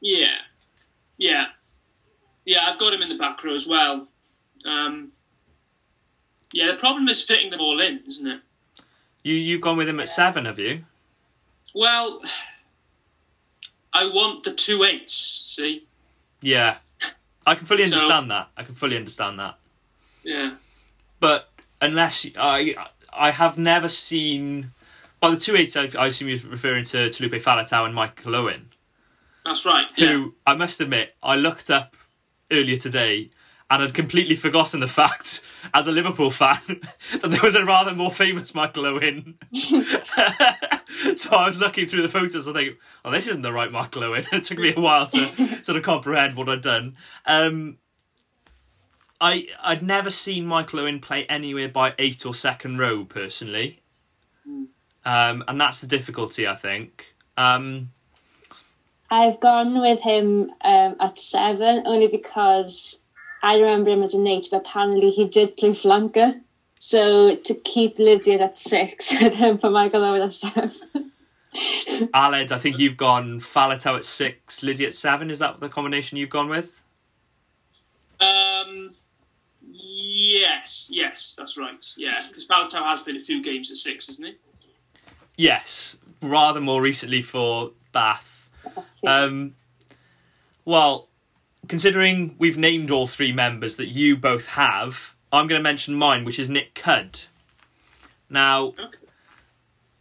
Yeah, 0.00 0.36
yeah, 1.16 1.46
yeah. 2.44 2.58
I've 2.70 2.78
got 2.78 2.92
him 2.92 3.00
in 3.02 3.08
the 3.08 3.16
back 3.18 3.42
row 3.42 3.54
as 3.54 3.66
well. 3.66 4.06
Um, 4.64 5.12
yeah, 6.52 6.66
the 6.72 6.76
problem 6.78 7.08
is 7.08 7.22
fitting 7.22 7.50
them 7.50 7.60
all 7.60 7.80
in, 7.80 8.00
isn't 8.06 8.26
it? 8.26 8.40
You 9.22 9.34
you've 9.34 9.60
gone 9.60 9.76
with 9.76 9.88
him 9.88 9.98
at 10.00 10.08
seven, 10.08 10.44
have 10.44 10.58
you? 10.58 10.84
Well, 11.74 12.22
I 13.92 14.04
want 14.04 14.44
the 14.44 14.52
two 14.52 14.84
eights. 14.84 15.42
See, 15.46 15.86
Yeah, 16.40 16.78
I 17.46 17.54
can 17.54 17.66
fully 17.66 17.86
So- 17.88 17.94
understand 17.94 18.30
that. 18.30 18.48
I 18.56 18.62
can 18.62 18.74
fully 18.74 18.96
understand 18.96 19.38
that. 19.40 19.58
Yeah, 21.20 21.28
but 21.28 21.50
unless 21.80 22.26
I 22.38 22.74
I 23.12 23.30
have 23.30 23.58
never 23.58 23.88
seen 23.88 24.72
by 25.20 25.30
the 25.30 25.36
two 25.36 25.56
eights 25.56 25.76
I, 25.76 25.88
I 25.98 26.06
assume 26.06 26.28
you're 26.28 26.38
referring 26.50 26.84
to, 26.84 27.10
to 27.10 27.22
Lupe 27.22 27.40
Faletau 27.42 27.84
and 27.86 27.94
Michael 27.94 28.36
Owen 28.36 28.68
that's 29.44 29.64
right. 29.64 29.86
Yeah. 29.96 30.08
who 30.08 30.34
I 30.46 30.54
must 30.54 30.80
admit 30.80 31.14
I 31.22 31.36
looked 31.36 31.70
up 31.70 31.96
earlier 32.50 32.76
today 32.76 33.30
and 33.70 33.82
had 33.82 33.92
completely 33.94 34.34
forgotten 34.34 34.80
the 34.80 34.86
fact 34.86 35.42
as 35.74 35.86
a 35.86 35.92
Liverpool 35.92 36.30
fan 36.30 36.58
that 37.20 37.30
there 37.30 37.42
was 37.42 37.54
a 37.54 37.64
rather 37.64 37.94
more 37.94 38.10
famous 38.12 38.54
Michael 38.54 38.86
Owen 38.86 39.38
so 41.16 41.36
I 41.36 41.44
was 41.46 41.58
looking 41.58 41.86
through 41.86 42.02
the 42.02 42.08
photos 42.08 42.46
and 42.46 42.56
thinking 42.56 42.76
oh 43.04 43.10
this 43.10 43.26
isn't 43.26 43.42
the 43.42 43.52
right 43.52 43.70
Michael 43.72 44.04
Owen 44.04 44.24
it 44.32 44.44
took 44.44 44.58
me 44.58 44.74
a 44.74 44.80
while 44.80 45.06
to 45.08 45.64
sort 45.64 45.76
of 45.76 45.82
comprehend 45.82 46.36
what 46.36 46.48
I'd 46.48 46.62
done 46.62 46.96
um 47.26 47.78
I 49.20 49.46
I'd 49.62 49.82
never 49.82 50.10
seen 50.10 50.46
Michael 50.46 50.80
Owen 50.80 51.00
play 51.00 51.24
anywhere 51.24 51.68
by 51.68 51.94
eight 51.98 52.24
or 52.24 52.34
second 52.34 52.78
row 52.78 53.04
personally, 53.04 53.80
um, 55.04 55.44
and 55.48 55.60
that's 55.60 55.80
the 55.80 55.86
difficulty 55.86 56.46
I 56.46 56.54
think. 56.54 57.14
Um, 57.36 57.90
I've 59.10 59.40
gone 59.40 59.80
with 59.80 60.00
him 60.00 60.50
um, 60.62 60.96
at 61.00 61.18
seven 61.18 61.82
only 61.86 62.08
because 62.08 63.00
I 63.42 63.56
remember 63.56 63.90
him 63.90 64.02
as 64.02 64.14
a 64.14 64.18
but 64.18 64.52
apparently 64.58 65.10
he 65.10 65.26
did 65.26 65.56
play 65.56 65.70
flanker. 65.70 66.40
So 66.80 67.36
to 67.36 67.54
keep 67.54 67.98
Lydiate 67.98 68.56
six 68.56 69.12
and 69.20 69.34
then 69.34 69.58
for 69.58 69.70
Michael 69.70 70.04
Owen 70.04 70.22
at 70.22 70.32
seven. 70.32 70.72
Aled, 72.14 72.52
I 72.52 72.58
think 72.58 72.78
you've 72.78 72.96
gone 72.96 73.40
Faletau 73.40 73.96
at 73.96 74.04
six, 74.04 74.60
Lydiate 74.60 74.92
seven. 74.92 75.30
Is 75.30 75.38
that 75.38 75.58
the 75.58 75.68
combination 75.68 76.18
you've 76.18 76.30
gone 76.30 76.48
with? 76.48 76.84
Um, 78.20 78.94
yes, 80.68 80.88
yes, 80.90 81.34
that's 81.36 81.56
right. 81.56 81.84
Yeah, 81.96 82.24
because 82.28 82.46
Faletau 82.46 82.84
has 82.84 83.00
been 83.02 83.16
a 83.16 83.20
few 83.20 83.42
games 83.42 83.70
at 83.70 83.76
six, 83.76 84.06
hasn't 84.06 84.26
he? 84.26 84.34
Yes, 85.36 85.96
rather 86.20 86.60
more 86.60 86.82
recently 86.82 87.22
for 87.22 87.72
Bath. 87.92 88.50
Um, 89.06 89.54
well, 90.64 91.08
considering 91.68 92.34
we've 92.38 92.58
named 92.58 92.90
all 92.90 93.06
three 93.06 93.32
members 93.32 93.76
that 93.76 93.86
you 93.88 94.16
both 94.16 94.48
have, 94.54 95.14
I'm 95.32 95.46
going 95.46 95.58
to 95.58 95.62
mention 95.62 95.94
mine, 95.94 96.24
which 96.24 96.38
is 96.38 96.48
Nic 96.48 96.74
Cudd. 96.74 97.26
Now, 98.28 98.68
Okay. 98.78 98.98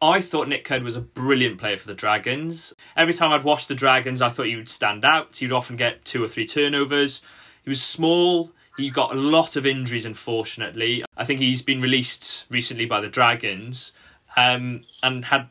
I 0.01 0.21
thought 0.21 0.47
Nic 0.47 0.63
Cudd 0.65 0.83
was 0.83 0.95
a 0.95 1.01
brilliant 1.01 1.57
player 1.59 1.77
for 1.77 1.87
the 1.87 1.95
Dragons. 1.95 2.73
Every 2.95 3.13
time 3.13 3.31
I'd 3.31 3.43
watch 3.43 3.67
the 3.67 3.73
Dragons, 3.75 4.21
I 4.21 4.29
thought 4.29 4.45
he 4.47 4.55
would 4.55 4.69
stand 4.69 5.03
out. 5.05 5.35
He'd 5.37 5.51
often 5.51 5.75
get 5.75 6.03
two 6.05 6.23
or 6.23 6.27
three 6.27 6.45
turnovers. 6.45 7.21
He 7.63 7.69
was 7.69 7.81
small. 7.81 8.51
He 8.77 8.91
got 8.91 9.11
a 9.11 9.19
lot 9.19 9.55
of 9.55 9.65
injuries, 9.65 10.05
unfortunately. 10.05 11.03
I 11.17 11.25
think 11.25 11.39
he's 11.39 11.63
been 11.63 11.81
released 11.81 12.45
recently 12.49 12.85
by 12.85 13.01
the 13.01 13.09
Dragons 13.09 13.91
um, 14.37 14.83
and 15.01 15.25
had 15.25 15.47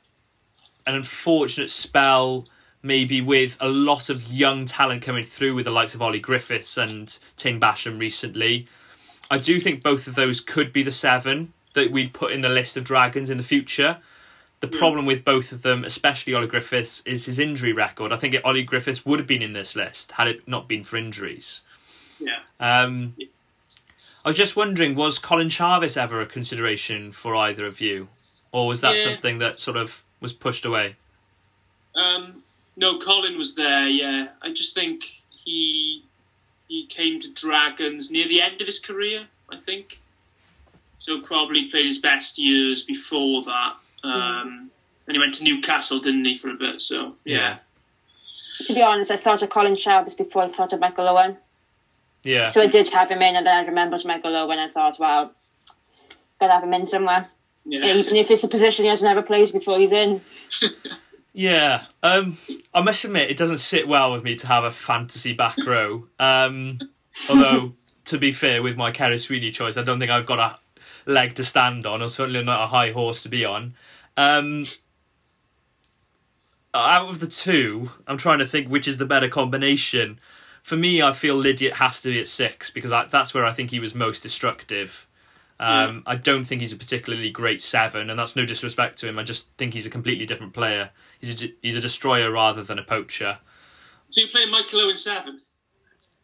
an 0.86 0.94
unfortunate 0.94 1.70
spell, 1.70 2.46
maybe 2.82 3.20
with 3.20 3.56
a 3.60 3.68
lot 3.68 4.08
of 4.08 4.32
young 4.32 4.64
talent 4.64 5.02
coming 5.02 5.24
through 5.24 5.56
with 5.56 5.64
the 5.64 5.72
likes 5.72 5.94
of 5.94 6.00
Ollie 6.00 6.20
Griffiths 6.20 6.76
and 6.76 7.18
Taine 7.36 7.58
Basham 7.58 7.98
recently. 7.98 8.68
I 9.28 9.38
do 9.38 9.58
think 9.58 9.82
both 9.82 10.06
of 10.06 10.14
those 10.14 10.40
could 10.40 10.72
be 10.72 10.84
the 10.84 10.92
seven 10.92 11.52
that 11.74 11.90
we'd 11.90 12.14
put 12.14 12.30
in 12.30 12.42
the 12.42 12.48
list 12.48 12.76
of 12.76 12.84
Dragons 12.84 13.28
in 13.28 13.38
the 13.38 13.42
future. 13.42 13.98
The 14.60 14.68
problem 14.68 15.04
with 15.04 15.24
both 15.24 15.50
of 15.50 15.62
them, 15.62 15.84
especially 15.84 16.32
Ollie 16.32 16.46
Griffiths, 16.46 17.02
is 17.04 17.26
his 17.26 17.40
injury 17.40 17.72
record. 17.72 18.12
I 18.12 18.16
think 18.16 18.36
Ollie 18.44 18.62
Griffiths 18.62 19.04
would 19.04 19.18
have 19.18 19.26
been 19.26 19.42
in 19.42 19.52
this 19.52 19.74
list 19.74 20.12
had 20.12 20.28
it 20.28 20.46
not 20.46 20.68
been 20.68 20.84
for 20.84 20.96
injuries. 20.96 21.62
Yeah. 22.18 22.40
Um, 22.60 23.14
I 24.24 24.28
was 24.30 24.36
just 24.36 24.56
wondering, 24.56 24.94
was 24.94 25.18
Colin 25.18 25.48
Charvis 25.48 25.96
ever 25.96 26.20
a 26.20 26.26
consideration 26.26 27.12
for 27.12 27.34
either 27.36 27.66
of 27.66 27.80
you, 27.80 28.08
or 28.52 28.66
was 28.66 28.80
that 28.80 28.96
Yeah. 28.96 29.04
something 29.04 29.38
that 29.38 29.60
sort 29.60 29.76
of 29.76 30.04
was 30.20 30.32
pushed 30.32 30.64
away? 30.64 30.96
Um, 31.94 32.42
no, 32.76 32.98
Colin 32.98 33.38
was 33.38 33.54
there. 33.54 33.86
Yeah, 33.86 34.28
I 34.42 34.52
just 34.52 34.74
think 34.74 35.20
he 35.44 36.02
he 36.68 36.84
came 36.86 37.20
to 37.20 37.30
Dragons 37.32 38.10
near 38.10 38.26
the 38.26 38.40
end 38.42 38.60
of 38.60 38.66
his 38.66 38.80
career. 38.80 39.28
I 39.50 39.56
think 39.58 40.00
so. 40.98 41.20
Probably 41.20 41.70
played 41.70 41.86
his 41.86 41.98
best 41.98 42.38
years 42.38 42.82
before 42.82 43.44
that. 43.44 43.74
Um, 44.02 44.70
and 45.06 45.14
he 45.14 45.18
went 45.20 45.34
to 45.34 45.44
Newcastle, 45.44 45.98
didn't 46.00 46.24
he, 46.24 46.36
for 46.36 46.50
a 46.50 46.54
bit? 46.54 46.80
So 46.80 47.14
yeah, 47.24 47.58
To 48.66 48.74
be 48.74 48.82
honest, 48.82 49.12
I 49.12 49.16
thought 49.16 49.42
of 49.42 49.50
Colin 49.50 49.76
Charvis 49.76 50.16
before 50.16 50.42
I 50.42 50.48
thought 50.48 50.72
of 50.72 50.80
Michael 50.80 51.06
Owen. 51.08 51.36
Yeah, 52.26 52.48
So 52.48 52.60
I 52.60 52.66
did 52.66 52.88
have 52.88 53.08
him 53.10 53.22
in, 53.22 53.36
and 53.36 53.46
then 53.46 53.56
I 53.56 53.64
remembered 53.64 54.04
Michael 54.04 54.34
Owen. 54.34 54.58
I 54.58 54.68
thought, 54.68 54.98
wow, 54.98 55.30
gotta 56.40 56.54
have 56.54 56.64
him 56.64 56.74
in 56.74 56.84
somewhere. 56.86 57.28
yeah. 57.64 57.94
Even 57.94 58.16
if 58.16 58.30
it's 58.30 58.42
a 58.42 58.48
position 58.48 58.84
he 58.84 58.90
has 58.90 59.00
never 59.00 59.22
played 59.22 59.52
before, 59.52 59.78
he's 59.78 59.92
in. 59.92 60.20
yeah. 61.32 61.84
Um, 62.02 62.36
I 62.74 62.80
must 62.80 63.04
admit, 63.04 63.30
it 63.30 63.36
doesn't 63.36 63.58
sit 63.58 63.86
well 63.86 64.12
with 64.12 64.24
me 64.24 64.34
to 64.36 64.46
have 64.48 64.64
a 64.64 64.72
fantasy 64.72 65.34
back 65.34 65.56
row. 65.64 66.08
Um, 66.18 66.80
although, 67.28 67.74
to 68.06 68.18
be 68.18 68.32
fair, 68.32 68.60
with 68.60 68.76
my 68.76 68.90
Ceri 68.90 69.20
Sweeney 69.20 69.52
choice, 69.52 69.76
I 69.76 69.82
don't 69.82 70.00
think 70.00 70.10
I've 70.10 70.26
got 70.26 70.40
a 70.40 71.10
leg 71.10 71.34
to 71.34 71.44
stand 71.44 71.86
on, 71.86 72.02
or 72.02 72.08
certainly 72.08 72.42
not 72.42 72.64
a 72.64 72.66
high 72.66 72.90
horse 72.90 73.22
to 73.22 73.28
be 73.28 73.44
on. 73.44 73.74
Um, 74.16 74.64
out 76.74 77.08
of 77.08 77.20
the 77.20 77.26
two, 77.28 77.90
I'm 78.06 78.18
trying 78.18 78.40
to 78.40 78.46
think 78.46 78.68
which 78.68 78.88
is 78.88 78.98
the 78.98 79.06
better 79.06 79.28
combination. 79.28 80.18
For 80.66 80.76
me, 80.76 81.00
I 81.00 81.12
feel 81.12 81.40
Lydiate 81.40 81.74
has 81.74 82.02
to 82.02 82.08
be 82.08 82.18
at 82.18 82.26
six 82.26 82.70
because 82.70 82.90
I, 82.90 83.04
that's 83.04 83.32
where 83.32 83.44
I 83.44 83.52
think 83.52 83.70
he 83.70 83.78
was 83.78 83.94
most 83.94 84.20
destructive. 84.20 85.06
Um, 85.60 86.02
I 86.06 86.16
don't 86.16 86.42
think 86.42 86.60
he's 86.60 86.72
a 86.72 86.76
particularly 86.76 87.30
great 87.30 87.62
seven, 87.62 88.10
and 88.10 88.18
that's 88.18 88.34
no 88.34 88.44
disrespect 88.44 88.98
to 88.98 89.08
him. 89.08 89.16
I 89.16 89.22
just 89.22 89.48
think 89.58 89.74
he's 89.74 89.86
a 89.86 89.90
completely 89.90 90.26
different 90.26 90.54
player. 90.54 90.90
He's 91.20 91.44
a, 91.44 91.54
he's 91.62 91.76
a 91.76 91.80
destroyer 91.80 92.32
rather 92.32 92.64
than 92.64 92.80
a 92.80 92.82
poacher. 92.82 93.38
So 94.10 94.22
you're 94.22 94.28
playing 94.28 94.50
Michael 94.50 94.80
Owen 94.80 94.96
seven? 94.96 95.40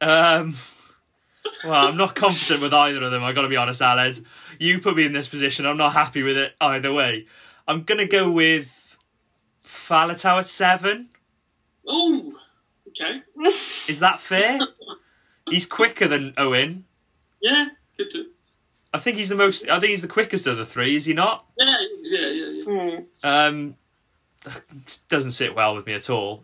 Um, 0.00 0.56
well, 1.62 1.86
I'm 1.86 1.96
not 1.96 2.16
confident 2.16 2.62
with 2.62 2.74
either 2.74 3.00
of 3.00 3.12
them. 3.12 3.22
I've 3.22 3.36
got 3.36 3.42
to 3.42 3.48
be 3.48 3.56
honest, 3.56 3.80
Aled. 3.80 4.24
You 4.58 4.80
put 4.80 4.96
me 4.96 5.06
in 5.06 5.12
this 5.12 5.28
position. 5.28 5.66
I'm 5.66 5.76
not 5.76 5.92
happy 5.92 6.24
with 6.24 6.36
it 6.36 6.56
either 6.60 6.92
way. 6.92 7.26
I'm 7.68 7.84
gonna 7.84 8.08
go 8.08 8.28
with 8.28 8.98
Faletau 9.62 10.40
at 10.40 10.48
seven. 10.48 11.10
Oh, 11.86 12.31
okay. 12.92 13.22
Is 13.88 14.00
that 14.00 14.20
fair? 14.20 14.60
he's 15.50 15.66
quicker 15.66 16.08
than 16.08 16.34
Owen. 16.36 16.84
Yeah, 17.40 17.66
good 17.96 18.10
to. 18.10 18.26
I 18.94 18.98
think 18.98 19.16
he's 19.16 19.30
the 19.30 19.36
most. 19.36 19.68
I 19.68 19.80
think 19.80 19.90
he's 19.90 20.02
the 20.02 20.08
quickest 20.08 20.46
of 20.46 20.56
the 20.58 20.66
three. 20.66 20.96
Is 20.96 21.06
he 21.06 21.14
not? 21.14 21.46
Yeah, 21.56 21.66
yeah, 22.02 22.18
yeah, 22.20 22.46
yeah. 22.46 22.64
Mm. 22.64 23.04
Um, 23.22 23.76
doesn't 25.08 25.30
sit 25.32 25.54
well 25.54 25.74
with 25.74 25.86
me 25.86 25.94
at 25.94 26.10
all. 26.10 26.42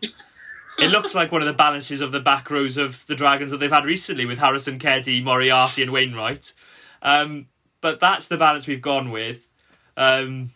It 0.79 0.89
looks 0.89 1.13
like 1.13 1.31
one 1.31 1.41
of 1.41 1.47
the 1.47 1.53
balances 1.53 1.99
of 1.99 2.11
the 2.11 2.21
back 2.21 2.49
rows 2.49 2.77
of 2.77 3.05
the 3.07 3.15
Dragons 3.15 3.51
that 3.51 3.59
they've 3.59 3.69
had 3.69 3.85
recently 3.85 4.25
with 4.25 4.39
Harrison 4.39 4.79
Keddie, 4.79 5.21
Moriarty, 5.21 5.81
and 5.83 5.91
Wainwright. 5.91 6.53
Um, 7.01 7.47
but 7.81 7.99
that's 7.99 8.29
the 8.29 8.37
balance 8.37 8.65
we've 8.65 8.81
gone 8.81 9.11
with. 9.11 9.49
Um, 9.97 10.51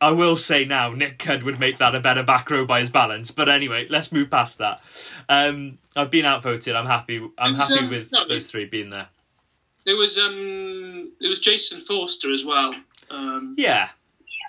I 0.00 0.10
will 0.12 0.36
say 0.36 0.64
now, 0.64 0.92
Nic 0.92 1.18
Cudd 1.18 1.42
would 1.42 1.58
make 1.58 1.78
that 1.78 1.94
a 1.94 2.00
better 2.00 2.22
back 2.22 2.50
row 2.50 2.66
by 2.66 2.80
his 2.80 2.90
balance. 2.90 3.30
But 3.30 3.48
anyway, 3.48 3.86
let's 3.88 4.10
move 4.12 4.30
past 4.30 4.58
that. 4.58 4.80
Um, 5.28 5.78
I've 5.96 6.10
been 6.10 6.24
outvoted. 6.24 6.74
I'm 6.76 6.86
happy. 6.86 7.26
I'm 7.38 7.54
happy 7.54 7.78
um, 7.78 7.88
with 7.88 8.10
no, 8.12 8.26
those 8.28 8.46
three 8.50 8.64
being 8.64 8.90
there. 8.90 9.08
There 9.86 9.96
was 9.96 10.16
um, 10.18 11.12
there 11.20 11.30
was 11.30 11.40
Jason 11.40 11.80
Forster 11.80 12.32
as 12.32 12.44
well. 12.44 12.74
Um, 13.10 13.54
Yeah. 13.56 13.90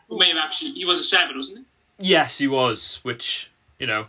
who 0.07 0.17
may 0.17 0.29
have 0.29 0.37
actually 0.43 0.71
he 0.71 0.85
was 0.85 0.99
a 0.99 1.03
seven, 1.03 1.35
wasn't 1.37 1.59
he? 1.59 1.63
Yes, 1.99 2.37
he 2.37 2.47
was. 2.47 2.99
Which 3.03 3.51
you 3.79 3.87
know, 3.87 4.07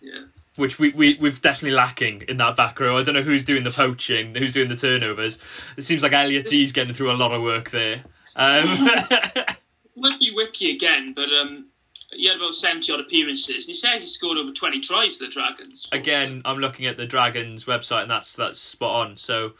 Yeah. 0.00 0.24
which 0.56 0.78
we, 0.78 0.90
we, 0.90 1.16
we've 1.20 1.40
definitely 1.40 1.76
lacking 1.76 2.22
in 2.28 2.36
that 2.38 2.56
back 2.56 2.78
row. 2.80 2.98
I 2.98 3.02
don't 3.04 3.14
know 3.14 3.22
who's 3.22 3.44
doing 3.44 3.62
the 3.64 3.70
poaching, 3.70 4.34
who's 4.34 4.52
doing 4.52 4.68
the 4.68 4.76
turnovers. 4.76 5.38
It 5.76 5.82
seems 5.82 6.02
like 6.02 6.12
Elliot 6.12 6.46
Dee's 6.48 6.72
getting 6.72 6.92
through 6.92 7.12
a 7.12 7.14
lot 7.16 7.32
of 7.32 7.42
work 7.42 7.70
there. 7.70 8.02
Um, 8.34 8.88
Be 9.96 10.32
wiki 10.34 10.74
again, 10.74 11.12
but 11.14 11.28
um, 11.40 11.66
he 12.12 12.28
had 12.28 12.36
about 12.36 12.54
seventy 12.54 12.92
odd 12.92 13.00
appearances, 13.00 13.64
and 13.64 13.66
he 13.66 13.74
says 13.74 14.02
he 14.02 14.08
scored 14.08 14.38
over 14.38 14.52
twenty 14.52 14.80
tries 14.80 15.16
for 15.16 15.24
the 15.24 15.30
Dragons. 15.30 15.88
again, 15.92 16.42
I'm 16.44 16.58
looking 16.58 16.86
at 16.86 16.96
the 16.96 17.06
Dragons 17.06 17.64
website, 17.64 18.02
and 18.02 18.10
that's 18.10 18.34
that's 18.36 18.58
spot 18.58 19.06
on. 19.06 19.16
So, 19.16 19.52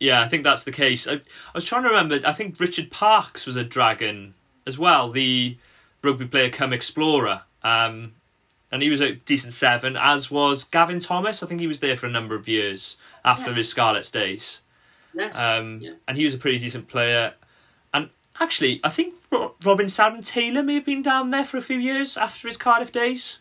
yeah, 0.00 0.20
I 0.20 0.28
think 0.28 0.44
that's 0.44 0.64
the 0.64 0.72
case. 0.72 1.06
I, 1.08 1.14
I 1.14 1.20
was 1.54 1.64
trying 1.64 1.82
to 1.82 1.88
remember. 1.88 2.20
I 2.26 2.32
think 2.32 2.58
Richard 2.60 2.90
Parks 2.90 3.46
was 3.46 3.56
a 3.56 3.64
Dragon 3.64 4.34
as 4.66 4.78
well, 4.78 5.10
the 5.10 5.56
rugby 6.04 6.26
player 6.26 6.50
come 6.50 6.72
explorer. 6.72 7.42
Um, 7.64 8.12
and 8.70 8.82
he 8.82 8.90
was 8.90 9.00
a 9.00 9.12
decent 9.12 9.54
seven, 9.54 9.96
as 9.96 10.30
was 10.30 10.62
Gavin 10.62 11.00
Thomas. 11.00 11.42
I 11.42 11.46
think 11.46 11.60
he 11.60 11.66
was 11.66 11.80
there 11.80 11.96
for 11.96 12.06
a 12.06 12.10
number 12.10 12.34
of 12.34 12.46
years 12.46 12.98
after 13.24 13.52
his 13.54 13.68
Scarlets 13.68 14.10
days. 14.10 14.60
yes. 15.14 15.36
Um, 15.36 15.80
yeah. 15.80 15.92
And 16.06 16.18
he 16.18 16.24
was 16.24 16.34
a 16.34 16.38
pretty 16.38 16.58
decent 16.58 16.86
player. 16.86 17.34
Actually, 18.40 18.80
I 18.84 18.88
think 18.88 19.14
Ro- 19.30 19.54
Robin 19.64 19.88
Sowden 19.88 20.22
Taylor 20.22 20.62
may 20.62 20.74
have 20.74 20.84
been 20.84 21.02
down 21.02 21.30
there 21.30 21.44
for 21.44 21.56
a 21.56 21.60
few 21.62 21.78
years 21.78 22.16
after 22.16 22.46
his 22.48 22.56
Cardiff 22.56 22.92
days. 22.92 23.40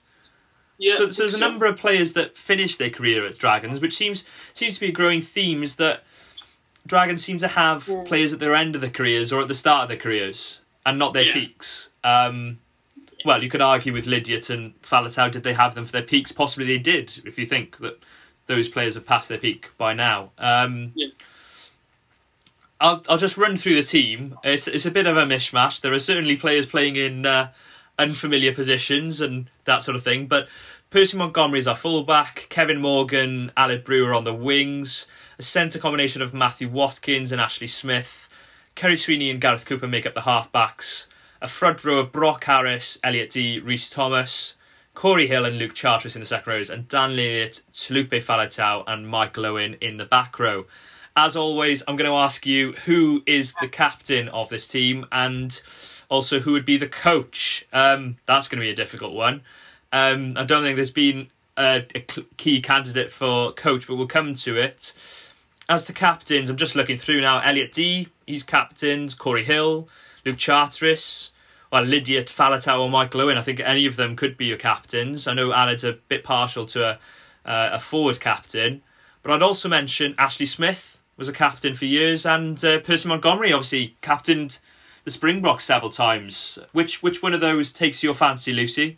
yeah. 0.77 0.95
So, 0.97 1.09
so 1.09 1.23
there's 1.23 1.33
a 1.33 1.39
number 1.39 1.65
of 1.65 1.77
players 1.77 2.13
that 2.13 2.33
finished 2.35 2.79
their 2.79 2.89
career 2.89 3.25
at 3.25 3.37
Dragons, 3.37 3.79
which 3.79 3.95
seems 3.95 4.25
seems 4.53 4.75
to 4.75 4.79
be 4.81 4.87
a 4.89 4.91
growing 4.91 5.21
theme. 5.21 5.61
Is 5.63 5.75
that 5.77 6.03
Dragons 6.85 7.23
seem 7.23 7.37
to 7.39 7.47
have 7.49 7.89
players 8.05 8.33
at 8.33 8.39
their 8.39 8.55
end 8.55 8.75
of 8.75 8.81
their 8.81 8.89
careers 8.89 9.31
or 9.33 9.41
at 9.41 9.47
the 9.47 9.53
start 9.55 9.83
of 9.83 9.89
their 9.89 9.97
careers, 9.97 10.61
and 10.85 10.97
not 10.97 11.13
their 11.13 11.25
Yeah. 11.27 11.33
peaks. 11.33 11.89
Um, 12.03 12.59
well, 13.25 13.43
you 13.43 13.49
could 13.49 13.61
argue 13.61 13.91
with 13.91 14.05
Lydiate 14.05 14.49
and 14.49 14.79
Faletau, 14.81 15.29
did 15.29 15.43
they 15.43 15.53
have 15.53 15.75
them 15.75 15.83
for 15.85 15.91
their 15.91 16.01
peaks? 16.03 16.31
Possibly 16.31 16.65
they 16.65 16.77
did, 16.77 17.19
if 17.25 17.37
you 17.37 17.45
think 17.45 17.77
that 17.79 18.01
those 18.45 18.69
players 18.69 18.95
have 18.95 19.05
passed 19.05 19.27
their 19.27 19.37
peak 19.37 19.71
by 19.77 19.91
now. 19.93 20.31
Um, 20.37 20.93
Yeah. 20.95 21.06
I'll 22.79 23.03
I'll 23.09 23.17
just 23.17 23.37
run 23.37 23.55
through 23.55 23.75
the 23.75 23.83
team. 23.83 24.37
It's 24.43 24.67
it's 24.67 24.85
a 24.85 24.91
bit 24.91 25.07
of 25.07 25.17
a 25.17 25.25
mishmash. 25.25 25.81
There 25.81 25.93
are 25.93 25.99
certainly 25.99 26.37
players 26.37 26.65
playing 26.65 26.95
in 26.95 27.25
uh, 27.25 27.51
unfamiliar 27.97 28.53
positions 28.53 29.21
and 29.21 29.49
that 29.65 29.81
sort 29.81 29.95
of 29.95 30.03
thing. 30.03 30.27
But 30.27 30.47
Percy 30.89 31.17
Montgomery 31.17 31.59
is 31.59 31.67
our 31.67 31.75
fullback. 31.75 32.47
Kevin 32.49 32.79
Morgan, 32.79 33.51
Aled 33.57 33.83
Brew 33.83 34.13
on 34.15 34.23
the 34.23 34.33
wings. 34.33 35.07
A 35.39 35.43
centre 35.43 35.79
combination 35.79 36.21
of 36.21 36.33
Matthew 36.33 36.69
Watkins 36.69 37.31
and 37.31 37.41
Ashley 37.41 37.67
Smith. 37.67 38.29
Ceri 38.75 38.97
Sweeney 38.97 39.29
and 39.29 39.41
Gareth 39.41 39.65
Cooper 39.65 39.87
make 39.87 40.05
up 40.05 40.13
the 40.13 40.21
halfbacks. 40.21 41.07
A 41.41 41.47
front 41.47 41.83
row 41.83 41.99
of 41.99 42.11
Brok 42.11 42.43
Harris, 42.45 42.99
Elliot 43.03 43.31
Dee, 43.31 43.59
Rhys 43.59 43.89
Thomas. 43.89 44.55
Cory 44.93 45.27
Hill 45.27 45.45
and 45.45 45.59
Luke 45.59 45.75
Charteris 45.75 46.15
in 46.15 46.21
the 46.21 46.25
second 46.25 46.51
rows, 46.51 46.71
and 46.71 46.87
Dan 46.87 47.11
Lydiate, 47.11 47.61
Taulupe 47.71 48.19
Faletau, 48.19 48.83
and 48.87 49.07
Michael 49.07 49.45
Owen 49.45 49.75
in 49.79 49.97
the 49.97 50.05
back 50.05 50.39
row. 50.39 50.65
As 51.17 51.35
always, 51.35 51.81
I'm 51.87 51.95
going 51.95 52.09
to 52.09 52.15
ask 52.15 52.45
you 52.45 52.73
who 52.85 53.23
is 53.25 53.55
the 53.59 53.67
captain 53.67 54.29
of 54.29 54.49
this 54.49 54.67
team 54.67 55.07
and 55.11 55.59
also 56.09 56.41
who 56.41 56.51
would 56.51 56.63
be 56.63 56.77
the 56.77 56.87
coach. 56.87 57.65
Um, 57.73 58.17
that's 58.27 58.47
going 58.47 58.59
to 58.59 58.63
be 58.63 58.69
a 58.69 58.75
difficult 58.75 59.15
one. 59.15 59.41
Um, 59.91 60.35
I 60.37 60.43
don't 60.43 60.61
think 60.61 60.75
there's 60.75 60.91
been 60.91 61.29
a, 61.57 61.83
a 61.95 62.01
key 62.37 62.61
candidate 62.61 63.09
for 63.09 63.51
coach, 63.51 63.87
but 63.87 63.95
we'll 63.95 64.05
come 64.05 64.35
to 64.35 64.57
it. 64.57 64.93
As 65.67 65.85
the 65.85 65.91
captains, 65.91 66.51
I'm 66.51 66.55
just 66.55 66.75
looking 66.75 66.97
through 66.97 67.21
now. 67.21 67.39
Elliot 67.39 67.71
Dee, 67.71 68.09
he's 68.27 68.43
captains. 68.43 69.15
Cory 69.15 69.43
Hill, 69.43 69.89
Luke 70.23 70.37
Charteris, 70.37 71.31
well, 71.71 71.83
Lydiate 71.83 72.29
Faletau 72.29 72.79
or 72.79 72.91
Michael 72.91 73.21
Owen. 73.21 73.39
I 73.39 73.41
think 73.41 73.59
any 73.61 73.87
of 73.87 73.95
them 73.95 74.15
could 74.15 74.37
be 74.37 74.45
your 74.45 74.57
captains. 74.57 75.27
I 75.27 75.33
know 75.33 75.51
Aled's 75.51 75.83
a 75.83 75.93
bit 75.93 76.23
partial 76.23 76.67
to 76.67 76.83
a, 76.83 76.99
uh, 77.43 77.69
a 77.71 77.79
forward 77.79 78.19
captain, 78.19 78.83
but 79.23 79.31
I'd 79.31 79.41
also 79.41 79.67
mention 79.67 80.13
Ashley 80.19 80.45
Smith 80.45 80.96
was 81.17 81.27
a 81.27 81.33
captain 81.33 81.73
for 81.73 81.85
years, 81.85 82.25
and 82.25 82.63
uh, 82.63 82.79
Percy 82.79 83.09
Montgomery 83.09 83.51
obviously 83.51 83.95
captained 84.01 84.59
the 85.03 85.11
Springboks 85.11 85.63
several 85.63 85.89
times. 85.91 86.59
Which 86.71 87.01
which 87.03 87.21
one 87.23 87.33
of 87.33 87.41
those 87.41 87.71
takes 87.73 88.03
your 88.03 88.13
fancy, 88.13 88.53
Lucy? 88.53 88.97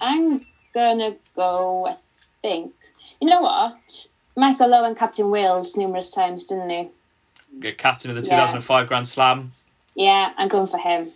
I'm 0.00 0.44
gonna 0.74 1.16
go. 1.34 1.86
I 1.86 1.96
think 2.42 2.72
you 3.20 3.28
know 3.28 3.42
what. 3.42 4.06
Michael 4.36 4.72
Owen 4.72 4.94
captain 4.94 5.30
Wales 5.30 5.76
numerous 5.76 6.10
times, 6.10 6.44
didn't 6.44 6.70
he? 6.70 7.70
Captain 7.72 8.08
of 8.10 8.14
the 8.16 8.22
Yeah. 8.22 8.36
2005 8.36 8.86
Grand 8.86 9.08
Slam. 9.08 9.50
Yeah, 9.96 10.32
I'm 10.36 10.46
going 10.46 10.68
for 10.68 10.78
him. 10.78 11.10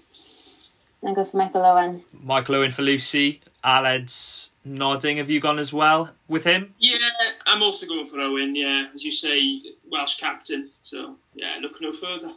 I'm 1.07 1.14
going 1.14 1.28
for 1.28 1.36
Michael 1.36 1.64
Owen. 1.64 2.03
Michael 2.12 2.57
Owen 2.57 2.72
for 2.72 2.82
Lucy. 2.82 3.40
Aled's 3.62 4.51
nodding. 4.64 5.18
Have 5.18 5.30
you 5.30 5.40
gone 5.40 5.61
as 5.61 5.72
well 5.72 6.11
with 6.26 6.43
him? 6.43 6.74
Yeah, 6.80 6.99
I'm 7.47 7.62
also 7.62 7.86
going 7.86 8.07
for 8.07 8.18
Owen. 8.20 8.57
Yeah, 8.57 8.86
as 8.93 9.05
you 9.05 9.12
say, 9.12 9.62
Welsh 9.93 10.16
captain. 10.16 10.70
So 10.82 11.16
yeah, 11.34 11.59
look 11.61 11.80
no 11.80 11.93
further. 11.93 12.32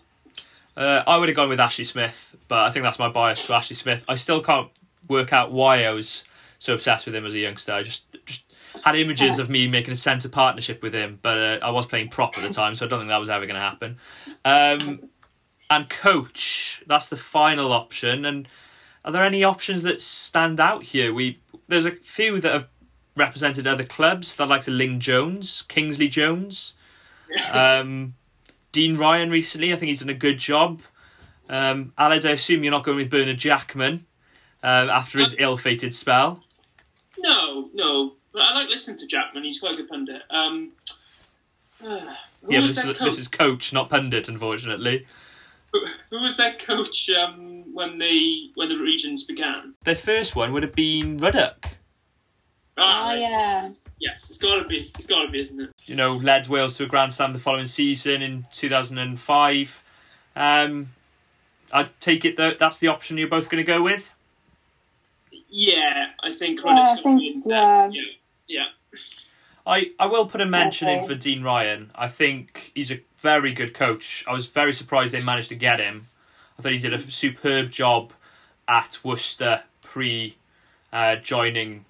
Uh, 0.77 1.03
I 1.07 1.17
would 1.17 1.29
have 1.29 1.35
gone 1.35 1.49
with 1.49 1.59
Ashley 1.59 1.85
Smith, 1.85 2.35
but 2.49 2.59
I 2.59 2.69
think 2.69 2.83
that's 2.83 2.99
my 2.99 3.07
bias 3.07 3.47
to 3.47 3.53
Ashley 3.53 3.77
Smith. 3.77 4.03
I 4.09 4.15
still 4.15 4.41
can't 4.41 4.69
work 5.07 5.31
out 5.31 5.51
why 5.51 5.85
I 5.85 5.91
was 5.91 6.25
so 6.59 6.73
obsessed 6.73 7.05
with 7.05 7.15
him 7.15 7.25
as 7.25 7.33
a 7.33 7.39
youngster. 7.39 7.73
I 7.73 7.83
just 7.83 8.03
just 8.25 8.43
had 8.83 8.95
images 8.95 9.39
of 9.39 9.49
me 9.49 9.67
making 9.67 9.93
a 9.93 9.95
centre 9.95 10.27
partnership 10.27 10.83
with 10.83 10.93
him, 10.93 11.17
but 11.21 11.37
uh, 11.37 11.65
I 11.65 11.71
was 11.71 11.85
playing 11.85 12.09
prop 12.09 12.37
at 12.37 12.43
the 12.43 12.49
time, 12.49 12.75
so 12.75 12.85
I 12.85 12.89
don't 12.89 12.99
think 12.99 13.09
that 13.09 13.17
was 13.17 13.29
ever 13.29 13.45
going 13.45 13.55
to 13.55 13.61
happen. 13.61 13.97
Um, 14.43 15.09
and 15.69 15.89
coach, 15.89 16.83
that's 16.85 17.07
the 17.07 17.15
final 17.15 17.71
option. 17.71 18.25
And 18.25 18.47
are 19.05 19.11
there 19.11 19.23
any 19.23 19.43
options 19.43 19.83
that 19.83 20.01
stand 20.01 20.59
out 20.59 20.83
here? 20.83 21.13
We 21.13 21.39
there's 21.67 21.85
a 21.85 21.91
few 21.91 22.39
that 22.41 22.53
have 22.53 22.67
represented 23.15 23.65
other 23.65 23.85
clubs. 23.85 24.35
That 24.35 24.49
like 24.49 24.61
to 24.61 24.71
Lyn 24.71 24.99
Jones, 24.99 25.61
Kingsley 25.61 26.09
Jones. 26.09 26.73
Um, 27.51 28.13
Dean 28.71 28.97
Ryan 28.97 29.29
recently. 29.29 29.71
I 29.73 29.75
think 29.75 29.87
he's 29.87 29.99
done 29.99 30.09
a 30.09 30.13
good 30.13 30.37
job. 30.39 30.81
Um, 31.49 31.93
Aled, 31.97 32.25
I 32.27 32.31
assume 32.31 32.63
you're 32.63 32.71
not 32.71 32.83
going 32.83 32.97
with 32.97 33.09
Bernard 33.09 33.37
Jackman 33.37 34.05
uh, 34.63 34.87
after 34.91 35.19
his 35.19 35.35
ill-fated 35.37 35.93
spell. 35.93 36.43
No, 37.17 37.69
no. 37.73 38.13
But 38.33 38.41
I 38.41 38.53
like 38.53 38.69
listening 38.69 38.97
to 38.97 39.07
Jackman. 39.07 39.43
He's 39.43 39.59
quite 39.59 39.73
a 39.75 39.77
good 39.77 39.87
pundit. 39.87 40.21
Um, 40.29 40.71
uh, 41.85 41.99
Yeah, 42.47 42.61
but 42.61 42.67
this 42.67 42.77
is 42.79 42.85
coach? 42.91 42.99
this 42.99 43.19
is 43.19 43.27
coach, 43.27 43.73
not 43.73 43.89
pundit, 43.89 44.27
unfortunately. 44.27 45.05
Who, 45.71 45.85
who 46.09 46.21
was 46.21 46.35
their 46.37 46.55
coach 46.57 47.09
um, 47.09 47.63
when 47.73 47.97
they 47.97 48.49
when 48.55 48.69
the 48.69 48.77
regions 48.77 49.23
began? 49.23 49.73
Their 49.83 49.95
first 49.95 50.35
one 50.35 50.51
would 50.53 50.63
have 50.63 50.73
been 50.75 51.17
Ruddock. 51.17 51.74
Ah, 52.77 53.11
Oh 53.11 53.13
yeah. 53.15 53.71
Yes, 53.97 54.29
it's 54.29 54.37
got 54.37 54.57
to 54.57 54.65
be. 54.65 54.77
It's 54.77 55.05
got 55.05 55.25
to 55.25 55.31
be, 55.31 55.39
isn't 55.39 55.59
it? 55.59 55.69
You 55.85 55.95
know, 55.95 56.15
led 56.17 56.47
Wales 56.47 56.75
to 56.77 56.83
a 56.83 56.87
Grand 56.87 57.13
Slam 57.13 57.31
the 57.33 57.39
following 57.39 57.65
season 57.65 58.21
in 58.21 58.45
2005. 58.51 59.83
Um, 60.35 60.87
I 61.71 61.87
take 62.01 62.25
it 62.25 62.35
that 62.35 62.59
that's 62.59 62.77
the 62.79 62.87
option 62.89 63.17
you're 63.17 63.29
both 63.29 63.49
going 63.49 63.63
to 63.63 63.67
go 63.67 63.81
with. 63.81 64.13
I 65.31 65.31
think 65.35 65.45
Yeah, 65.49 66.07
I 66.21 66.33
think, 66.33 66.61
gonna 66.61 66.81
yeah. 66.81 67.01
win. 67.05 67.43
yeah, 67.45 67.89
yeah. 68.47 68.63
I, 69.65 69.87
I 69.99 70.05
will 70.05 70.27
put 70.27 70.41
a 70.41 70.45
mention 70.45 70.87
in 70.89 71.03
for 71.05 71.15
Dean 71.15 71.41
Ryan. 71.41 71.89
I 71.95 72.07
think 72.07 72.71
he's 72.75 72.91
a 72.91 72.99
very 73.17 73.51
good 73.51 73.73
coach. 73.73 74.23
I 74.27 74.33
was 74.33 74.45
very 74.45 74.73
surprised 74.73 75.13
they 75.13 75.23
managed 75.23 75.49
to 75.49 75.55
get 75.55 75.79
him. 75.79 76.07
I 76.59 76.61
thought 76.61 76.73
he 76.73 76.77
did 76.77 76.93
a 76.93 76.99
superb 76.99 77.69
job 77.71 78.13
at 78.67 78.99
Worcester 79.03 79.63
pre 79.81 80.35
uh, 80.93 81.15
joining 81.15 81.85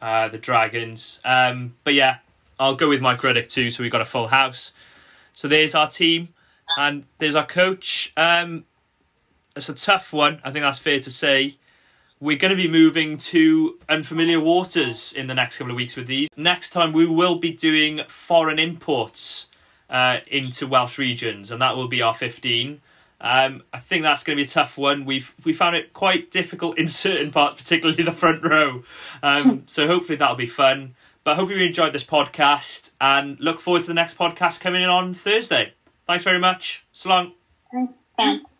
uh, 0.00 0.28
the 0.28 0.38
Dragons. 0.38 1.20
Um, 1.24 1.74
but 1.84 1.94
yeah, 1.94 2.18
I'll 2.58 2.74
go 2.74 2.88
with 2.88 3.00
Mike 3.00 3.22
Ruddock 3.22 3.48
too. 3.48 3.70
So 3.70 3.82
we've 3.82 3.92
got 3.92 4.00
a 4.00 4.06
full 4.06 4.28
house. 4.28 4.72
So 5.32 5.46
there's 5.46 5.74
our 5.74 5.88
team, 5.88 6.28
and 6.76 7.04
there's 7.18 7.36
our 7.36 7.46
coach. 7.46 8.12
Um, 8.16 8.64
it's 9.54 9.68
a 9.68 9.74
tough 9.74 10.12
one. 10.12 10.40
I 10.44 10.50
think 10.50 10.64
that's 10.64 10.78
fair 10.78 10.98
to 11.00 11.10
say. 11.10 11.56
We're 12.20 12.36
going 12.36 12.50
to 12.50 12.56
be 12.56 12.68
moving 12.68 13.16
to 13.16 13.78
unfamiliar 13.88 14.40
waters 14.40 15.12
in 15.12 15.28
the 15.28 15.34
next 15.34 15.58
couple 15.58 15.70
of 15.70 15.76
weeks 15.76 15.94
with 15.94 16.08
these. 16.08 16.28
Next 16.36 16.70
time, 16.70 16.92
we 16.92 17.06
will 17.06 17.36
be 17.36 17.52
doing 17.52 18.00
foreign 18.08 18.58
imports 18.58 19.48
uh, 19.88 20.18
into 20.26 20.66
Welsh 20.66 20.98
regions, 20.98 21.52
and 21.52 21.62
that 21.62 21.76
will 21.76 21.86
be 21.86 22.02
our 22.02 22.14
15. 22.14 22.80
Um, 23.20 23.62
I 23.72 23.78
think 23.78 24.04
that's 24.04 24.22
going 24.22 24.36
to 24.36 24.42
be 24.42 24.46
a 24.46 24.50
tough 24.50 24.78
one. 24.78 25.04
We've 25.04 25.34
we 25.44 25.52
found 25.52 25.76
it 25.76 25.92
quite 25.92 26.30
difficult 26.30 26.78
in 26.78 26.88
certain 26.88 27.30
parts, 27.30 27.62
particularly 27.62 28.02
the 28.02 28.12
front 28.12 28.42
row. 28.42 28.80
Um, 29.22 29.64
so 29.66 29.86
hopefully 29.86 30.16
that'll 30.16 30.36
be 30.36 30.46
fun. 30.46 30.94
But 31.24 31.32
I 31.32 31.34
hope 31.34 31.50
you 31.50 31.56
enjoyed 31.56 31.92
this 31.92 32.04
podcast 32.04 32.92
and 33.00 33.38
look 33.40 33.60
forward 33.60 33.82
to 33.82 33.88
the 33.88 33.94
next 33.94 34.16
podcast 34.16 34.60
coming 34.60 34.82
in 34.82 34.88
on 34.88 35.14
Thursday. 35.14 35.74
Thanks 36.06 36.24
very 36.24 36.38
much. 36.38 36.86
So 36.92 37.10
long. 37.10 37.32
Thanks. 38.16 38.54